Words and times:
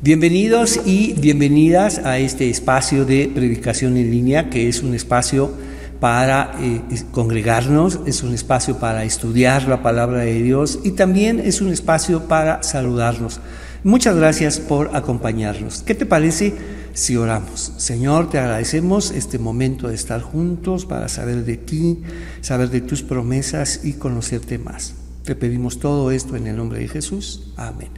Bienvenidos 0.00 0.78
y 0.86 1.14
bienvenidas 1.14 1.98
a 1.98 2.18
este 2.18 2.48
espacio 2.48 3.04
de 3.04 3.28
predicación 3.34 3.96
en 3.96 4.12
línea, 4.12 4.48
que 4.48 4.68
es 4.68 4.84
un 4.84 4.94
espacio 4.94 5.50
para 5.98 6.52
eh, 6.60 6.80
congregarnos, 7.10 7.98
es 8.06 8.22
un 8.22 8.32
espacio 8.32 8.78
para 8.78 9.02
estudiar 9.02 9.66
la 9.66 9.82
palabra 9.82 10.20
de 10.20 10.40
Dios 10.40 10.78
y 10.84 10.92
también 10.92 11.40
es 11.40 11.60
un 11.60 11.72
espacio 11.72 12.28
para 12.28 12.62
saludarnos. 12.62 13.40
Muchas 13.82 14.14
gracias 14.14 14.60
por 14.60 14.94
acompañarnos. 14.94 15.82
¿Qué 15.82 15.96
te 15.96 16.06
parece 16.06 16.54
si 16.94 17.16
oramos? 17.16 17.72
Señor, 17.78 18.30
te 18.30 18.38
agradecemos 18.38 19.10
este 19.10 19.40
momento 19.40 19.88
de 19.88 19.96
estar 19.96 20.22
juntos 20.22 20.86
para 20.86 21.08
saber 21.08 21.44
de 21.44 21.56
ti, 21.56 21.98
saber 22.40 22.70
de 22.70 22.82
tus 22.82 23.02
promesas 23.02 23.80
y 23.82 23.94
conocerte 23.94 24.58
más. 24.58 24.94
Te 25.28 25.36
pedimos 25.36 25.78
todo 25.78 26.10
esto 26.10 26.36
en 26.36 26.46
el 26.46 26.56
nombre 26.56 26.78
de 26.78 26.88
Jesús. 26.88 27.52
Amén. 27.58 27.90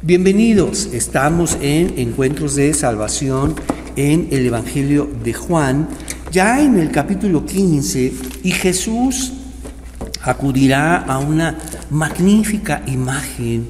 Bienvenidos. 0.00 0.88
Estamos 0.94 1.58
en 1.60 1.98
Encuentros 1.98 2.54
de 2.54 2.72
Salvación 2.72 3.54
en 3.94 4.28
el 4.30 4.46
Evangelio 4.46 5.06
de 5.22 5.34
Juan, 5.34 5.86
ya 6.32 6.62
en 6.62 6.78
el 6.78 6.90
capítulo 6.90 7.44
15, 7.44 8.14
y 8.42 8.52
Jesús 8.52 9.34
acudirá 10.22 10.96
a 10.96 11.18
una 11.18 11.58
magnífica 11.90 12.82
imagen 12.86 13.68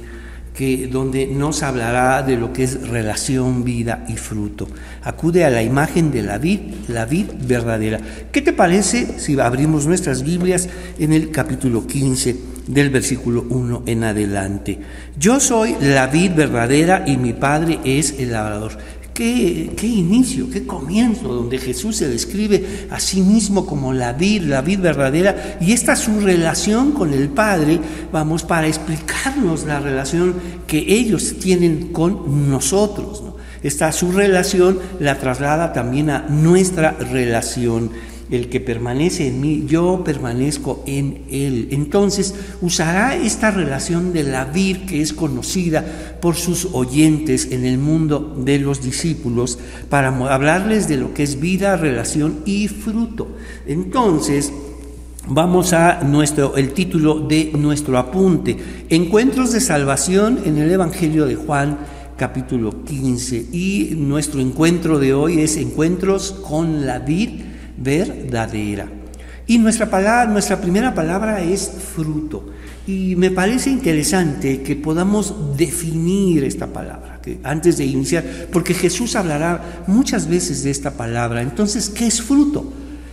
que, 0.53 0.87
donde 0.87 1.27
nos 1.27 1.61
hablará 1.61 2.23
de 2.23 2.37
lo 2.37 2.53
que 2.53 2.63
es 2.63 2.87
relación, 2.87 3.65
vida 3.65 4.05
y 4.07 4.15
fruto. 4.15 4.65
Acude 5.03 5.43
a 5.43 5.49
la 5.49 5.61
imagen 5.61 6.09
de 6.09 6.23
la 6.23 6.37
vid, 6.37 6.61
la 6.87 7.03
vid 7.03 7.25
verdadera. 7.45 7.99
¿Qué 8.31 8.41
te 8.41 8.53
parece 8.53 9.19
si 9.19 9.37
abrimos 9.37 9.85
nuestras 9.87 10.23
Biblias 10.23 10.69
en 10.97 11.11
el 11.11 11.31
capítulo 11.31 11.85
15? 11.85 12.58
Del 12.69 12.91
versículo 12.91 13.45
1 13.49 13.83
en 13.87 14.03
adelante. 14.03 14.79
Yo 15.17 15.39
soy 15.39 15.75
la 15.81 16.07
vid 16.07 16.31
verdadera 16.33 17.03
y 17.05 17.17
mi 17.17 17.33
Padre 17.33 17.79
es 17.83 18.15
el 18.19 18.31
labrador. 18.31 18.77
Qué, 19.13 19.73
qué, 19.75 19.87
inicio, 19.87 20.49
qué 20.49 20.65
comienzo, 20.65 21.27
donde 21.27 21.57
Jesús 21.57 21.97
se 21.97 22.07
describe 22.07 22.87
a 22.89 23.01
sí 23.01 23.21
mismo 23.21 23.65
como 23.65 23.91
la 23.91 24.13
vid, 24.13 24.43
la 24.43 24.61
vid 24.61 24.79
verdadera, 24.79 25.57
y 25.59 25.73
esta 25.73 25.97
su 25.97 26.21
relación 26.21 26.93
con 26.93 27.13
el 27.13 27.27
Padre, 27.27 27.79
vamos, 28.13 28.43
para 28.43 28.67
explicarnos 28.67 29.65
la 29.65 29.81
relación 29.81 30.35
que 30.67 30.85
ellos 30.87 31.35
tienen 31.39 31.91
con 31.91 32.49
nosotros. 32.49 33.23
Esta 33.61 33.91
su 33.91 34.13
relación 34.13 34.79
la 35.01 35.19
traslada 35.19 35.73
también 35.73 36.09
a 36.09 36.19
nuestra 36.29 36.91
relación 36.91 37.91
el 38.31 38.49
que 38.49 38.59
permanece 38.59 39.27
en 39.27 39.41
mí, 39.41 39.65
yo 39.67 40.03
permanezco 40.03 40.83
en 40.85 41.23
él. 41.31 41.69
Entonces 41.71 42.35
usará 42.61 43.15
esta 43.15 43.51
relación 43.51 44.13
de 44.13 44.23
la 44.23 44.45
vir 44.45 44.85
que 44.85 45.01
es 45.01 45.13
conocida 45.13 46.17
por 46.21 46.35
sus 46.35 46.69
oyentes 46.73 47.51
en 47.51 47.65
el 47.65 47.77
mundo 47.77 48.35
de 48.37 48.59
los 48.59 48.83
discípulos 48.83 49.57
para 49.89 50.09
hablarles 50.09 50.87
de 50.87 50.97
lo 50.97 51.13
que 51.13 51.23
es 51.23 51.39
vida, 51.39 51.77
relación 51.77 52.39
y 52.45 52.67
fruto. 52.67 53.27
Entonces, 53.67 54.51
Vamos 55.31 55.73
a 55.73 56.01
nuestro, 56.03 56.55
el 56.55 56.73
título 56.73 57.19
de 57.19 57.51
nuestro 57.55 57.99
apunte, 57.99 58.57
Encuentros 58.89 59.51
de 59.51 59.59
Salvación 59.59 60.39
en 60.43 60.57
el 60.57 60.71
Evangelio 60.71 61.27
de 61.27 61.35
Juan, 61.35 61.77
capítulo 62.17 62.83
15. 62.83 63.49
Y 63.51 63.93
nuestro 63.95 64.41
encuentro 64.41 64.97
de 64.97 65.13
hoy 65.13 65.41
es 65.41 65.57
Encuentros 65.57 66.31
con 66.31 66.87
la 66.87 66.97
vid 66.97 67.29
verdadera. 67.81 68.87
Y 69.47 69.57
nuestra, 69.57 69.89
palabra, 69.89 70.31
nuestra 70.31 70.61
primera 70.61 70.93
palabra 70.93 71.41
es 71.41 71.71
fruto. 71.95 72.49
Y 72.85 73.15
me 73.15 73.31
parece 73.31 73.69
interesante 73.69 74.61
que 74.61 74.75
podamos 74.75 75.57
definir 75.57 76.43
esta 76.43 76.67
palabra, 76.67 77.19
que 77.21 77.39
antes 77.43 77.77
de 77.77 77.85
iniciar, 77.85 78.23
porque 78.51 78.73
Jesús 78.73 79.15
hablará 79.15 79.83
muchas 79.87 80.27
veces 80.27 80.63
de 80.63 80.71
esta 80.71 80.91
palabra. 80.91 81.41
Entonces, 81.41 81.89
¿qué 81.89 82.07
es 82.07 82.21
fruto? 82.21 82.71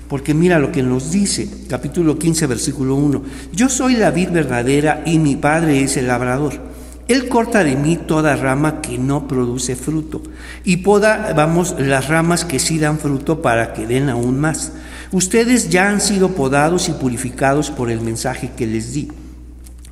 Porque 0.08 0.34
mira 0.34 0.58
lo 0.58 0.70
que 0.70 0.82
nos 0.82 1.10
dice, 1.10 1.48
capítulo 1.68 2.18
15, 2.18 2.46
versículo 2.46 2.94
1. 2.94 3.22
Yo 3.52 3.68
soy 3.68 3.96
la 3.96 4.10
vid 4.10 4.30
verdadera 4.30 5.02
y 5.04 5.18
mi 5.18 5.36
Padre 5.36 5.82
es 5.82 5.96
el 5.96 6.06
labrador. 6.06 6.75
Él 7.08 7.28
corta 7.28 7.62
de 7.62 7.76
mí 7.76 7.96
toda 7.96 8.34
rama 8.34 8.80
que 8.80 8.98
no 8.98 9.28
produce 9.28 9.76
fruto 9.76 10.22
y 10.64 10.78
poda, 10.78 11.32
vamos, 11.36 11.76
las 11.78 12.08
ramas 12.08 12.44
que 12.44 12.58
sí 12.58 12.78
dan 12.78 12.98
fruto 12.98 13.42
para 13.42 13.72
que 13.72 13.86
den 13.86 14.08
aún 14.08 14.40
más. 14.40 14.72
Ustedes 15.12 15.70
ya 15.70 15.88
han 15.88 16.00
sido 16.00 16.30
podados 16.30 16.88
y 16.88 16.92
purificados 16.92 17.70
por 17.70 17.90
el 17.90 18.00
mensaje 18.00 18.50
que 18.56 18.66
les 18.66 18.92
di. 18.92 19.08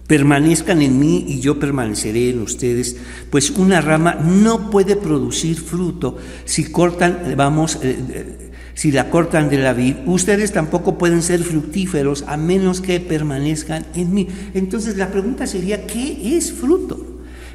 Permanezcan 0.08 0.82
en 0.82 0.98
mí 0.98 1.24
y 1.28 1.40
yo 1.40 1.58
permaneceré 1.60 2.30
en 2.30 2.42
ustedes, 2.42 2.96
pues 3.30 3.50
una 3.50 3.80
rama 3.80 4.14
no 4.14 4.70
puede 4.70 4.96
producir 4.96 5.58
fruto 5.58 6.18
si 6.44 6.64
cortan, 6.64 7.34
vamos, 7.36 7.78
eh, 7.80 7.96
eh, 8.10 8.43
si 8.74 8.92
la 8.92 9.10
cortan 9.10 9.48
de 9.48 9.58
la 9.58 9.72
vid. 9.72 9.96
Ustedes 10.06 10.52
tampoco 10.52 10.98
pueden 10.98 11.22
ser 11.22 11.42
fructíferos 11.42 12.24
a 12.26 12.36
menos 12.36 12.80
que 12.80 13.00
permanezcan 13.00 13.86
en 13.94 14.12
mí. 14.12 14.28
Entonces 14.54 14.96
la 14.96 15.10
pregunta 15.10 15.46
sería, 15.46 15.86
¿qué 15.86 16.36
es 16.36 16.52
fruto? 16.52 17.14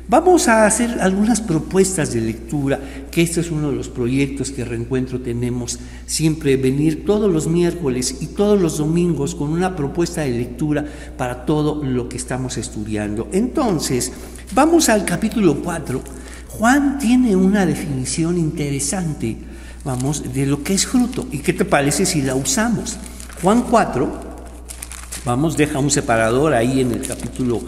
Vamos 0.10 0.48
a 0.48 0.66
hacer 0.66 1.02
algunas 1.02 1.40
propuestas 1.40 2.14
de 2.14 2.22
lectura, 2.22 2.80
que 3.12 3.22
este 3.22 3.42
es 3.42 3.52
uno 3.52 3.70
de 3.70 3.76
los 3.76 3.90
proyectos 3.90 4.50
que 4.50 4.66
Reencuentro 4.66 5.22
tenemos, 5.22 5.78
siempre 6.08 6.58
venir 6.58 7.06
todos 7.06 7.32
los 7.32 7.46
miércoles 7.46 8.18
y 8.20 8.26
todos 8.26 8.60
los 8.60 8.80
domingos 8.80 9.36
con 9.36 9.50
una 9.50 9.76
propuesta 9.76 10.22
de 10.22 10.32
lectura 10.32 10.84
para 11.16 11.46
todo 11.46 11.84
lo 11.84 12.10
que 12.10 12.18
estamos 12.18 12.58
estudiando. 12.58 13.28
Entonces, 13.32 14.12
vamos 14.56 14.90
al 14.90 15.06
capítulo 15.06 15.62
4. 15.62 16.02
Juan 16.48 16.98
tiene 16.98 17.36
una 17.36 17.68
definición 17.68 18.40
interesante, 18.40 19.38
vamos, 19.84 20.34
de 20.34 20.46
lo 20.46 20.64
que 20.64 20.74
es 20.74 20.86
fruto. 20.86 21.28
¿Y 21.32 21.40
qué 21.40 21.54
te 21.54 21.66
parece 21.66 22.06
si 22.06 22.22
la 22.22 22.36
usamos? 22.36 22.98
Juan 23.42 23.64
4, 23.64 24.10
vamos, 25.26 25.58
deja 25.58 25.80
un 25.80 25.92
separador 25.92 26.54
ahí 26.54 26.82
en 26.82 26.92
el 26.92 27.08
capítulo 27.08 27.62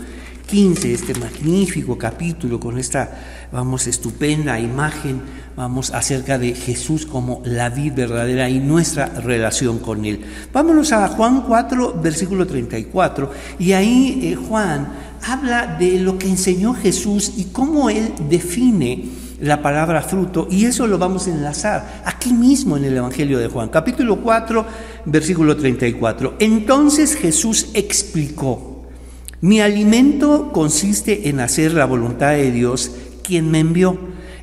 15, 0.51 0.93
este 0.93 1.13
magnífico 1.13 1.97
capítulo 1.97 2.59
con 2.59 2.77
esta, 2.77 3.47
vamos, 3.53 3.87
estupenda 3.87 4.59
imagen, 4.59 5.21
vamos, 5.55 5.91
acerca 5.91 6.37
de 6.37 6.53
Jesús 6.53 7.05
como 7.05 7.41
la 7.45 7.69
vida 7.69 7.95
verdadera 7.95 8.49
y 8.49 8.59
nuestra 8.59 9.05
relación 9.05 9.79
con 9.79 10.03
Él. 10.03 10.19
Vámonos 10.51 10.91
a 10.91 11.07
Juan 11.07 11.43
4, 11.43 12.01
versículo 12.03 12.45
34, 12.45 13.31
y 13.59 13.71
ahí 13.71 14.19
eh, 14.23 14.35
Juan 14.35 14.89
habla 15.25 15.77
de 15.79 15.99
lo 15.99 16.17
que 16.17 16.27
enseñó 16.27 16.73
Jesús 16.73 17.31
y 17.37 17.45
cómo 17.45 17.89
Él 17.89 18.11
define 18.29 19.20
la 19.41 19.61
palabra 19.61 20.01
fruto, 20.01 20.47
y 20.49 20.65
eso 20.65 20.87
lo 20.87 20.97
vamos 20.97 21.27
a 21.27 21.31
enlazar 21.31 22.03
aquí 22.05 22.31
mismo 22.31 22.77
en 22.77 22.85
el 22.85 22.95
Evangelio 22.95 23.39
de 23.39 23.47
Juan, 23.47 23.69
capítulo 23.69 24.17
4, 24.21 24.65
versículo 25.05 25.57
34. 25.57 26.35
Entonces 26.39 27.15
Jesús 27.15 27.69
explicó, 27.73 28.83
mi 29.41 29.59
alimento 29.59 30.51
consiste 30.53 31.29
en 31.29 31.39
hacer 31.39 31.73
la 31.73 31.85
voluntad 31.85 32.33
de 32.33 32.51
Dios, 32.51 32.91
quien 33.23 33.49
me 33.49 33.59
envió, 33.59 33.97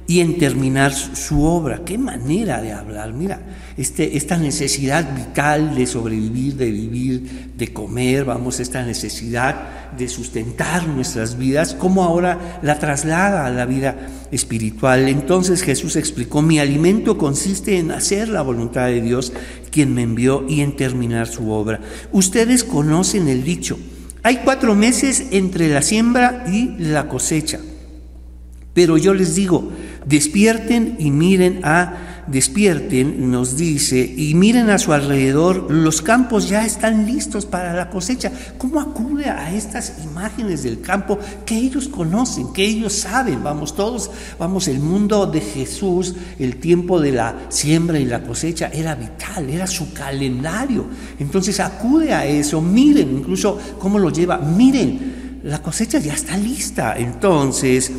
y 0.09 0.19
en 0.19 0.39
terminar 0.39 0.93
su 0.93 1.45
obra. 1.45 1.83
Qué 1.85 1.99
manera 1.99 2.61
de 2.61 2.73
hablar. 2.73 3.13
Mira, 3.13 3.41
este, 3.77 4.17
esta 4.17 4.37
necesidad 4.37 5.15
vital 5.15 5.77
de 5.77 5.87
sobrevivir, 5.87 6.57
de 6.57 6.71
vivir, 6.73 7.53
de 7.57 7.73
comer, 7.73 8.25
vamos, 8.25 8.59
esta 8.59 8.85
necesidad 8.85 9.93
de 9.97 10.09
sustentar 10.09 10.89
nuestras 10.89 11.39
vidas, 11.39 11.75
cómo 11.75 12.03
ahora 12.03 12.59
la 12.63 12.81
traslada 12.81 13.47
a 13.47 13.51
la 13.51 13.67
vida 13.67 13.97
espiritual. 14.33 15.09
Entonces 15.09 15.63
Jesús 15.63 15.95
explicó, 15.95 16.43
mi 16.43 16.59
alimento 16.59 17.17
consiste 17.17 17.79
en 17.79 17.93
hacer 17.93 18.29
la 18.29 18.43
voluntad 18.43 18.87
de 18.87 19.01
Dios, 19.01 19.33
quien 19.71 19.95
me 19.95 20.03
envió, 20.03 20.45
y 20.49 20.63
en 20.63 20.75
terminar 20.75 21.29
su 21.29 21.53
obra. 21.53 21.81
Ustedes 22.11 22.65
conocen 22.65 23.29
el 23.29 23.45
dicho 23.45 23.79
hay 24.23 24.39
cuatro 24.45 24.75
meses 24.75 25.29
entre 25.31 25.69
la 25.69 25.81
siembra 25.81 26.45
y 26.49 26.77
la 26.79 27.09
cosecha. 27.09 27.61
Pero 28.75 28.99
yo 28.99 29.15
les 29.15 29.35
digo, 29.35 29.73
despierten 30.09 30.97
y 30.99 31.11
miren 31.11 31.61
a 31.65 32.25
despierten, 32.29 33.31
nos 33.31 33.57
dice, 33.57 34.01
y 34.01 34.35
miren 34.35 34.69
a 34.71 34.79
su 34.79 34.93
alrededor, 34.93 35.71
los 35.71 36.03
campos 36.03 36.49
ya 36.49 36.65
están 36.65 37.07
listos 37.07 37.47
para 37.47 37.73
la 37.73 37.89
cosecha. 37.89 38.31
¿Cómo 38.59 38.81
acude 38.81 39.31
a 39.31 39.53
estas 39.55 39.95
imágenes 40.05 40.63
del 40.63 40.81
campo 40.81 41.19
que 41.47 41.57
ellos 41.57 41.89
conocen, 41.89 42.53
que 42.53 42.65
ellos 42.65 42.93
saben? 42.93 43.43
Vamos 43.43 43.75
todos, 43.75 44.11
vamos, 44.39 44.69
el 44.69 44.81
mundo 44.81 45.27
de 45.27 45.41
Jesús, 45.41 46.15
el 46.39 46.57
tiempo 46.57 47.01
de 47.01 47.13
la 47.13 47.35
siembra 47.49 47.99
y 47.99 48.05
la 48.05 48.23
cosecha 48.23 48.71
era 48.73 48.95
vital, 48.95 49.49
era 49.49 49.67
su 49.67 49.93
calendario. 49.95 50.87
Entonces 51.19 51.61
acude 51.61 52.13
a 52.13 52.27
eso, 52.27 52.61
miren 52.61 53.19
incluso 53.19 53.59
cómo 53.79 53.99
lo 53.99 54.11
lleva, 54.11 54.37
miren, 54.39 55.41
la 55.45 55.63
cosecha 55.63 55.99
ya 55.99 56.13
está 56.13 56.37
lista. 56.37 56.95
Entonces, 56.99 57.91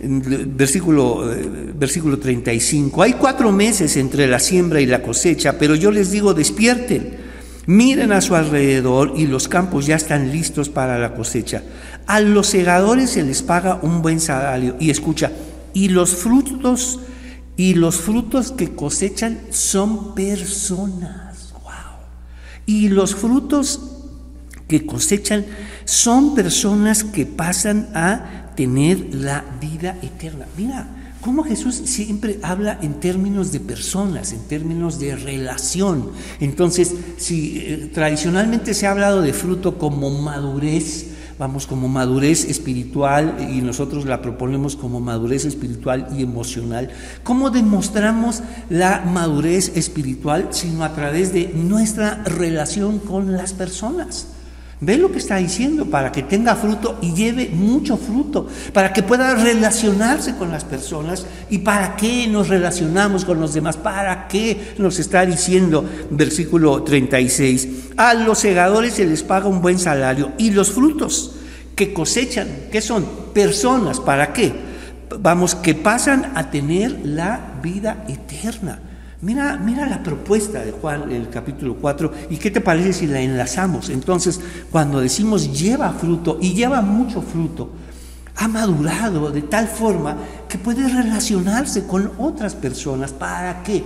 versículo, 0.00 1.32
eh, 1.32 1.72
versículo 1.74 2.18
35. 2.18 3.02
Hay 3.02 3.14
cuatro 3.14 3.52
meses 3.52 3.96
entre 3.96 4.26
la 4.26 4.38
siembra 4.38 4.80
y 4.80 4.86
la 4.86 5.02
cosecha, 5.02 5.58
pero 5.58 5.74
yo 5.74 5.90
les 5.90 6.10
digo, 6.10 6.34
despierten, 6.34 7.16
miren 7.66 8.12
a 8.12 8.20
su 8.20 8.34
alrededor 8.34 9.14
y 9.16 9.26
los 9.26 9.48
campos 9.48 9.86
ya 9.86 9.96
están 9.96 10.30
listos 10.30 10.68
para 10.68 10.98
la 10.98 11.14
cosecha. 11.14 11.62
A 12.06 12.20
los 12.20 12.46
segadores 12.46 13.10
se 13.10 13.22
les 13.22 13.42
paga 13.42 13.80
un 13.82 14.02
buen 14.02 14.20
salario 14.20 14.76
y 14.80 14.90
escucha, 14.90 15.32
Y 15.74 15.88
los 15.90 16.14
frutos 16.16 17.00
y 17.56 17.74
los 17.74 17.96
frutos 17.96 18.52
que 18.52 18.74
cosechan 18.74 19.40
son 19.50 20.14
personas. 20.14 21.52
Wow. 21.62 21.72
Y 22.66 22.88
los 22.88 23.14
frutos 23.14 23.80
que 24.68 24.86
cosechan 24.86 25.44
son 25.84 26.34
personas 26.34 27.02
que 27.02 27.26
pasan 27.26 27.90
a 27.94 28.47
tener 28.58 29.14
la 29.14 29.44
vida 29.60 29.96
eterna. 30.02 30.44
Mira, 30.56 30.88
cómo 31.20 31.44
Jesús 31.44 31.76
siempre 31.76 32.40
habla 32.42 32.76
en 32.82 32.94
términos 32.94 33.52
de 33.52 33.60
personas, 33.60 34.32
en 34.32 34.40
términos 34.48 34.98
de 34.98 35.14
relación. 35.14 36.10
Entonces, 36.40 36.92
si 37.18 37.58
eh, 37.58 37.90
tradicionalmente 37.94 38.74
se 38.74 38.88
ha 38.88 38.90
hablado 38.90 39.22
de 39.22 39.32
fruto 39.32 39.78
como 39.78 40.10
madurez, 40.10 41.06
vamos, 41.38 41.68
como 41.68 41.86
madurez 41.86 42.46
espiritual, 42.46 43.36
y 43.48 43.60
nosotros 43.60 44.06
la 44.06 44.22
proponemos 44.22 44.74
como 44.74 44.98
madurez 44.98 45.44
espiritual 45.44 46.08
y 46.18 46.24
emocional. 46.24 46.90
¿Cómo 47.22 47.50
demostramos 47.50 48.42
la 48.70 49.02
madurez 49.02 49.76
espiritual? 49.76 50.48
Sino 50.50 50.82
a 50.82 50.96
través 50.96 51.32
de 51.32 51.52
nuestra 51.54 52.24
relación 52.24 52.98
con 52.98 53.34
las 53.34 53.52
personas. 53.52 54.26
Ve 54.80 54.96
lo 54.96 55.10
que 55.10 55.18
está 55.18 55.36
diciendo, 55.36 55.86
para 55.86 56.12
que 56.12 56.22
tenga 56.22 56.54
fruto 56.54 56.98
y 57.02 57.12
lleve 57.12 57.48
mucho 57.48 57.96
fruto, 57.96 58.46
para 58.72 58.92
que 58.92 59.02
pueda 59.02 59.34
relacionarse 59.34 60.36
con 60.36 60.52
las 60.52 60.64
personas 60.64 61.26
y 61.50 61.58
para 61.58 61.96
qué 61.96 62.28
nos 62.28 62.48
relacionamos 62.48 63.24
con 63.24 63.40
los 63.40 63.54
demás, 63.54 63.76
para 63.76 64.28
qué 64.28 64.74
nos 64.78 65.00
está 65.00 65.26
diciendo, 65.26 65.84
versículo 66.10 66.84
36, 66.84 67.68
a 67.96 68.14
los 68.14 68.38
segadores 68.38 68.94
se 68.94 69.04
les 69.04 69.24
paga 69.24 69.48
un 69.48 69.60
buen 69.60 69.80
salario 69.80 70.32
y 70.38 70.52
los 70.52 70.70
frutos 70.70 71.32
que 71.74 71.92
cosechan, 71.92 72.46
¿qué 72.70 72.80
son? 72.80 73.04
Personas, 73.34 73.98
¿para 73.98 74.32
qué? 74.32 74.52
Vamos, 75.20 75.56
que 75.56 75.74
pasan 75.74 76.32
a 76.36 76.50
tener 76.52 77.00
la 77.04 77.54
vida 77.62 78.04
eterna. 78.08 78.78
Mira, 79.20 79.56
mira 79.56 79.84
la 79.88 80.00
propuesta 80.00 80.64
de 80.64 80.70
Juan, 80.70 81.10
el 81.10 81.28
capítulo 81.28 81.74
4, 81.74 82.12
y 82.30 82.36
qué 82.36 82.52
te 82.52 82.60
parece 82.60 82.92
si 82.92 83.06
la 83.08 83.20
enlazamos. 83.20 83.90
Entonces, 83.90 84.38
cuando 84.70 85.00
decimos 85.00 85.58
lleva 85.58 85.90
fruto 85.90 86.38
y 86.40 86.54
lleva 86.54 86.82
mucho 86.82 87.20
fruto, 87.20 87.70
ha 88.36 88.46
madurado 88.46 89.32
de 89.32 89.42
tal 89.42 89.66
forma 89.66 90.16
que 90.48 90.58
puede 90.58 90.88
relacionarse 90.88 91.84
con 91.84 92.12
otras 92.18 92.54
personas. 92.54 93.12
¿Para 93.12 93.64
qué? 93.64 93.82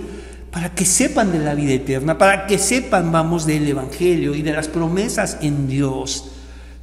Para 0.51 0.75
que 0.75 0.85
sepan 0.85 1.31
de 1.31 1.39
la 1.39 1.55
vida 1.55 1.73
eterna, 1.73 2.15
para 2.15 2.45
que 2.45 2.59
sepan, 2.59 3.11
vamos, 3.11 3.47
del 3.47 3.67
Evangelio 3.67 4.35
y 4.35 4.43
de 4.43 4.53
las 4.53 4.67
promesas 4.67 5.39
en 5.41 5.67
Dios. 5.67 6.29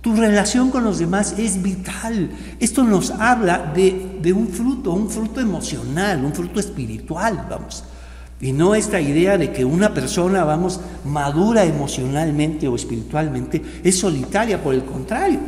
Tu 0.00 0.16
relación 0.16 0.72
con 0.72 0.82
los 0.82 0.98
demás 0.98 1.36
es 1.38 1.62
vital. 1.62 2.30
Esto 2.58 2.82
nos 2.82 3.12
habla 3.12 3.70
de, 3.72 4.18
de 4.20 4.32
un 4.32 4.48
fruto, 4.48 4.90
un 4.90 5.08
fruto 5.08 5.40
emocional, 5.40 6.24
un 6.24 6.34
fruto 6.34 6.58
espiritual, 6.58 7.46
vamos. 7.48 7.84
Y 8.40 8.52
no 8.52 8.74
esta 8.74 9.00
idea 9.00 9.36
de 9.36 9.52
que 9.52 9.64
una 9.64 9.92
persona, 9.92 10.44
vamos, 10.44 10.80
madura 11.04 11.64
emocionalmente 11.64 12.68
o 12.68 12.74
espiritualmente, 12.74 13.62
es 13.84 13.98
solitaria, 13.98 14.62
por 14.62 14.74
el 14.74 14.84
contrario. 14.84 15.40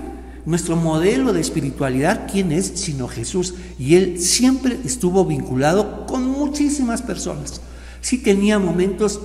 Nuestro 0.44 0.76
modelo 0.76 1.32
de 1.32 1.40
espiritualidad, 1.40 2.28
¿quién 2.30 2.52
es? 2.52 2.66
Sino 2.66 3.08
Jesús. 3.08 3.54
Y 3.78 3.94
Él 3.94 4.20
siempre 4.20 4.78
estuvo 4.84 5.24
vinculado 5.24 6.04
con 6.06 6.26
muchísimas 6.26 7.00
personas. 7.00 7.62
Sí 8.02 8.18
tenía 8.18 8.58
momentos 8.58 9.20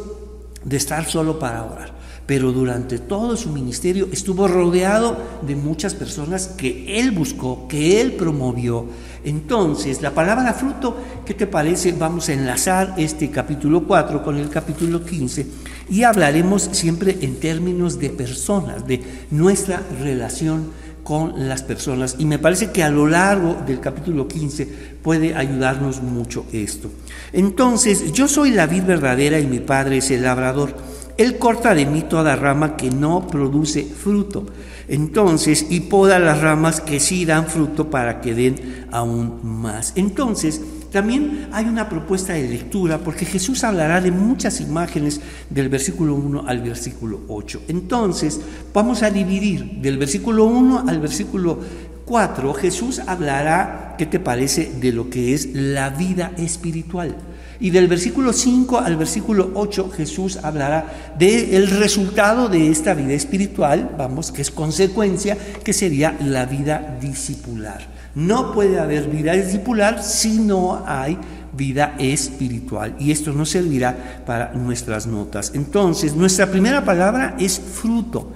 de 0.64 0.78
estar 0.78 1.06
solo 1.06 1.40
para 1.40 1.64
orar, 1.64 1.94
pero 2.28 2.52
durante 2.52 3.00
todo 3.00 3.36
su 3.36 3.50
ministerio 3.50 4.08
estuvo 4.12 4.48
rodeado 4.48 5.18
de 5.42 5.56
muchas 5.56 5.96
personas 5.96 6.48
que 6.48 7.00
Él 7.00 7.10
buscó, 7.10 7.68
que 7.68 8.00
Él 8.00 8.12
promovió 8.12 8.86
entonces, 9.28 10.02
la 10.02 10.12
palabra 10.12 10.54
fruto, 10.54 10.96
¿qué 11.26 11.34
te 11.34 11.48
parece? 11.48 11.92
Vamos 11.92 12.30
a 12.30 12.34
enlazar 12.34 12.94
este 12.96 13.30
capítulo 13.30 13.84
4 13.84 14.24
con 14.24 14.38
el 14.38 14.50
capítulo 14.50 15.04
15 15.04 15.46
y 15.90 16.04
hablaremos 16.04 16.70
siempre 16.72 17.18
en 17.20 17.36
términos 17.36 18.00
de 18.00 18.10
personas, 18.10 18.88
de 18.88 19.02
nuestra 19.30 19.82
relación 20.02 20.72
con 21.04 21.50
las 21.50 21.62
personas. 21.62 22.16
Y 22.20 22.26
me 22.26 22.40
parece 22.40 22.72
que 22.72 22.84
a 22.84 22.90
lo 22.90 23.06
largo 23.06 23.58
del 23.68 23.82
capítulo 23.82 24.30
15 24.30 24.66
puede 25.04 25.36
ayudarnos 25.36 26.02
mucho 26.02 26.46
esto. 26.54 26.90
Entonces, 27.34 28.14
yo 28.14 28.30
soy 28.30 28.52
la 28.52 28.66
vid 28.66 28.84
verdadera 28.84 29.42
y 29.42 29.46
mi 29.46 29.60
padre 29.60 29.98
es 29.98 30.10
el 30.10 30.24
labrador. 30.24 30.74
Él 31.18 31.38
corta 31.38 31.74
de 31.74 31.86
mí 31.86 32.04
toda 32.04 32.36
rama 32.36 32.78
que 32.78 32.92
no 32.92 33.28
produce 33.28 33.84
fruto 33.84 34.46
entonces, 34.88 35.68
y 35.70 35.82
poda 35.82 36.18
las 36.18 36.42
ramas 36.42 36.80
que 36.80 37.00
sí 37.00 37.26
dan 37.26 37.48
fruto 37.48 37.90
para 37.90 38.22
que 38.22 38.34
den 38.34 38.88
aún 38.92 39.40
más. 39.44 39.92
Entonces, 39.96 40.62
también 40.92 41.50
hay 41.52 41.66
una 41.66 41.90
propuesta 41.90 42.34
de 42.34 42.48
lectura 42.48 43.00
porque 43.00 43.26
Jesús 43.26 43.66
hablará 43.66 44.00
de 44.00 44.12
muchas 44.12 44.62
imágenes 44.62 45.20
del 45.50 45.68
versículo 45.68 46.16
1 46.16 46.46
al 46.48 46.62
versículo 46.62 47.22
8. 47.28 47.64
Entonces, 47.68 48.40
vamos 48.74 49.04
a 49.04 49.10
dividir 49.10 49.82
del 49.82 49.98
versículo 49.98 50.46
1 50.46 50.86
al 50.88 51.02
versículo 51.02 51.60
4. 52.06 52.54
Jesús 52.54 53.00
hablará, 53.06 53.96
¿qué 53.98 54.06
te 54.06 54.22
parece?, 54.22 54.72
de 54.80 54.94
lo 54.94 55.10
que 55.10 55.34
es 55.34 55.50
la 55.54 55.90
vida 55.90 56.32
espiritual. 56.38 57.18
Y 57.60 57.70
del 57.72 57.88
versículo 57.88 58.34
5 58.34 58.80
al 58.80 58.98
versículo 58.98 59.52
8 59.54 59.92
Jesús 59.96 60.40
hablará 60.42 61.14
del 61.18 61.68
resultado 61.68 62.50
de 62.50 62.70
esta 62.70 62.94
vida 62.94 63.14
espiritual, 63.14 63.96
vamos, 63.98 64.32
que 64.32 64.42
es 64.42 64.52
consecuencia, 64.52 65.38
que 65.64 65.74
sería 65.74 66.16
la 66.22 66.46
vida 66.46 66.98
discipular. 67.02 67.98
No 68.16 68.52
puede 68.54 68.80
haber 68.80 69.10
vida 69.10 69.34
discipular 69.34 70.04
si 70.04 70.40
no 70.40 70.84
hay 70.86 71.18
vida 71.54 71.96
espiritual. 72.00 72.96
Y 73.00 73.12
esto 73.12 73.32
nos 73.34 73.50
servirá 73.50 74.24
para 74.26 74.54
nuestras 74.54 75.08
notas. 75.08 75.52
Entonces, 75.54 76.16
nuestra 76.16 76.48
primera 76.48 76.84
palabra 76.84 77.36
es 77.40 77.60
fruto. 77.60 78.32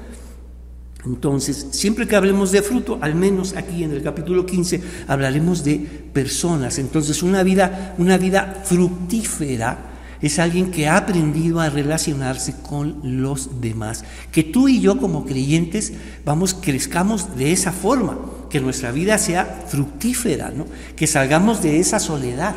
Entonces, 1.05 1.67
siempre 1.71 2.07
que 2.07 2.15
hablemos 2.15 2.51
de 2.51 2.61
fruto, 2.61 2.99
al 3.01 3.15
menos 3.15 3.55
aquí 3.55 3.83
en 3.83 3.91
el 3.91 4.03
capítulo 4.03 4.45
15, 4.45 4.81
hablaremos 5.07 5.63
de 5.63 5.79
personas. 6.13 6.77
Entonces, 6.77 7.23
una 7.23 7.41
vida, 7.43 7.95
una 7.97 8.17
vida 8.17 8.61
fructífera 8.63 9.91
es 10.21 10.37
alguien 10.37 10.69
que 10.69 10.87
ha 10.87 10.97
aprendido 10.97 11.59
a 11.59 11.69
relacionarse 11.69 12.55
con 12.61 12.99
los 13.03 13.61
demás. 13.61 14.03
Que 14.31 14.43
tú 14.43 14.67
y 14.67 14.79
yo 14.79 14.99
como 14.99 15.25
creyentes 15.25 15.93
vamos, 16.23 16.53
crezcamos 16.53 17.35
de 17.35 17.51
esa 17.51 17.71
forma, 17.71 18.19
que 18.49 18.59
nuestra 18.59 18.91
vida 18.91 19.17
sea 19.17 19.63
fructífera, 19.67 20.51
¿no? 20.55 20.65
que 20.95 21.07
salgamos 21.07 21.63
de 21.63 21.79
esa 21.79 21.99
soledad, 21.99 22.55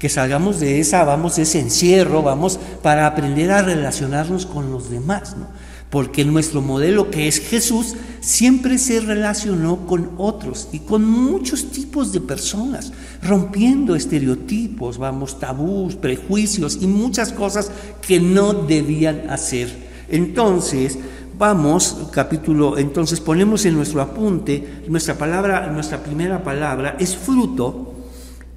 que 0.00 0.08
salgamos 0.08 0.58
de 0.58 0.80
esa, 0.80 1.04
vamos, 1.04 1.36
de 1.36 1.42
ese 1.42 1.60
encierro, 1.60 2.22
vamos, 2.22 2.58
para 2.82 3.06
aprender 3.06 3.52
a 3.52 3.62
relacionarnos 3.62 4.44
con 4.44 4.72
los 4.72 4.90
demás. 4.90 5.36
¿no? 5.36 5.46
Porque 5.90 6.24
nuestro 6.24 6.60
modelo 6.62 7.10
que 7.10 7.28
es 7.28 7.38
Jesús 7.38 7.94
siempre 8.20 8.78
se 8.78 9.00
relacionó 9.00 9.86
con 9.86 10.10
otros 10.18 10.68
y 10.72 10.80
con 10.80 11.08
muchos 11.08 11.70
tipos 11.70 12.12
de 12.12 12.20
personas, 12.20 12.92
rompiendo 13.22 13.94
estereotipos, 13.94 14.98
vamos, 14.98 15.38
tabús, 15.38 15.94
prejuicios 15.94 16.78
y 16.80 16.86
muchas 16.86 17.32
cosas 17.32 17.70
que 18.06 18.20
no 18.20 18.52
debían 18.52 19.30
hacer. 19.30 19.86
Entonces, 20.08 20.98
vamos, 21.38 22.08
capítulo, 22.12 22.78
entonces 22.78 23.20
ponemos 23.20 23.64
en 23.64 23.74
nuestro 23.74 24.00
apunte, 24.00 24.82
nuestra 24.88 25.16
palabra, 25.16 25.68
nuestra 25.68 26.02
primera 26.02 26.42
palabra 26.42 26.96
es 26.98 27.16
fruto 27.16 27.94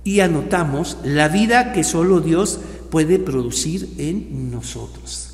y 0.04 0.22
anotamos 0.22 0.98
la 1.04 1.28
vida 1.28 1.74
que 1.74 1.84
solo 1.84 2.22
Dios 2.22 2.60
puede 2.90 3.20
producir 3.20 3.94
en 3.98 4.50
nosotros. 4.50 5.29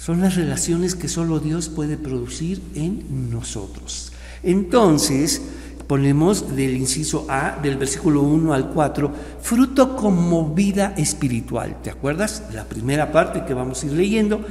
Son 0.00 0.22
las 0.22 0.34
relaciones 0.34 0.94
que 0.94 1.08
solo 1.08 1.40
Dios 1.40 1.68
puede 1.68 1.98
producir 1.98 2.62
en 2.74 3.30
nosotros. 3.30 4.12
Entonces, 4.42 5.42
ponemos 5.86 6.56
del 6.56 6.74
inciso 6.74 7.26
A, 7.28 7.58
del 7.62 7.76
versículo 7.76 8.22
1 8.22 8.54
al 8.54 8.70
4, 8.70 9.12
fruto 9.42 9.96
como 9.96 10.54
vida 10.54 10.94
espiritual. 10.96 11.82
¿Te 11.82 11.90
acuerdas? 11.90 12.44
La 12.54 12.64
primera 12.64 13.12
parte 13.12 13.44
que 13.44 13.52
vamos 13.52 13.82
a 13.82 13.86
ir 13.88 13.92
leyendo 13.92 14.42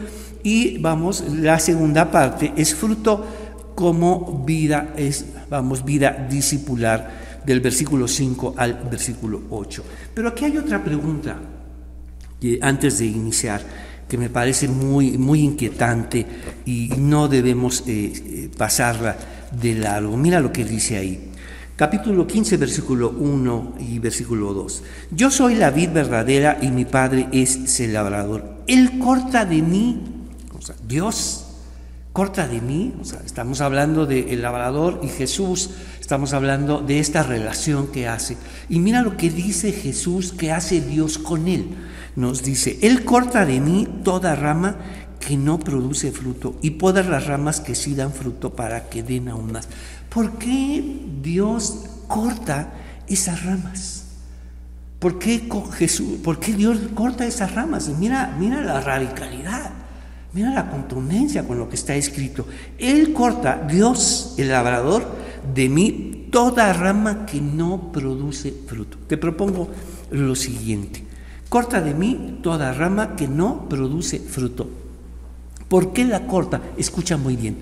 y 0.44 0.78
vamos, 0.78 1.24
la 1.28 1.58
segunda 1.58 2.12
parte 2.12 2.54
es 2.56 2.76
fruto 2.76 3.26
como 3.74 4.44
vida, 4.46 4.94
es, 4.98 5.26
vamos, 5.50 5.84
vida 5.84 6.28
discipular 6.30 7.42
del 7.44 7.60
versículo 7.60 8.08
5 8.08 8.54
al 8.56 8.88
versículo 8.88 9.42
8. 9.50 9.84
Pero 10.14 10.28
aquí 10.30 10.46
hay 10.46 10.60
otra 10.60 10.84
pregunta 10.84 11.40
antes 12.62 13.00
de 13.00 13.06
iniciar 13.08 13.89
que 14.10 14.18
me 14.18 14.30
parece 14.30 14.68
muy, 14.68 15.18
muy 15.18 15.42
inquietante 15.42 16.26
y 16.66 16.90
no 16.98 17.28
debemos 17.28 17.84
eh, 17.88 18.12
eh, 18.16 18.50
pasarla 18.58 19.16
de 19.52 19.76
largo. 19.76 20.18
Mira 20.18 20.40
lo 20.40 20.52
que 20.52 20.66
dice 20.66 20.98
ahí. 20.98 21.32
Capítulo 21.76 22.28
15, 22.28 22.58
versículo 22.58 23.12
1 23.12 23.76
y 23.80 24.00
versículo 24.00 24.54
2. 24.54 24.84
Yo 25.12 25.32
soy 25.32 25.56
la 25.56 25.70
vid 25.70 25.92
verdadera 25.92 26.58
y 26.62 26.72
mi 26.72 26.84
padre 26.86 27.30
es 27.32 27.80
el 27.80 27.94
labrador. 27.94 28.64
Él 28.68 29.00
corta 29.00 29.46
de 29.46 29.62
mí, 29.62 30.02
o 30.58 30.62
sea, 30.62 30.76
Dios 30.86 31.46
corta 32.12 32.48
de 32.48 32.60
mí, 32.60 32.96
o 33.00 33.06
sea, 33.06 33.22
estamos 33.26 33.62
hablando 33.62 34.06
del 34.06 34.42
labrador 34.42 35.00
y 35.04 35.08
Jesús, 35.08 35.70
Estamos 36.10 36.34
hablando 36.34 36.82
de 36.82 36.98
esta 36.98 37.22
relación 37.22 37.86
que 37.86 38.08
hace. 38.08 38.36
Y 38.68 38.80
mira 38.80 39.04
lo 39.04 39.16
que 39.16 39.30
dice 39.30 39.72
Jesús 39.72 40.34
que 40.34 40.52
hace 40.52 40.82
Dios 40.82 41.20
con 41.20 41.48
él. 41.48 41.68
Nos 42.20 42.44
dice, 42.44 42.78
Él 42.82 43.06
corta 43.06 43.46
de 43.46 43.62
mí 43.62 43.88
toda 44.04 44.36
rama 44.36 44.76
que 45.22 45.38
no 45.38 45.58
produce 45.58 46.12
fruto 46.12 46.58
y 46.62 46.72
poda 46.72 47.02
las 47.02 47.28
ramas 47.28 47.62
que 47.62 47.76
sí 47.76 47.96
dan 47.96 48.12
fruto 48.12 48.58
para 48.58 48.90
que 48.90 49.04
den 49.04 49.30
aún 49.30 49.54
más. 49.54 49.70
¿Por 50.10 50.34
qué 50.34 51.00
Dios 51.22 51.86
corta 52.10 52.74
esas 53.08 53.46
ramas? 53.46 54.04
¿Por 55.00 55.18
qué, 55.18 55.48
Jesús, 55.78 56.20
¿Por 56.22 56.42
qué 56.42 56.52
Dios 56.52 56.78
corta 56.94 57.26
esas 57.26 57.56
ramas? 57.56 57.88
Mira, 57.98 58.36
mira 58.38 58.62
la 58.64 58.82
radicalidad, 58.82 59.72
mira 60.34 60.52
la 60.52 60.70
contundencia 60.70 61.48
con 61.48 61.58
lo 61.58 61.70
que 61.70 61.76
está 61.76 61.96
escrito. 61.96 62.46
Él 62.78 63.14
corta, 63.14 63.66
Dios, 63.66 64.36
el 64.38 64.50
labrador, 64.50 65.08
de 65.56 65.70
mí 65.70 66.28
toda 66.34 66.74
rama 66.74 67.26
que 67.26 67.40
no 67.40 67.94
produce 67.94 68.54
fruto. 68.68 68.98
Te 69.08 69.16
propongo 69.16 69.70
lo 70.12 70.36
siguiente. 70.36 71.08
Corta 71.50 71.82
de 71.82 71.96
mí 71.96 72.40
toda 72.44 72.74
rama 72.74 73.16
que 73.16 73.28
no 73.28 73.68
produce 73.68 74.20
fruto. 74.20 74.70
¿Por 75.68 75.94
qué 75.94 76.06
la 76.06 76.28
corta? 76.28 76.62
Escucha 76.78 77.18
muy 77.18 77.36
bien. 77.36 77.58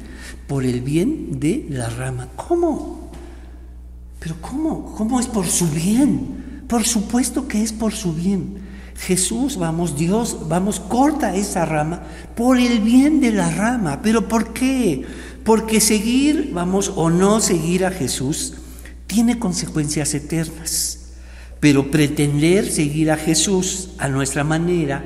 Por 0.48 0.66
el 0.66 0.82
bien 0.82 1.40
de 1.40 1.66
la 1.70 1.90
rama. 1.90 2.28
¿Cómo? 2.36 3.12
Pero 4.20 4.36
¿cómo? 4.42 4.94
¿Cómo 4.96 5.20
es 5.20 5.28
por 5.28 5.48
su 5.48 5.70
bien? 5.70 6.66
Por 6.68 6.84
supuesto 6.86 7.48
que 7.48 7.64
es 7.64 7.72
por 7.72 7.94
su 7.94 8.14
bien. 8.14 8.66
Jesús, 8.98 9.58
vamos, 9.58 9.96
Dios, 9.96 10.50
vamos, 10.50 10.80
corta 10.80 11.36
esa 11.36 11.66
rama 11.66 12.02
por 12.36 12.58
el 12.58 12.80
bien 12.80 13.22
de 13.22 13.32
la 13.32 13.52
rama. 13.52 14.02
¿Pero 14.02 14.28
por 14.28 14.54
qué? 14.54 15.06
Porque 15.46 15.80
seguir, 15.80 16.52
vamos, 16.54 16.92
o 16.96 17.10
no 17.10 17.40
seguir 17.40 17.86
a 17.86 17.92
Jesús 17.92 18.56
tiene 19.06 19.40
consecuencias 19.40 20.14
eternas. 20.14 21.07
Pero 21.60 21.90
pretender 21.90 22.70
seguir 22.70 23.12
a 23.12 23.18
Jesús 23.18 23.90
a 23.98 24.08
nuestra 24.08 24.44
manera, 24.44 25.04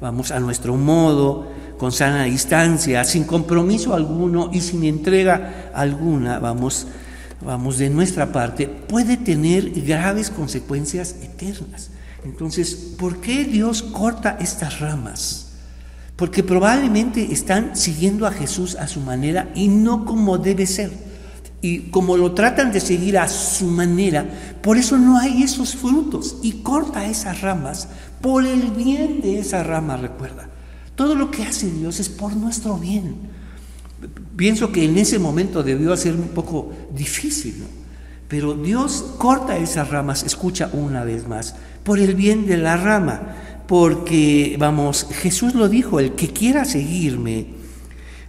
vamos, 0.00 0.30
a 0.30 0.40
nuestro 0.40 0.76
modo, 0.76 1.48
con 1.78 1.92
sana 1.92 2.24
distancia, 2.24 3.04
sin 3.04 3.24
compromiso 3.24 3.94
alguno 3.94 4.50
y 4.52 4.60
sin 4.60 4.84
entrega 4.84 5.70
alguna, 5.74 6.38
vamos, 6.38 6.86
vamos 7.44 7.78
de 7.78 7.90
nuestra 7.90 8.32
parte, 8.32 8.66
puede 8.68 9.16
tener 9.16 9.70
graves 9.70 10.30
consecuencias 10.30 11.16
eternas. 11.22 11.90
Entonces, 12.24 12.74
¿por 12.98 13.20
qué 13.20 13.44
Dios 13.44 13.82
corta 13.82 14.38
estas 14.40 14.80
ramas? 14.80 15.52
Porque 16.16 16.42
probablemente 16.42 17.32
están 17.32 17.76
siguiendo 17.76 18.26
a 18.26 18.32
Jesús 18.32 18.76
a 18.76 18.86
su 18.88 19.00
manera 19.00 19.50
y 19.54 19.68
no 19.68 20.04
como 20.04 20.38
debe 20.38 20.66
ser. 20.66 20.90
Y 21.64 21.78
como 21.88 22.18
lo 22.18 22.32
tratan 22.32 22.72
de 22.72 22.78
seguir 22.78 23.16
a 23.16 23.26
su 23.26 23.64
manera, 23.68 24.26
por 24.60 24.76
eso 24.76 24.98
no 24.98 25.16
hay 25.18 25.42
esos 25.42 25.74
frutos. 25.74 26.36
Y 26.42 26.60
corta 26.60 27.06
esas 27.06 27.40
ramas 27.40 27.88
por 28.20 28.44
el 28.44 28.70
bien 28.70 29.22
de 29.22 29.38
esa 29.38 29.62
rama, 29.62 29.96
recuerda. 29.96 30.50
Todo 30.94 31.14
lo 31.14 31.30
que 31.30 31.42
hace 31.42 31.70
Dios 31.70 32.00
es 32.00 32.10
por 32.10 32.36
nuestro 32.36 32.76
bien. 32.76 33.14
Pienso 34.36 34.72
que 34.72 34.84
en 34.84 34.98
ese 34.98 35.18
momento 35.18 35.62
debió 35.62 35.96
ser 35.96 36.12
un 36.16 36.28
poco 36.28 36.70
difícil, 36.94 37.64
pero 38.28 38.52
Dios 38.52 39.14
corta 39.16 39.56
esas 39.56 39.88
ramas, 39.88 40.22
escucha 40.22 40.68
una 40.74 41.02
vez 41.02 41.26
más, 41.26 41.54
por 41.82 41.98
el 41.98 42.14
bien 42.14 42.44
de 42.46 42.58
la 42.58 42.76
rama, 42.76 43.36
porque, 43.66 44.56
vamos, 44.58 45.06
Jesús 45.10 45.54
lo 45.54 45.70
dijo, 45.70 45.98
el 45.98 46.12
que 46.12 46.28
quiera 46.28 46.66
seguirme, 46.66 47.63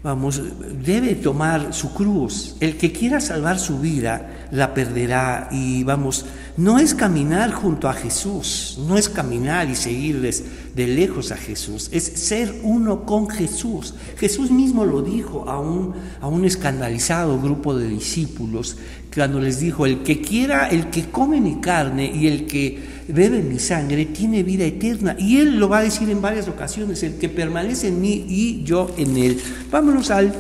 vamos, 0.06 0.40
debe 0.86 1.16
tomar 1.16 1.74
su 1.74 1.92
cruz. 1.92 2.58
El 2.60 2.78
que 2.78 2.92
quiera 2.92 3.20
salvar 3.20 3.58
su 3.58 3.80
vida, 3.80 4.48
la 4.52 4.76
perderá. 4.76 5.50
Y 5.52 5.84
vamos, 5.84 6.28
no 6.58 6.80
es 6.80 6.94
caminar 6.94 7.52
junto 7.52 7.90
a 7.90 7.94
Jesús, 7.94 8.80
no 8.88 8.98
es 8.98 9.10
caminar 9.10 9.70
y 9.70 9.76
seguirles 9.76 10.44
de 10.74 10.88
lejos 10.88 11.32
a 11.32 11.38
Jesús, 11.38 11.90
es 11.92 12.04
ser 12.04 12.62
uno 12.64 13.06
con 13.06 13.30
Jesús. 13.30 13.94
Jesús 14.18 14.52
mismo 14.52 14.86
lo 14.86 15.02
dijo 15.02 15.50
a 15.50 15.60
un, 15.60 15.94
a 16.22 16.28
un 16.28 16.46
escandalizado 16.46 17.42
grupo 17.42 17.76
de 17.76 17.88
discípulos 17.88 18.78
cuando 19.14 19.40
les 19.40 19.60
dijo, 19.60 19.86
el 19.86 20.04
que 20.04 20.22
quiera, 20.22 20.68
el 20.68 20.90
que 20.90 21.10
come 21.10 21.40
mi 21.40 21.56
carne 21.62 22.12
y 22.14 22.28
el 22.28 22.48
que 22.48 22.80
bebe 23.08 23.42
mi 23.42 23.60
sangre 23.60 24.06
tiene 24.06 24.44
vida 24.44 24.66
eterna. 24.66 25.16
Y 25.18 25.38
él 25.38 25.58
lo 25.58 25.70
va 25.70 25.80
a 25.80 25.84
decir 25.84 26.10
en 26.10 26.22
varias 26.22 26.48
ocasiones, 26.50 27.02
el 27.04 27.16
que 27.16 27.30
permanece 27.30 27.88
en 27.88 28.02
mí 28.02 28.26
y 28.28 28.64
yo 28.64 28.94
en 28.98 29.16
él. 29.16 29.42
Vámonos 29.72 30.12
al, 30.12 30.34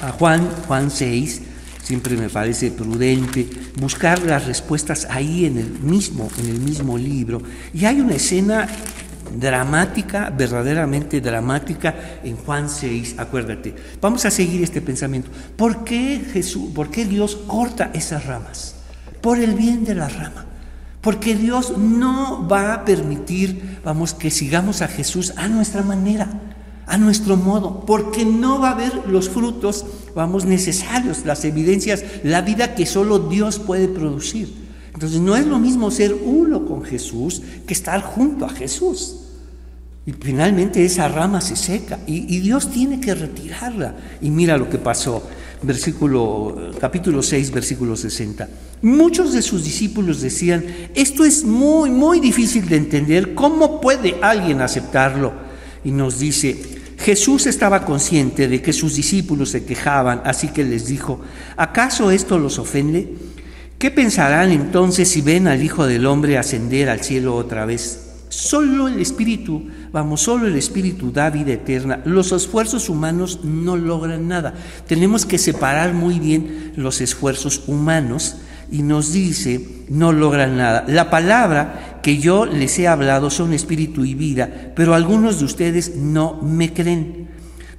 a 0.00 0.12
Juan, 0.12 0.48
Juan 0.68 0.90
6. 0.90 1.42
Siempre 1.82 2.16
me 2.16 2.28
parece 2.28 2.70
prudente 2.70 3.48
buscar 3.80 4.22
las 4.22 4.46
respuestas 4.46 5.06
ahí 5.10 5.46
en 5.46 5.58
el 5.58 5.70
mismo, 5.80 6.28
en 6.38 6.46
el 6.46 6.60
mismo 6.60 6.96
libro. 6.96 7.42
Y 7.74 7.84
hay 7.84 8.00
una 8.00 8.14
escena 8.14 8.68
dramática, 9.36 10.30
verdaderamente 10.30 11.20
dramática 11.20 11.94
en 12.22 12.36
Juan 12.36 12.68
6, 12.68 13.16
acuérdate. 13.18 13.74
Vamos 14.00 14.24
a 14.24 14.30
seguir 14.30 14.62
este 14.62 14.80
pensamiento. 14.80 15.30
¿Por 15.56 15.84
qué 15.84 16.22
Jesús, 16.32 16.70
por 16.72 16.90
qué 16.90 17.04
Dios 17.04 17.36
corta 17.46 17.90
esas 17.94 18.26
ramas? 18.26 18.76
Por 19.20 19.38
el 19.38 19.54
bien 19.54 19.84
de 19.84 19.94
la 19.94 20.08
rama. 20.08 20.46
Porque 21.00 21.34
Dios 21.34 21.76
no 21.76 22.46
va 22.46 22.74
a 22.74 22.84
permitir, 22.84 23.80
vamos, 23.84 24.14
que 24.14 24.30
sigamos 24.30 24.82
a 24.82 24.88
Jesús 24.88 25.32
a 25.36 25.48
nuestra 25.48 25.82
manera, 25.82 26.28
a 26.86 26.98
nuestro 26.98 27.36
modo, 27.36 27.84
porque 27.86 28.24
no 28.24 28.60
va 28.60 28.70
a 28.70 28.72
haber 28.72 29.08
los 29.08 29.28
frutos, 29.28 29.84
vamos, 30.14 30.44
necesarios, 30.44 31.24
las 31.24 31.44
evidencias, 31.44 32.04
la 32.22 32.42
vida 32.42 32.74
que 32.74 32.86
solo 32.86 33.18
Dios 33.18 33.58
puede 33.58 33.88
producir. 33.88 34.52
Entonces 34.94 35.20
no 35.20 35.36
es 35.36 35.46
lo 35.46 35.58
mismo 35.58 35.90
ser 35.90 36.14
uno 36.14 36.66
con 36.66 36.82
Jesús 36.82 37.42
que 37.66 37.72
estar 37.74 38.02
junto 38.02 38.44
a 38.44 38.50
Jesús. 38.50 39.18
Y 40.04 40.12
finalmente 40.12 40.84
esa 40.84 41.08
rama 41.08 41.40
se 41.40 41.56
seca 41.56 42.00
y, 42.06 42.36
y 42.36 42.40
Dios 42.40 42.70
tiene 42.70 43.00
que 43.00 43.14
retirarla. 43.14 43.94
Y 44.20 44.30
mira 44.30 44.56
lo 44.56 44.68
que 44.68 44.78
pasó 44.78 45.22
versículo, 45.62 46.72
capítulo 46.80 47.22
6, 47.22 47.50
versículo 47.50 47.96
60. 47.96 48.48
Muchos 48.82 49.32
de 49.32 49.42
sus 49.42 49.64
discípulos 49.64 50.20
decían, 50.20 50.64
esto 50.94 51.24
es 51.24 51.44
muy, 51.44 51.90
muy 51.90 52.20
difícil 52.20 52.68
de 52.68 52.76
entender, 52.76 53.34
¿cómo 53.34 53.80
puede 53.80 54.16
alguien 54.20 54.60
aceptarlo? 54.60 55.32
Y 55.84 55.92
nos 55.92 56.18
dice, 56.18 56.60
Jesús 57.04 57.46
estaba 57.46 57.84
consciente 57.84 58.46
de 58.46 58.62
que 58.62 58.72
sus 58.72 58.94
discípulos 58.94 59.50
se 59.50 59.64
quejaban, 59.64 60.22
así 60.24 60.48
que 60.48 60.62
les 60.62 60.86
dijo, 60.86 61.20
¿acaso 61.56 62.12
esto 62.12 62.38
los 62.38 62.60
ofende? 62.60 63.16
¿Qué 63.76 63.90
pensarán 63.90 64.52
entonces 64.52 65.08
si 65.08 65.20
ven 65.20 65.48
al 65.48 65.62
Hijo 65.64 65.86
del 65.86 66.06
Hombre 66.06 66.38
ascender 66.38 66.88
al 66.88 67.00
cielo 67.00 67.34
otra 67.34 67.66
vez? 67.66 68.10
Solo 68.28 68.86
el 68.86 69.00
Espíritu, 69.00 69.66
vamos, 69.90 70.20
solo 70.20 70.46
el 70.46 70.54
Espíritu 70.54 71.10
da 71.10 71.28
vida 71.28 71.52
eterna. 71.52 72.00
Los 72.04 72.30
esfuerzos 72.30 72.88
humanos 72.88 73.40
no 73.42 73.76
logran 73.76 74.28
nada. 74.28 74.54
Tenemos 74.86 75.26
que 75.26 75.38
separar 75.38 75.94
muy 75.94 76.20
bien 76.20 76.72
los 76.76 77.00
esfuerzos 77.00 77.64
humanos 77.66 78.36
y 78.70 78.82
nos 78.82 79.12
dice, 79.12 79.60
no 79.88 80.12
logran 80.12 80.56
nada. 80.56 80.84
La 80.88 81.10
palabra 81.10 82.00
que 82.02 82.18
yo 82.18 82.46
les 82.46 82.78
he 82.78 82.88
hablado 82.88 83.30
son 83.30 83.52
espíritu 83.52 84.04
y 84.04 84.14
vida, 84.14 84.72
pero 84.74 84.94
algunos 84.94 85.38
de 85.38 85.44
ustedes 85.44 85.96
no 85.96 86.40
me 86.42 86.72
creen. 86.72 87.28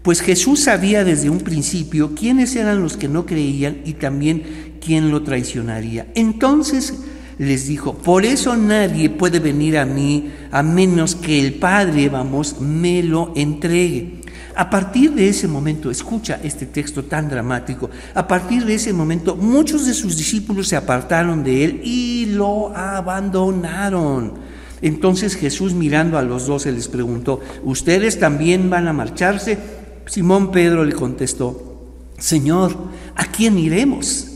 Pues 0.02 0.22
Jesús 0.22 0.62
sabía 0.62 1.04
desde 1.04 1.30
un 1.30 1.40
principio 1.40 2.13
quiénes 2.13 2.56
eran 2.56 2.82
los 2.82 2.98
que 2.98 3.08
no 3.08 3.25
creían 3.25 3.78
y 3.86 3.94
también 3.94 4.44
quién 4.84 5.12
lo 5.12 5.24
traicionaría. 5.24 6.08
Entonces 6.13 6.94
les 7.38 7.68
dijo, 7.68 7.94
por 7.96 8.25
eso 8.25 8.56
nadie 8.56 9.10
puede 9.10 9.40
venir 9.40 9.78
a 9.78 9.86
mí 9.86 10.30
a 10.52 10.62
menos 10.62 11.16
que 11.16 11.40
el 11.40 11.54
Padre, 11.56 12.10
vamos, 12.10 12.60
me 12.60 13.02
lo 13.02 13.32
entregue. 13.36 14.23
A 14.55 14.69
partir 14.69 15.12
de 15.13 15.29
ese 15.29 15.48
momento, 15.48 15.89
escucha 15.89 16.39
este 16.43 16.67
texto 16.67 17.05
tan 17.05 17.27
dramático, 17.27 17.89
a 18.13 18.27
partir 18.27 18.65
de 18.65 18.75
ese 18.75 18.93
momento 18.93 19.36
muchos 19.36 19.86
de 19.86 19.93
sus 19.93 20.15
discípulos 20.15 20.67
se 20.67 20.75
apartaron 20.75 21.43
de 21.43 21.63
él 21.63 21.81
y 21.83 22.27
lo 22.27 22.75
abandonaron. 22.75 24.33
Entonces 24.81 25.36
Jesús 25.36 25.74
mirando 25.74 26.17
a 26.17 26.22
los 26.22 26.45
doce 26.45 26.72
les 26.72 26.88
preguntó, 26.88 27.39
¿ustedes 27.63 28.19
también 28.19 28.69
van 28.69 28.88
a 28.88 28.93
marcharse? 28.93 29.57
Simón 30.05 30.51
Pedro 30.51 30.83
le 30.83 30.93
contestó, 30.93 31.88
Señor, 32.19 32.75
¿a 33.15 33.25
quién 33.25 33.57
iremos? 33.57 34.27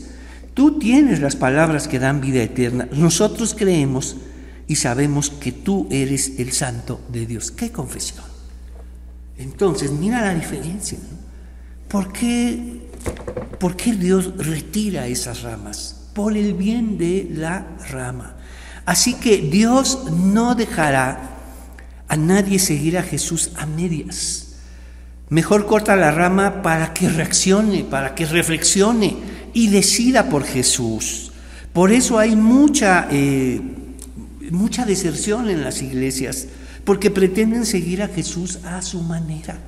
Tú 0.54 0.78
tienes 0.78 1.20
las 1.20 1.36
palabras 1.36 1.86
que 1.86 1.98
dan 1.98 2.20
vida 2.20 2.42
eterna. 2.42 2.88
Nosotros 2.92 3.54
creemos 3.56 4.16
y 4.66 4.76
sabemos 4.76 5.30
que 5.30 5.52
tú 5.52 5.86
eres 5.90 6.38
el 6.38 6.52
santo 6.52 7.00
de 7.12 7.26
Dios. 7.26 7.50
¿Qué 7.50 7.70
confesión? 7.70 8.37
Entonces, 9.38 9.90
mira 9.92 10.20
la 10.20 10.34
diferencia. 10.34 10.98
¿Por 11.88 12.12
qué, 12.12 12.90
¿Por 13.58 13.76
qué 13.76 13.92
Dios 13.92 14.34
retira 14.36 15.06
esas 15.06 15.42
ramas? 15.42 16.10
Por 16.12 16.36
el 16.36 16.54
bien 16.54 16.98
de 16.98 17.28
la 17.32 17.66
rama. 17.90 18.36
Así 18.84 19.14
que 19.14 19.38
Dios 19.38 20.10
no 20.12 20.54
dejará 20.54 21.36
a 22.08 22.16
nadie 22.16 22.58
seguir 22.58 22.98
a 22.98 23.02
Jesús 23.02 23.52
a 23.56 23.66
medias. 23.66 24.48
Mejor 25.28 25.66
corta 25.66 25.94
la 25.94 26.10
rama 26.10 26.62
para 26.62 26.94
que 26.94 27.08
reaccione, 27.08 27.84
para 27.84 28.14
que 28.14 28.24
reflexione 28.24 29.16
y 29.52 29.68
decida 29.68 30.30
por 30.30 30.44
Jesús. 30.44 31.32
Por 31.72 31.92
eso 31.92 32.18
hay 32.18 32.34
mucha, 32.34 33.08
eh, 33.10 33.60
mucha 34.50 34.86
deserción 34.86 35.50
en 35.50 35.62
las 35.62 35.82
iglesias, 35.82 36.46
porque 36.88 37.10
pretenden 37.10 37.66
seguir 37.66 38.00
a 38.00 38.08
Jesús 38.08 38.60
a 38.64 38.80
su 38.80 39.02
manera. 39.02 39.58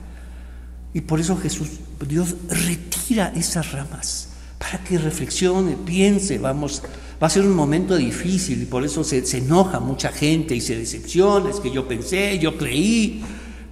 Y 0.95 1.03
por 1.03 1.21
eso 1.21 1.37
Jesús, 1.37 1.69
Dios 2.09 2.35
retira 2.49 3.31
esas 3.37 3.73
ramas 3.73 4.29
para 4.57 4.83
que 4.83 4.97
reflexione, 4.97 5.77
piense, 5.77 6.39
vamos, 6.39 6.83
va 7.23 7.27
a 7.27 7.29
ser 7.29 7.43
un 7.43 7.53
momento 7.53 7.95
difícil 7.97 8.63
y 8.63 8.65
por 8.65 8.87
eso 8.87 9.05
se, 9.05 9.23
enoja 9.37 9.81
mucha 9.81 10.09
gente 10.09 10.57
y 10.57 10.63
se 10.63 10.79
decepciona, 10.79 11.51
es 11.51 11.61
que 11.61 11.71
yo 11.71 11.87
pensé, 11.87 12.39
yo 12.39 12.57
creí, 12.57 13.23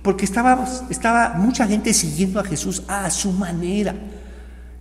porque 0.03 0.27
estaba, 0.27 0.69
estaba 0.91 1.33
mucha 1.39 1.67
gente 1.67 1.95
siguiendo 1.95 2.41
a 2.41 2.45
Jesús 2.45 2.83
a 2.87 3.11
su 3.11 3.33
manera. 3.33 3.95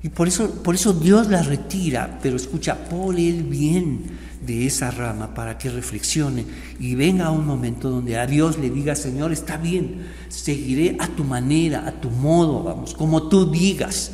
Y 0.03 0.09
por 0.09 0.27
eso, 0.27 0.61
por 0.61 0.75
eso 0.75 0.91
Dios 0.91 1.29
la 1.29 1.41
retira, 1.41 2.19
pero 2.21 2.35
escucha 2.35 2.75
por 2.75 3.17
el 3.17 3.43
bien 3.43 4.26
de 4.47 4.65
esa 4.65 4.89
rama 4.89 5.33
para 5.33 5.57
que 5.57 5.69
reflexione 5.69 6.45
y 6.79 6.95
venga 6.95 7.31
un 7.31 7.45
momento 7.45 7.89
donde 7.89 8.17
a 8.17 8.25
Dios 8.25 8.57
le 8.57 8.69
diga, 8.69 8.95
Señor, 8.95 9.33
está 9.33 9.57
bien, 9.57 10.07
seguiré 10.29 10.95
a 10.99 11.07
tu 11.07 11.25
manera, 11.25 11.85
a 11.85 11.91
tu 11.91 12.09
modo, 12.09 12.63
vamos, 12.63 12.93
como 12.95 13.27
tú 13.27 13.51
digas. 13.51 14.11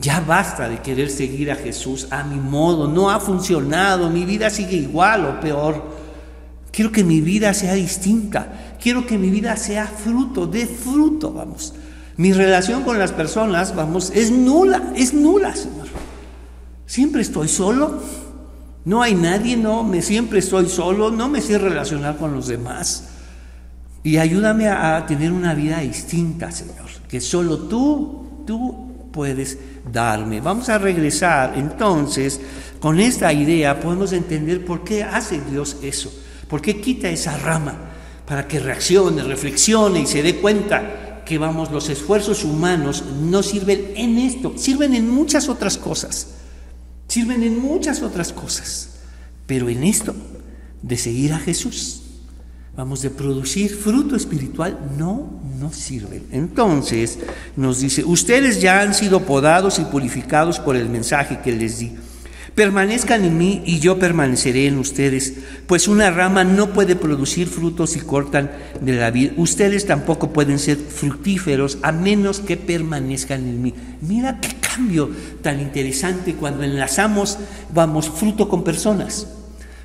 Ya 0.00 0.20
basta 0.20 0.68
de 0.68 0.80
querer 0.80 1.10
seguir 1.10 1.52
a 1.52 1.56
Jesús 1.56 2.08
a 2.10 2.24
mi 2.24 2.36
modo, 2.36 2.88
no 2.88 3.10
ha 3.10 3.20
funcionado, 3.20 4.10
mi 4.10 4.24
vida 4.24 4.48
sigue 4.48 4.76
igual 4.76 5.24
o 5.26 5.40
peor. 5.40 5.84
Quiero 6.72 6.90
que 6.90 7.04
mi 7.04 7.20
vida 7.20 7.52
sea 7.54 7.74
distinta, 7.74 8.76
quiero 8.80 9.06
que 9.06 9.18
mi 9.18 9.30
vida 9.30 9.56
sea 9.56 9.86
fruto, 9.86 10.46
de 10.46 10.66
fruto, 10.66 11.32
vamos. 11.32 11.74
Mi 12.16 12.32
relación 12.32 12.82
con 12.82 12.98
las 12.98 13.12
personas, 13.12 13.74
vamos, 13.74 14.12
es 14.14 14.30
nula, 14.30 14.92
es 14.96 15.14
nula, 15.14 15.54
Señor. 15.54 15.88
Siempre 16.86 17.22
estoy 17.22 17.48
solo, 17.48 18.00
no 18.84 19.02
hay 19.02 19.14
nadie, 19.14 19.56
no, 19.56 19.82
me 19.82 20.02
siempre 20.02 20.40
estoy 20.40 20.68
solo, 20.68 21.10
no 21.10 21.28
me 21.28 21.40
sé 21.40 21.58
relacionar 21.58 22.16
con 22.16 22.34
los 22.34 22.48
demás. 22.48 23.08
Y 24.02 24.18
ayúdame 24.18 24.68
a, 24.68 25.06
tener 25.06 25.32
una 25.32 25.54
vida 25.54 25.78
distinta, 25.80 26.52
Señor, 26.52 26.90
que 27.08 27.20
solo 27.20 27.58
tú, 27.60 28.44
tú 28.46 29.08
puedes 29.10 29.58
darme. 29.90 30.42
Vamos 30.42 30.68
a 30.68 30.76
regresar 30.76 31.54
entonces 31.56 32.40
con 32.80 33.00
esta 33.00 33.32
idea, 33.32 33.80
podemos 33.80 34.12
entender 34.12 34.62
por 34.62 34.84
qué 34.84 35.02
hace 35.02 35.40
Dios 35.40 35.78
eso, 35.82 36.12
por 36.48 36.60
qué 36.60 36.82
quita 36.82 37.08
esa 37.08 37.38
rama, 37.38 37.74
para 38.26 38.46
que 38.46 38.60
reaccione, 38.60 39.22
reflexione 39.22 40.00
y 40.00 40.06
se 40.06 40.22
dé 40.22 40.36
cuenta 40.36 41.22
que 41.24 41.38
vamos, 41.38 41.70
los 41.70 41.88
esfuerzos 41.88 42.44
humanos 42.44 43.02
no 43.22 43.42
sirven 43.42 43.92
en 43.96 44.18
esto, 44.18 44.52
sirven 44.56 44.94
en 44.94 45.08
muchas 45.08 45.48
otras 45.48 45.78
cosas, 45.78 46.34
sirven 47.08 47.42
en 47.42 47.58
muchas 47.60 48.02
otras 48.02 48.32
cosas, 48.32 48.90
pero 49.46 49.68
en 49.68 49.84
esto 49.84 50.14
de 50.82 50.96
seguir 50.96 51.32
a 51.32 51.38
Jesús, 51.38 52.02
vamos, 52.76 53.02
de 53.02 53.10
producir 53.10 53.74
fruto 53.74 54.16
espiritual, 54.16 54.78
no 54.98 55.44
no 55.60 55.72
sirven. 55.72 56.24
Entonces 56.30 57.18
nos 57.56 57.80
dice, 57.80 58.04
ustedes 58.04 58.60
ya 58.60 58.80
han 58.80 58.94
sido 58.94 59.20
podados 59.20 59.78
y 59.78 59.84
purificados 59.84 60.60
por 60.60 60.76
el 60.76 60.88
mensaje 60.88 61.40
que 61.42 61.52
les 61.52 61.78
di. 61.78 61.92
Permanezcan 62.54 63.24
en 63.24 63.36
mí 63.36 63.62
y 63.66 63.80
yo 63.80 63.98
permaneceré 63.98 64.68
en 64.68 64.78
ustedes, 64.78 65.34
pues 65.66 65.88
una 65.88 66.10
rama 66.10 66.44
no 66.44 66.72
puede 66.72 66.94
producir 66.94 67.48
frutos 67.48 67.90
si 67.90 68.00
cortan 68.00 68.52
de 68.80 68.92
la 68.92 69.10
vida. 69.10 69.32
Ustedes 69.36 69.86
tampoco 69.86 70.32
pueden 70.32 70.60
ser 70.60 70.76
fructíferos 70.76 71.78
a 71.82 71.90
menos 71.90 72.38
que 72.38 72.56
permanezcan 72.56 73.40
en 73.40 73.60
mí. 73.60 73.74
Mira 74.00 74.40
qué 74.40 74.54
cambio 74.74 75.10
tan 75.42 75.60
interesante 75.60 76.34
cuando 76.34 76.64
enlazamos, 76.64 77.38
vamos, 77.72 78.08
fruto 78.08 78.48
con 78.48 78.64
personas. 78.64 79.26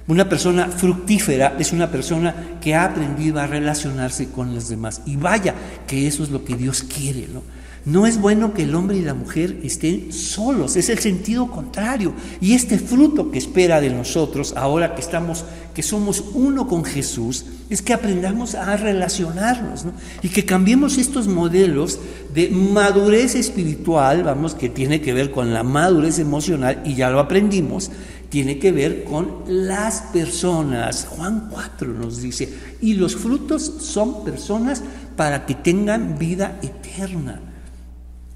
Una 0.08 0.27
persona 0.27 0.67
fructífera 0.69 1.55
es 1.60 1.72
una 1.72 1.91
persona 1.91 2.34
que 2.60 2.74
ha 2.74 2.86
aprendido 2.86 3.39
a 3.39 3.48
relacionarse 3.48 4.29
con 4.29 4.55
los 4.55 4.67
demás. 4.67 5.01
Y 5.05 5.17
vaya, 5.17 5.53
que 5.86 6.08
eso 6.08 6.23
es 6.23 6.32
lo 6.32 6.43
que 6.43 6.56
Dios 6.56 6.84
quiere, 6.84 7.28
¿no? 7.32 7.43
No 7.86 8.06
es 8.06 8.20
bueno 8.20 8.54
que 8.54 8.63
el 8.63 8.76
hombre 8.76 8.98
y 8.98 9.02
la 9.02 9.13
mujer 9.13 9.62
estén 9.63 10.12
solos, 10.12 10.76
es 10.76 10.89
el 10.89 11.00
sentido 11.00 11.50
contrario. 11.50 12.13
Y 12.42 12.54
este 12.54 12.78
fruto 12.78 13.32
que 13.32 13.38
espera 13.38 13.80
de 13.80 13.89
nosotros, 13.89 14.54
ahora 14.58 14.96
que 14.96 15.02
estamos, 15.02 15.46
que 15.74 15.82
somos 15.82 16.24
uno 16.34 16.68
con 16.68 16.84
Jesús, 16.84 17.46
es 17.70 17.82
que 17.82 17.94
aprendamos 17.94 18.56
a 18.56 18.76
relacionarnos, 18.76 19.86
¿no? 19.86 19.94
Y 20.22 20.30
que 20.30 20.46
cambiemos 20.46 20.98
estos 20.98 21.28
modelos 21.28 22.00
de 22.34 22.50
madurez 22.50 23.36
espiritual, 23.36 24.24
vamos, 24.24 24.56
que 24.56 24.70
tiene 24.70 25.02
que 25.02 25.13
ver 25.13 25.32
con 25.32 25.54
la 25.54 25.63
madurez 25.63 26.20
emocional, 26.20 26.82
y 26.84 26.96
ya 26.96 27.10
lo 27.10 27.20
aprendimos, 27.20 27.92
tiene 28.30 28.60
que 28.60 28.72
ver 28.72 29.04
con 29.06 29.44
las 29.48 30.02
personas. 30.13 31.08
Juan 31.10 31.48
4 31.50 31.94
nos 31.94 32.22
dice, 32.22 32.54
y 32.82 32.94
los 32.96 33.15
frutos 33.15 33.74
son 33.80 34.24
personas 34.24 34.84
para 35.15 35.46
que 35.46 35.56
tengan 35.56 36.18
vida 36.20 36.60
eterna. 36.62 37.39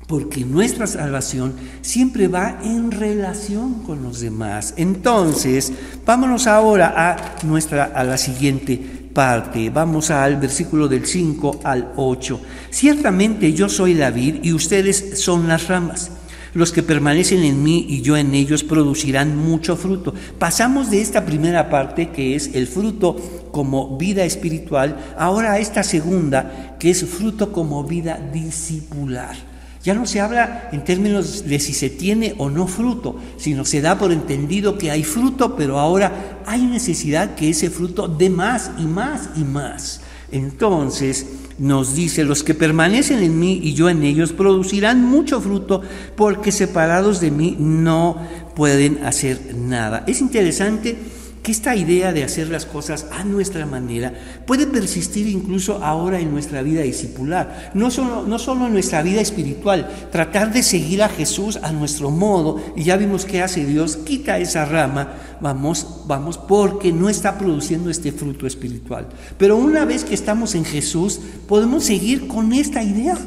Porque 0.07 0.43
nuestra 0.43 0.85
salvación 0.85 1.53
siempre 1.81 2.27
va 2.27 2.59
en 2.63 2.91
relación 2.91 3.83
con 3.83 4.03
los 4.03 4.19
demás. 4.19 4.73
Entonces, 4.77 5.71
vámonos 6.05 6.45
ahora 6.47 6.93
a 6.95 7.45
nuestra 7.45 7.85
a 7.85 8.03
la 8.03 8.17
siguiente 8.17 9.03
parte. 9.13 9.69
Vamos 9.69 10.11
al 10.11 10.37
versículo 10.37 10.87
del 10.87 11.05
5 11.05 11.61
al 11.63 11.93
8. 11.95 12.39
Ciertamente 12.69 13.53
yo 13.53 13.69
soy 13.69 13.93
David 13.93 14.37
y 14.43 14.53
ustedes 14.53 15.21
son 15.21 15.47
las 15.47 15.67
ramas. 15.67 16.11
Los 16.53 16.71
que 16.71 16.83
permanecen 16.83 17.43
en 17.43 17.63
mí 17.63 17.85
y 17.89 18.01
yo 18.01 18.15
en 18.15 18.35
ellos 18.35 18.63
producirán 18.63 19.35
mucho 19.35 19.75
fruto. 19.75 20.13
Pasamos 20.37 20.91
de 20.91 21.01
esta 21.01 21.25
primera 21.25 21.69
parte, 21.69 22.09
que 22.09 22.35
es 22.35 22.51
el 22.53 22.67
fruto 22.67 23.15
como 23.51 23.97
vida 23.97 24.23
espiritual, 24.23 24.97
ahora 25.17 25.53
a 25.53 25.59
esta 25.59 25.81
segunda, 25.81 26.75
que 26.79 26.91
es 26.91 27.05
fruto 27.05 27.51
como 27.51 27.83
vida 27.83 28.19
discipular. 28.31 29.52
Ya 29.83 29.93
no 29.93 30.05
se 30.05 30.21
habla 30.21 30.69
en 30.71 30.85
términos 30.85 31.45
de 31.45 31.59
si 31.59 31.73
se 31.73 31.89
tiene 31.89 32.35
o 32.37 32.49
no 32.49 32.67
fruto, 32.67 33.17
sino 33.37 33.65
se 33.65 33.81
da 33.81 33.97
por 33.97 34.13
entendido 34.13 34.77
que 34.77 34.91
hay 34.91 35.03
fruto, 35.03 35.57
pero 35.57 35.77
ahora 35.77 36.41
hay 36.45 36.63
necesidad 36.65 37.35
que 37.35 37.49
ese 37.49 37.69
fruto 37.69 38.07
dé 38.07 38.29
más 38.29 38.71
y 38.77 38.83
más 38.83 39.31
y 39.35 39.43
más. 39.43 39.99
Entonces, 40.31 41.27
nos 41.59 41.95
dice, 41.95 42.23
los 42.23 42.43
que 42.43 42.53
permanecen 42.53 43.21
en 43.21 43.37
mí 43.37 43.59
y 43.61 43.73
yo 43.73 43.89
en 43.89 44.03
ellos 44.03 44.31
producirán 44.31 45.03
mucho 45.03 45.41
fruto 45.41 45.81
porque 46.15 46.51
separados 46.51 47.19
de 47.19 47.31
mí 47.31 47.55
no 47.59 48.17
pueden 48.55 49.05
hacer 49.05 49.53
nada. 49.55 50.05
Es 50.07 50.21
interesante 50.21 50.97
que 51.43 51.51
esta 51.51 51.75
idea 51.75 52.13
de 52.13 52.23
hacer 52.23 52.47
las 52.47 52.65
cosas 52.65 53.05
a 53.11 53.25
nuestra 53.25 53.65
manera 53.65 54.13
puede 54.47 54.65
persistir 54.65 55.27
incluso 55.27 55.83
ahora 55.83 56.21
en 56.21 56.31
nuestra 56.31 56.61
vida 56.61 56.81
discipular, 56.83 57.71
no 57.73 57.91
solo, 57.91 58.23
no 58.25 58.39
solo 58.39 58.67
en 58.67 58.73
nuestra 58.73 59.03
vida 59.03 59.19
espiritual, 59.19 59.89
tratar 60.09 60.53
de 60.53 60.63
seguir 60.63 61.03
a 61.03 61.09
Jesús 61.09 61.59
a 61.61 61.73
nuestro 61.73 62.11
modo, 62.11 62.61
y 62.77 62.83
ya 62.83 62.95
vimos 62.95 63.25
que 63.25 63.41
hace 63.41 63.65
Dios, 63.65 63.97
quita 63.97 64.39
esa 64.39 64.63
rama, 64.63 65.15
vamos, 65.41 66.03
vamos, 66.07 66.37
porque 66.37 66.93
no 66.93 67.09
está 67.09 67.37
produciendo 67.37 67.89
este 67.89 68.13
fruto 68.13 68.47
espiritual. 68.47 69.07
Pero 69.37 69.57
una 69.57 69.83
vez 69.83 70.05
que 70.05 70.13
estamos 70.13 70.55
en 70.55 70.63
Jesús, 70.63 71.19
podemos 71.45 71.83
seguir 71.83 72.27
con 72.27 72.53
esta 72.53 72.81
idea, 72.81 73.17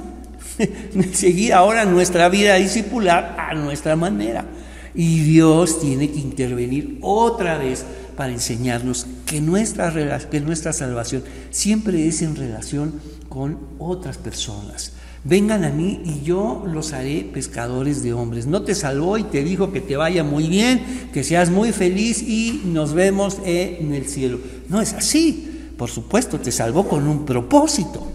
seguir 1.12 1.52
ahora 1.52 1.85
nuestra 1.85 2.31
vida 2.31 2.55
discipular 2.55 3.37
a 3.38 3.55
nuestra 3.55 3.94
manera. 3.94 4.46
Y 4.94 5.20
Dios 5.20 5.79
tiene 5.79 6.11
que 6.11 6.18
intervenir 6.18 6.98
otra 7.02 7.59
vez 7.59 7.85
para 8.16 8.33
enseñarnos 8.33 9.07
que 9.26 9.40
nuestra, 9.40 10.18
que 10.31 10.40
nuestra 10.40 10.72
salvación 10.72 11.22
siempre 11.50 12.09
es 12.09 12.22
en 12.22 12.37
relación 12.37 12.94
con 13.29 13.59
otras 13.79 14.16
personas. 14.16 14.92
Vengan 15.24 15.64
a 15.64 15.70
mí 15.70 16.00
y 16.05 16.22
yo 16.24 16.64
los 16.66 16.92
haré 16.92 17.29
pescadores 17.33 18.02
de 18.02 18.12
hombres. 18.12 18.46
No 18.46 18.62
te 18.62 18.76
salvó 18.76 19.18
y 19.18 19.24
te 19.24 19.42
dijo 19.42 19.72
que 19.72 19.81
te 19.81 19.96
vaya 19.96 20.22
muy 20.22 20.46
bien, 20.46 21.09
que 21.12 21.24
seas 21.24 21.50
muy 21.50 21.72
feliz 21.72 22.22
y 22.22 22.62
nos 22.64 22.94
vemos 22.94 23.38
en 23.44 23.92
el 23.92 24.07
cielo. 24.07 24.38
No 24.68 24.81
es 24.81 24.92
así. 24.92 25.72
Por 25.76 25.90
supuesto, 25.90 26.38
te 26.38 26.52
salvó 26.52 26.88
con 26.88 27.09
un 27.09 27.26
propósito. 27.26 28.12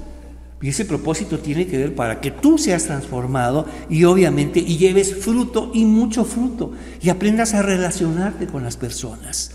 Y 0.61 0.69
ese 0.69 0.85
propósito 0.85 1.39
tiene 1.39 1.67
que 1.67 1.77
ver 1.77 1.95
para 1.95 2.21
que 2.21 2.31
tú 2.31 2.57
seas 2.57 2.85
transformado 2.85 3.65
y 3.89 4.03
obviamente 4.05 4.59
y 4.59 4.77
lleves 4.77 5.15
fruto 5.15 5.71
y 5.73 5.85
mucho 5.85 6.23
fruto 6.23 6.71
y 7.01 7.09
aprendas 7.09 7.53
a 7.55 7.61
relacionarte 7.61 8.47
con 8.47 8.63
las 8.63 8.77
personas. 8.77 9.51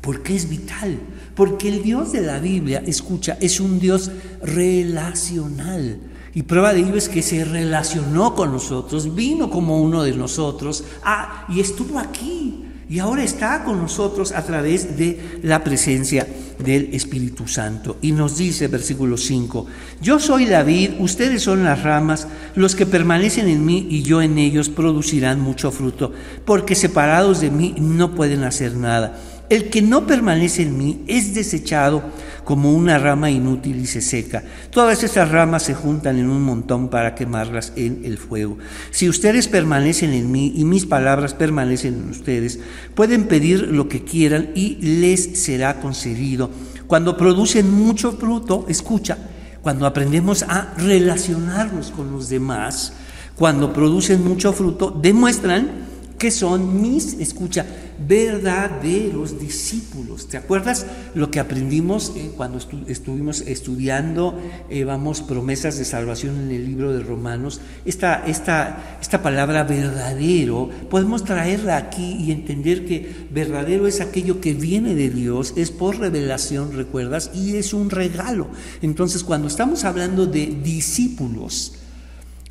Porque 0.00 0.34
es 0.34 0.48
vital, 0.48 0.98
porque 1.34 1.68
el 1.68 1.82
Dios 1.82 2.12
de 2.12 2.22
la 2.22 2.38
Biblia, 2.38 2.82
escucha, 2.86 3.36
es 3.40 3.60
un 3.60 3.78
Dios 3.78 4.10
relacional. 4.42 5.98
Y 6.34 6.44
prueba 6.44 6.72
de 6.72 6.80
ello 6.80 6.94
es 6.94 7.08
que 7.08 7.22
se 7.22 7.44
relacionó 7.44 8.34
con 8.34 8.52
nosotros, 8.52 9.14
vino 9.14 9.50
como 9.50 9.82
uno 9.82 10.02
de 10.02 10.12
nosotros, 10.12 10.84
ah, 11.02 11.46
y 11.48 11.60
estuvo 11.60 11.98
aquí, 11.98 12.64
y 12.88 12.98
ahora 12.98 13.22
está 13.22 13.62
con 13.64 13.78
nosotros 13.78 14.32
a 14.32 14.44
través 14.44 14.96
de 14.96 15.40
la 15.42 15.62
presencia 15.62 16.26
del 16.58 16.92
Espíritu 16.92 17.46
Santo. 17.46 17.96
Y 18.02 18.12
nos 18.12 18.36
dice, 18.36 18.68
versículo 18.68 19.16
5, 19.16 19.66
yo 20.00 20.18
soy 20.18 20.46
la 20.46 20.62
vid, 20.62 20.90
ustedes 20.98 21.42
son 21.42 21.62
las 21.62 21.82
ramas, 21.82 22.26
los 22.54 22.74
que 22.74 22.86
permanecen 22.86 23.48
en 23.48 23.64
mí 23.64 23.86
y 23.90 24.02
yo 24.02 24.22
en 24.22 24.38
ellos 24.38 24.68
producirán 24.68 25.40
mucho 25.40 25.70
fruto, 25.70 26.12
porque 26.44 26.74
separados 26.74 27.40
de 27.40 27.50
mí 27.50 27.74
no 27.78 28.14
pueden 28.14 28.42
hacer 28.42 28.74
nada. 28.74 29.20
El 29.50 29.68
que 29.68 29.82
no 29.82 30.06
permanece 30.06 30.62
en 30.62 30.78
mí 30.78 31.02
es 31.08 31.34
desechado 31.34 32.04
como 32.44 32.72
una 32.72 32.98
rama 32.98 33.32
inútil 33.32 33.80
y 33.80 33.86
se 33.86 34.00
seca. 34.00 34.44
Todas 34.70 35.02
esas 35.02 35.28
ramas 35.28 35.64
se 35.64 35.74
juntan 35.74 36.20
en 36.20 36.30
un 36.30 36.40
montón 36.42 36.88
para 36.88 37.16
quemarlas 37.16 37.72
en 37.74 38.02
el 38.04 38.16
fuego. 38.16 38.58
Si 38.92 39.08
ustedes 39.08 39.48
permanecen 39.48 40.12
en 40.12 40.30
mí 40.30 40.52
y 40.54 40.64
mis 40.64 40.86
palabras 40.86 41.34
permanecen 41.34 41.94
en 41.94 42.10
ustedes, 42.10 42.60
pueden 42.94 43.24
pedir 43.24 43.66
lo 43.66 43.88
que 43.88 44.04
quieran 44.04 44.50
y 44.54 44.76
les 44.76 45.40
será 45.42 45.80
concedido. 45.80 46.48
Cuando 46.86 47.16
producen 47.16 47.68
mucho 47.72 48.12
fruto, 48.12 48.66
escucha, 48.68 49.18
cuando 49.62 49.84
aprendemos 49.84 50.44
a 50.44 50.74
relacionarnos 50.76 51.90
con 51.90 52.12
los 52.12 52.28
demás, 52.28 52.92
cuando 53.34 53.72
producen 53.72 54.22
mucho 54.22 54.52
fruto, 54.52 54.92
demuestran 54.92 55.89
que 56.20 56.30
son 56.30 56.82
mis, 56.82 57.14
escucha, 57.14 57.64
verdaderos 58.06 59.40
discípulos. 59.40 60.28
¿Te 60.28 60.36
acuerdas 60.36 60.84
lo 61.14 61.30
que 61.30 61.40
aprendimos 61.40 62.12
eh, 62.14 62.30
cuando 62.36 62.58
estuvimos 62.88 63.40
estudiando, 63.40 64.38
eh, 64.68 64.84
vamos, 64.84 65.22
promesas 65.22 65.78
de 65.78 65.86
salvación 65.86 66.38
en 66.38 66.50
el 66.50 66.66
libro 66.66 66.92
de 66.92 67.02
Romanos? 67.02 67.62
Esta, 67.86 68.22
esta, 68.26 68.98
esta 69.00 69.22
palabra 69.22 69.64
verdadero, 69.64 70.68
podemos 70.90 71.24
traerla 71.24 71.78
aquí 71.78 72.18
y 72.20 72.32
entender 72.32 72.84
que 72.84 73.26
verdadero 73.30 73.86
es 73.86 74.02
aquello 74.02 74.42
que 74.42 74.52
viene 74.52 74.94
de 74.94 75.08
Dios, 75.08 75.54
es 75.56 75.70
por 75.70 75.98
revelación, 75.98 76.74
recuerdas, 76.74 77.30
y 77.34 77.56
es 77.56 77.72
un 77.72 77.88
regalo. 77.88 78.48
Entonces, 78.82 79.24
cuando 79.24 79.48
estamos 79.48 79.84
hablando 79.84 80.26
de 80.26 80.48
discípulos, 80.48 81.79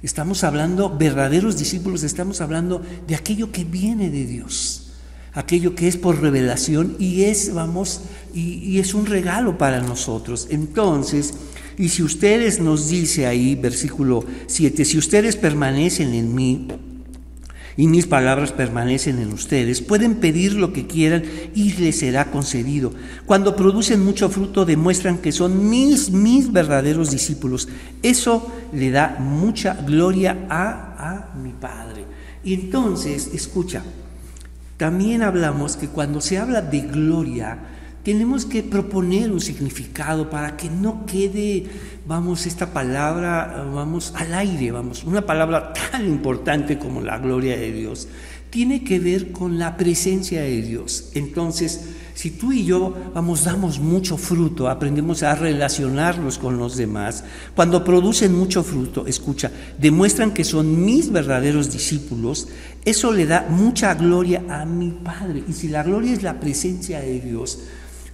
Estamos 0.02 0.46
hablando, 0.46 0.96
verdaderos 0.98 1.58
discípulos, 1.58 2.04
estamos 2.04 2.40
hablando 2.40 2.82
de 3.06 3.16
aquello 3.16 3.52
que 3.52 3.66
viene 3.66 4.10
de 4.10 4.26
Dios, 4.26 4.94
aquello 5.34 5.76
que 5.76 5.90
es 5.90 5.98
por 5.98 6.22
revelación 6.22 6.96
y 7.00 7.24
es, 7.24 7.54
vamos, 7.54 8.02
y, 8.34 8.80
es 8.80 8.94
un 8.94 9.06
regalo 9.06 9.58
para 9.58 9.82
nosotros. 9.82 10.48
Entonces, 10.52 11.34
y 11.78 11.90
si 11.90 12.02
ustedes 12.02 12.62
nos 12.62 12.88
dice 12.88 13.28
ahí, 13.28 13.56
versículo 13.56 14.24
7, 14.48 14.86
si 14.86 14.98
ustedes 14.98 15.36
permanecen 15.36 16.14
en 16.14 16.34
mí, 16.34 16.68
y 17.80 17.88
mis 17.88 18.08
palabras 18.08 18.52
permanecen 18.52 19.20
en 19.20 19.32
ustedes, 19.32 19.82
pueden 19.82 20.16
pedir 20.16 20.52
lo 20.52 20.74
que 20.74 20.86
quieran 20.86 21.24
y 21.56 21.72
les 21.76 22.00
será 22.00 22.30
concedido. 22.30 22.92
Cuando 23.26 23.56
producen 23.56 24.04
mucho 24.04 24.28
fruto 24.28 24.66
demuestran 24.66 25.20
que 25.20 25.32
son 25.32 25.70
mis, 25.70 26.12
mis 26.12 26.52
verdaderos 26.52 27.10
discípulos. 27.10 27.70
Eso 28.04 28.52
le 28.74 28.92
da 28.92 29.16
mucha 29.22 29.76
gloria 29.76 30.46
a, 30.50 31.32
a 31.32 31.38
mi 31.38 31.54
Padre. 31.54 32.04
Y 32.44 32.54
entonces, 32.54 33.30
escucha, 33.34 33.82
también 34.76 35.24
hablamos 35.24 35.78
que 35.78 35.88
cuando 35.88 36.20
se 36.20 36.38
habla 36.38 36.62
de 36.62 36.82
gloria, 36.82 37.60
tenemos 38.10 38.44
que 38.44 38.64
proponer 38.64 39.32
un 39.32 39.40
significado 39.40 40.32
para 40.32 40.58
que 40.58 40.68
no 40.68 41.06
quede, 41.06 41.66
vamos, 42.08 42.48
esta 42.48 42.74
palabra, 42.74 43.70
vamos, 43.72 44.14
al 44.16 44.34
aire, 44.34 44.72
vamos, 44.72 45.04
una 45.04 45.24
palabra 45.24 45.74
tan 45.92 46.08
importante 46.08 46.80
como 46.80 47.02
la 47.02 47.20
gloria 47.20 47.56
de 47.56 47.72
Dios. 47.72 48.08
Tiene 48.50 48.84
que 48.84 49.00
ver 49.00 49.32
con 49.32 49.60
la 49.60 49.78
presencia 49.78 50.42
de 50.42 50.60
Dios. 50.64 51.12
Entonces, 51.14 51.82
si 52.16 52.32
tú 52.32 52.52
y 52.52 52.66
yo, 52.66 52.98
vamos, 53.14 53.44
damos 53.44 53.80
mucho 53.80 54.18
fruto, 54.18 54.70
aprendemos 54.70 55.22
a 55.22 55.36
relacionarnos 55.36 56.40
con 56.40 56.58
los 56.58 56.78
demás, 56.78 57.24
cuando 57.56 57.84
producen 57.84 58.34
mucho 58.34 58.64
fruto, 58.64 59.06
escucha, 59.06 59.52
demuestran 59.78 60.34
que 60.34 60.46
son 60.46 60.84
mis 60.84 61.12
verdaderos 61.12 61.72
discípulos, 61.72 62.48
eso 62.84 63.12
le 63.12 63.28
da 63.28 63.46
mucha 63.52 63.94
gloria 63.94 64.44
a 64.50 64.66
mi 64.66 64.90
Padre. 64.90 65.44
Y 65.48 65.54
si 65.54 65.68
la 65.68 65.84
gloria 65.84 66.12
es 66.12 66.24
la 66.24 66.40
presencia 66.40 67.02
de 67.02 67.20
Dios, 67.20 67.60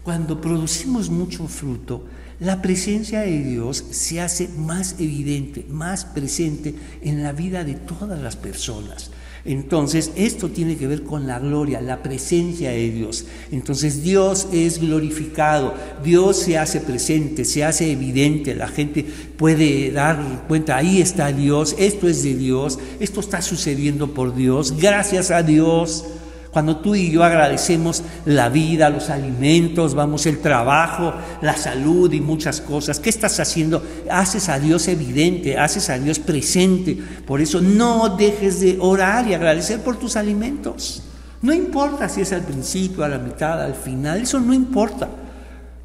cuando 0.06 0.40
producimos 0.40 1.10
mucho 1.10 1.48
fruto, 1.48 2.04
la 2.40 2.62
presencia 2.62 3.22
de 3.22 3.42
Dios 3.42 3.84
se 3.90 4.22
hace 4.22 4.48
más 4.50 4.98
evidente, 5.00 5.66
más 5.68 6.06
presente 6.06 6.76
en 7.02 7.24
la 7.24 7.32
vida 7.32 7.64
de 7.64 7.74
todas 7.74 8.22
las 8.22 8.36
personas. 8.36 9.10
Entonces, 9.46 10.12
esto 10.16 10.50
tiene 10.50 10.78
que 10.78 10.86
ver 10.86 11.04
con 11.04 11.26
la 11.26 11.40
gloria, 11.40 11.82
la 11.82 12.04
presencia 12.04 12.70
de 12.70 12.92
Dios. 12.92 13.26
Entonces, 13.52 14.04
Dios 14.04 14.48
es 14.52 14.80
glorificado, 14.80 15.74
Dios 16.04 16.38
se 16.38 16.60
hace 16.60 16.82
presente, 16.82 17.44
se 17.44 17.64
hace 17.64 17.92
evidente, 17.92 18.54
la 18.54 18.68
gente 18.68 19.04
puede 19.38 19.92
dar 19.92 20.46
cuenta, 20.48 20.78
ahí 20.78 21.02
está 21.02 21.32
Dios, 21.32 21.76
esto 21.80 22.08
es 22.08 22.22
de 22.22 22.36
Dios, 22.36 22.78
esto 23.00 23.22
está 23.22 23.42
sucediendo 23.42 24.14
por 24.14 24.36
Dios, 24.36 24.78
gracias 24.78 25.32
a 25.32 25.42
Dios. 25.42 26.06
Cuando 26.56 26.78
tú 26.78 26.96
y 26.96 27.12
yo 27.12 27.22
agradecemos 27.22 28.02
la 28.24 28.48
vida, 28.48 28.90
los 28.90 29.10
alimentos, 29.10 29.94
vamos, 29.94 30.26
el 30.26 30.40
trabajo, 30.40 31.14
la 31.42 31.58
salud 31.58 32.10
y 32.14 32.22
muchas 32.22 32.62
cosas, 32.62 33.02
¿qué 33.02 33.10
estás 33.10 33.42
haciendo? 33.42 33.84
Haces 34.10 34.48
a 34.48 34.58
Dios 34.58 34.88
evidente, 34.88 35.58
haces 35.58 35.90
a 35.90 36.00
Dios 36.00 36.18
presente. 36.18 36.98
Por 37.28 37.42
eso 37.42 37.60
no 37.60 38.16
dejes 38.16 38.62
de 38.62 38.78
orar 38.80 39.28
y 39.28 39.34
agradecer 39.34 39.82
por 39.82 39.98
tus 39.98 40.16
alimentos. 40.16 41.04
No 41.42 41.52
importa 41.52 42.08
si 42.08 42.22
es 42.22 42.32
al 42.32 42.44
principio, 42.44 43.04
a 43.04 43.10
la 43.10 43.18
mitad, 43.18 43.62
al 43.62 43.76
final, 43.76 44.22
eso 44.22 44.40
no 44.40 44.54
importa. 44.54 45.10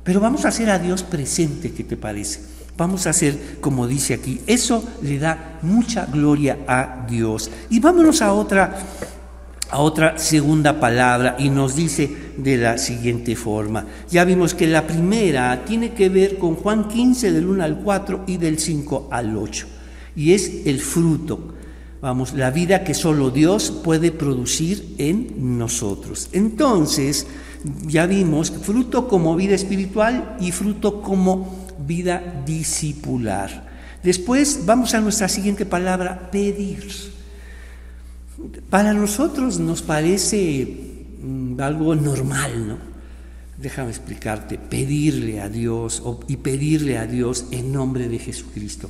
Pero 0.05 0.21
vamos 0.21 0.45
a 0.45 0.51
hacer 0.51 0.71
a 0.71 0.79
Dios 0.79 1.03
presente, 1.03 1.73
¿qué 1.73 1.83
te 1.83 1.97
parece? 1.97 2.43
Vamos 2.77 3.09
a 3.09 3.11
hacer 3.11 3.59
como 3.61 3.89
dice 3.89 4.15
aquí. 4.15 4.41
Eso 4.47 4.85
le 5.03 5.19
da 5.19 5.59
mucha 5.63 6.07
gloria 6.07 6.61
a 6.69 7.05
Dios. 7.11 7.51
Y 7.71 7.81
vámonos 7.81 8.23
a 8.23 8.33
otra 8.33 8.79
a 9.71 9.79
otra 9.79 10.19
segunda 10.19 10.81
palabra 10.81 11.37
y 11.39 11.49
nos 11.49 11.77
dice 11.77 12.11
de 12.37 12.57
la 12.57 12.79
siguiente 12.79 13.37
forma. 13.37 13.87
Ya 14.11 14.25
vimos 14.25 14.55
que 14.55 14.67
la 14.67 14.87
primera 14.87 15.65
tiene 15.65 15.93
que 15.93 16.09
ver 16.09 16.39
con 16.39 16.57
Juan 16.57 16.89
15 16.89 17.33
del 17.33 17.47
1 17.47 17.65
al 17.65 17.79
4 17.81 18.25
y 18.27 18.37
del 18.37 18.59
5 18.59 19.09
al 19.11 19.37
8. 19.37 19.67
Y 20.17 20.33
es 20.33 20.67
el 20.67 20.81
fruto, 20.81 21.55
vamos, 22.01 22.33
la 22.35 22.51
vida 22.51 22.83
que 22.83 22.95
solo 22.95 23.31
Dios 23.31 23.71
puede 23.71 24.11
producir 24.11 24.95
en 24.99 25.59
nosotros. 25.59 26.29
Entonces, 26.33 27.27
ya 27.87 28.07
vimos 28.07 28.51
fruto 28.51 29.07
como 29.07 29.37
vida 29.37 29.55
espiritual 29.55 30.37
y 30.41 30.51
fruto 30.51 31.01
como 31.01 31.69
vida 31.87 32.43
discipular. 32.45 33.69
Después 34.03 34.63
vamos 34.65 34.95
a 34.95 35.01
nuestra 35.01 35.29
siguiente 35.29 35.67
palabra, 35.67 36.31
pedir. 36.33 37.20
Para 38.71 38.93
nosotros 38.95 39.59
nos 39.59 39.83
parece 39.83 40.67
mm, 41.23 41.61
algo 41.61 41.95
normal, 41.95 42.69
¿no? 42.69 42.79
Déjame 43.59 43.91
explicarte, 43.91 44.57
pedirle 44.57 45.41
a 45.41 45.51
Dios 45.51 46.03
y 46.29 46.39
pedirle 46.39 46.97
a 46.97 47.07
Dios 47.07 47.47
en 47.51 47.73
nombre 47.73 48.09
de 48.09 48.19
Jesucristo. 48.19 48.89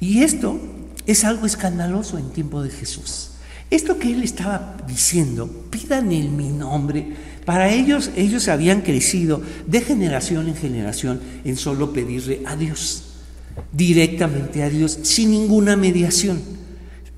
Y 0.00 0.22
esto 0.22 0.60
es 1.06 1.24
algo 1.24 1.46
escandaloso 1.46 2.18
en 2.18 2.30
tiempo 2.30 2.62
de 2.62 2.70
Jesús. 2.70 3.30
Esto 3.70 3.98
que 3.98 4.12
él 4.12 4.22
estaba 4.22 4.76
diciendo, 4.86 5.48
pidan 5.70 6.12
en 6.12 6.36
mi 6.36 6.50
nombre, 6.50 7.06
para 7.46 7.72
ellos, 7.72 8.10
ellos 8.16 8.48
habían 8.48 8.82
crecido 8.82 9.40
de 9.66 9.80
generación 9.80 10.46
en 10.48 10.56
generación 10.56 11.20
en 11.44 11.56
solo 11.56 11.92
pedirle 11.92 12.42
a 12.44 12.54
Dios, 12.54 13.04
directamente 13.72 14.62
a 14.62 14.68
Dios, 14.68 14.98
sin 15.04 15.30
ninguna 15.30 15.74
mediación. 15.74 16.40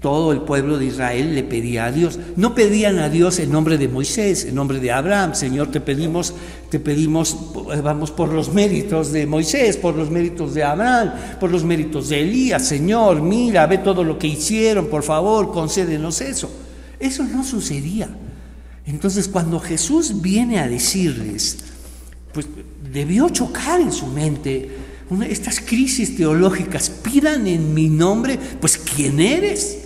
Todo 0.04 0.32
el 0.32 0.42
pueblo 0.42 0.76
de 0.76 0.84
Israel 0.84 1.34
le 1.34 1.42
pedía 1.44 1.86
a 1.86 1.90
Dios. 1.90 2.18
No 2.36 2.54
pedían 2.54 2.98
a 2.98 3.08
Dios 3.08 3.38
en 3.38 3.50
nombre 3.50 3.78
de 3.78 3.88
Moisés, 3.88 4.44
en 4.44 4.54
nombre 4.54 4.78
de 4.78 4.92
Abraham. 4.92 5.34
Señor, 5.34 5.70
te 5.70 5.80
pedimos, 5.80 6.34
te 6.68 6.78
pedimos, 6.78 7.34
vamos 7.82 8.10
por 8.10 8.30
los 8.30 8.52
méritos 8.52 9.12
de 9.12 9.26
Moisés, 9.26 9.78
por 9.78 9.94
los 9.96 10.10
méritos 10.10 10.52
de 10.52 10.62
Abraham, 10.62 11.14
por 11.40 11.50
los 11.50 11.64
méritos 11.64 12.10
de 12.10 12.20
Elías. 12.20 12.68
Señor, 12.68 13.22
mira, 13.22 13.66
ve 13.66 13.78
todo 13.78 14.04
lo 14.04 14.18
que 14.18 14.26
hicieron, 14.26 14.88
por 14.88 15.04
favor, 15.04 15.50
concédenos 15.50 16.20
eso. 16.20 16.50
Eso 17.00 17.24
no 17.24 17.42
sucedía. 17.42 18.14
Entonces, 18.84 19.26
cuando 19.26 19.58
Jesús 19.58 20.20
viene 20.20 20.58
a 20.58 20.68
decirles, 20.68 21.60
pues 22.34 22.46
debió 22.92 23.30
chocar 23.30 23.80
en 23.80 23.90
su 23.90 24.06
mente 24.08 24.68
estas 25.30 25.60
crisis 25.60 26.14
teológicas, 26.14 26.90
pidan 26.90 27.46
en 27.46 27.72
mi 27.72 27.88
nombre, 27.88 28.38
pues 28.60 28.76
¿quién 28.76 29.18
eres? 29.18 29.83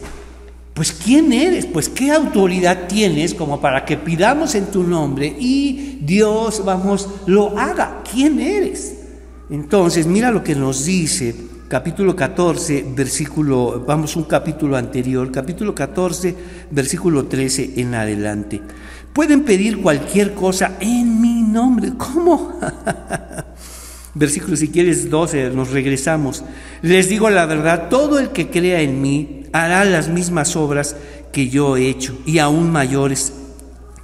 Pues 0.78 0.92
¿quién 0.92 1.32
eres? 1.32 1.66
Pues 1.66 1.88
¿qué 1.88 2.12
autoridad 2.12 2.86
tienes 2.86 3.34
como 3.34 3.60
para 3.60 3.84
que 3.84 3.96
pidamos 3.96 4.54
en 4.54 4.66
tu 4.66 4.84
nombre 4.84 5.26
y 5.26 5.98
Dios, 6.02 6.64
vamos, 6.64 7.08
lo 7.26 7.58
haga? 7.58 8.04
¿Quién 8.08 8.38
eres? 8.38 8.94
Entonces, 9.50 10.06
mira 10.06 10.30
lo 10.30 10.44
que 10.44 10.54
nos 10.54 10.84
dice 10.84 11.34
capítulo 11.66 12.14
14, 12.14 12.92
versículo, 12.94 13.84
vamos 13.84 14.14
un 14.14 14.22
capítulo 14.22 14.76
anterior, 14.76 15.32
capítulo 15.32 15.74
14, 15.74 16.36
versículo 16.70 17.24
13 17.24 17.72
en 17.80 17.96
adelante. 17.96 18.62
Pueden 19.12 19.42
pedir 19.42 19.82
cualquier 19.82 20.32
cosa 20.32 20.76
en 20.78 21.20
mi 21.20 21.42
nombre. 21.42 21.94
¿Cómo? 21.98 22.52
Versículo, 24.18 24.56
si 24.56 24.68
quieres, 24.68 25.08
12, 25.10 25.50
nos 25.50 25.70
regresamos. 25.70 26.44
Les 26.82 27.08
digo 27.08 27.30
la 27.30 27.46
verdad, 27.46 27.88
todo 27.88 28.18
el 28.18 28.30
que 28.30 28.50
crea 28.50 28.80
en 28.80 29.00
mí 29.00 29.44
hará 29.52 29.84
las 29.84 30.08
mismas 30.08 30.56
obras 30.56 30.96
que 31.32 31.48
yo 31.48 31.76
he 31.76 31.88
hecho 31.88 32.18
y 32.26 32.40
aún 32.40 32.72
mayores, 32.72 33.32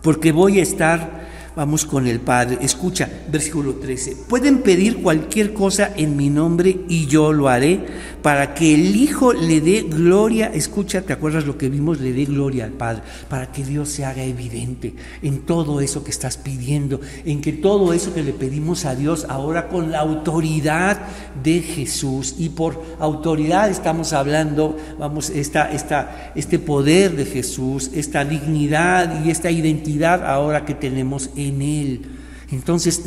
porque 0.03 0.31
voy 0.31 0.61
a 0.61 0.63
estar 0.63 1.24
Vamos 1.57 1.85
con 1.85 2.09
el 2.09 2.19
Padre. 2.19 2.59
Escucha, 2.63 3.09
versículo 3.31 3.75
13. 3.75 4.17
Pueden 4.29 4.63
pedir 4.63 5.01
cualquier 5.01 5.53
cosa 5.55 5.93
en 5.97 6.17
mi 6.17 6.29
nombre 6.29 6.81
y 6.89 7.07
yo 7.07 7.33
lo 7.33 7.49
haré 7.49 7.87
para 8.23 8.55
que 8.55 8.75
el 8.75 8.97
Hijo 8.97 9.33
le 9.33 9.61
dé 9.61 9.83
gloria. 9.83 10.51
Escucha, 10.53 11.03
¿te 11.03 11.13
acuerdas 11.13 11.47
lo 11.47 11.57
que 11.57 11.69
vimos? 11.69 12.01
Le 12.01 12.13
dé 12.13 12.25
gloria 12.25 12.65
al 12.65 12.73
Padre. 12.73 13.03
Para 13.29 13.53
que 13.53 13.63
Dios 13.63 13.89
se 13.91 14.05
haga 14.05 14.25
evidente 14.25 14.95
en 15.23 15.43
todo 15.43 15.81
eso 15.81 16.03
que 16.03 16.11
estás 16.11 16.39
pidiendo. 16.39 17.01
En 17.25 17.41
que 17.41 17.53
todo 17.53 17.93
eso 17.93 18.13
que 18.13 18.25
le 18.25 18.33
pedimos 18.33 18.85
a 18.85 18.97
Dios 18.97 19.25
ahora 19.29 19.69
con 19.69 19.93
la 19.93 20.01
autoridad 20.01 21.03
de 21.41 21.61
Jesús. 21.61 22.35
Y 22.37 22.49
por 22.49 22.83
autoridad 22.99 23.71
estamos 23.71 24.13
hablando, 24.13 24.77
vamos, 24.99 25.31
esta, 25.31 25.71
esta, 25.71 26.33
este 26.35 26.59
poder 26.59 27.15
de 27.15 27.27
Jesús, 27.27 27.93
esta 27.95 28.25
dignidad 28.25 29.25
y 29.25 29.31
esta 29.31 29.53
identidad 29.53 30.27
ahora 30.27 30.65
que 30.65 30.75
tenemos 30.75 31.31
en 31.37 31.44
Él. 31.63 32.03
Entonces, 32.51 33.03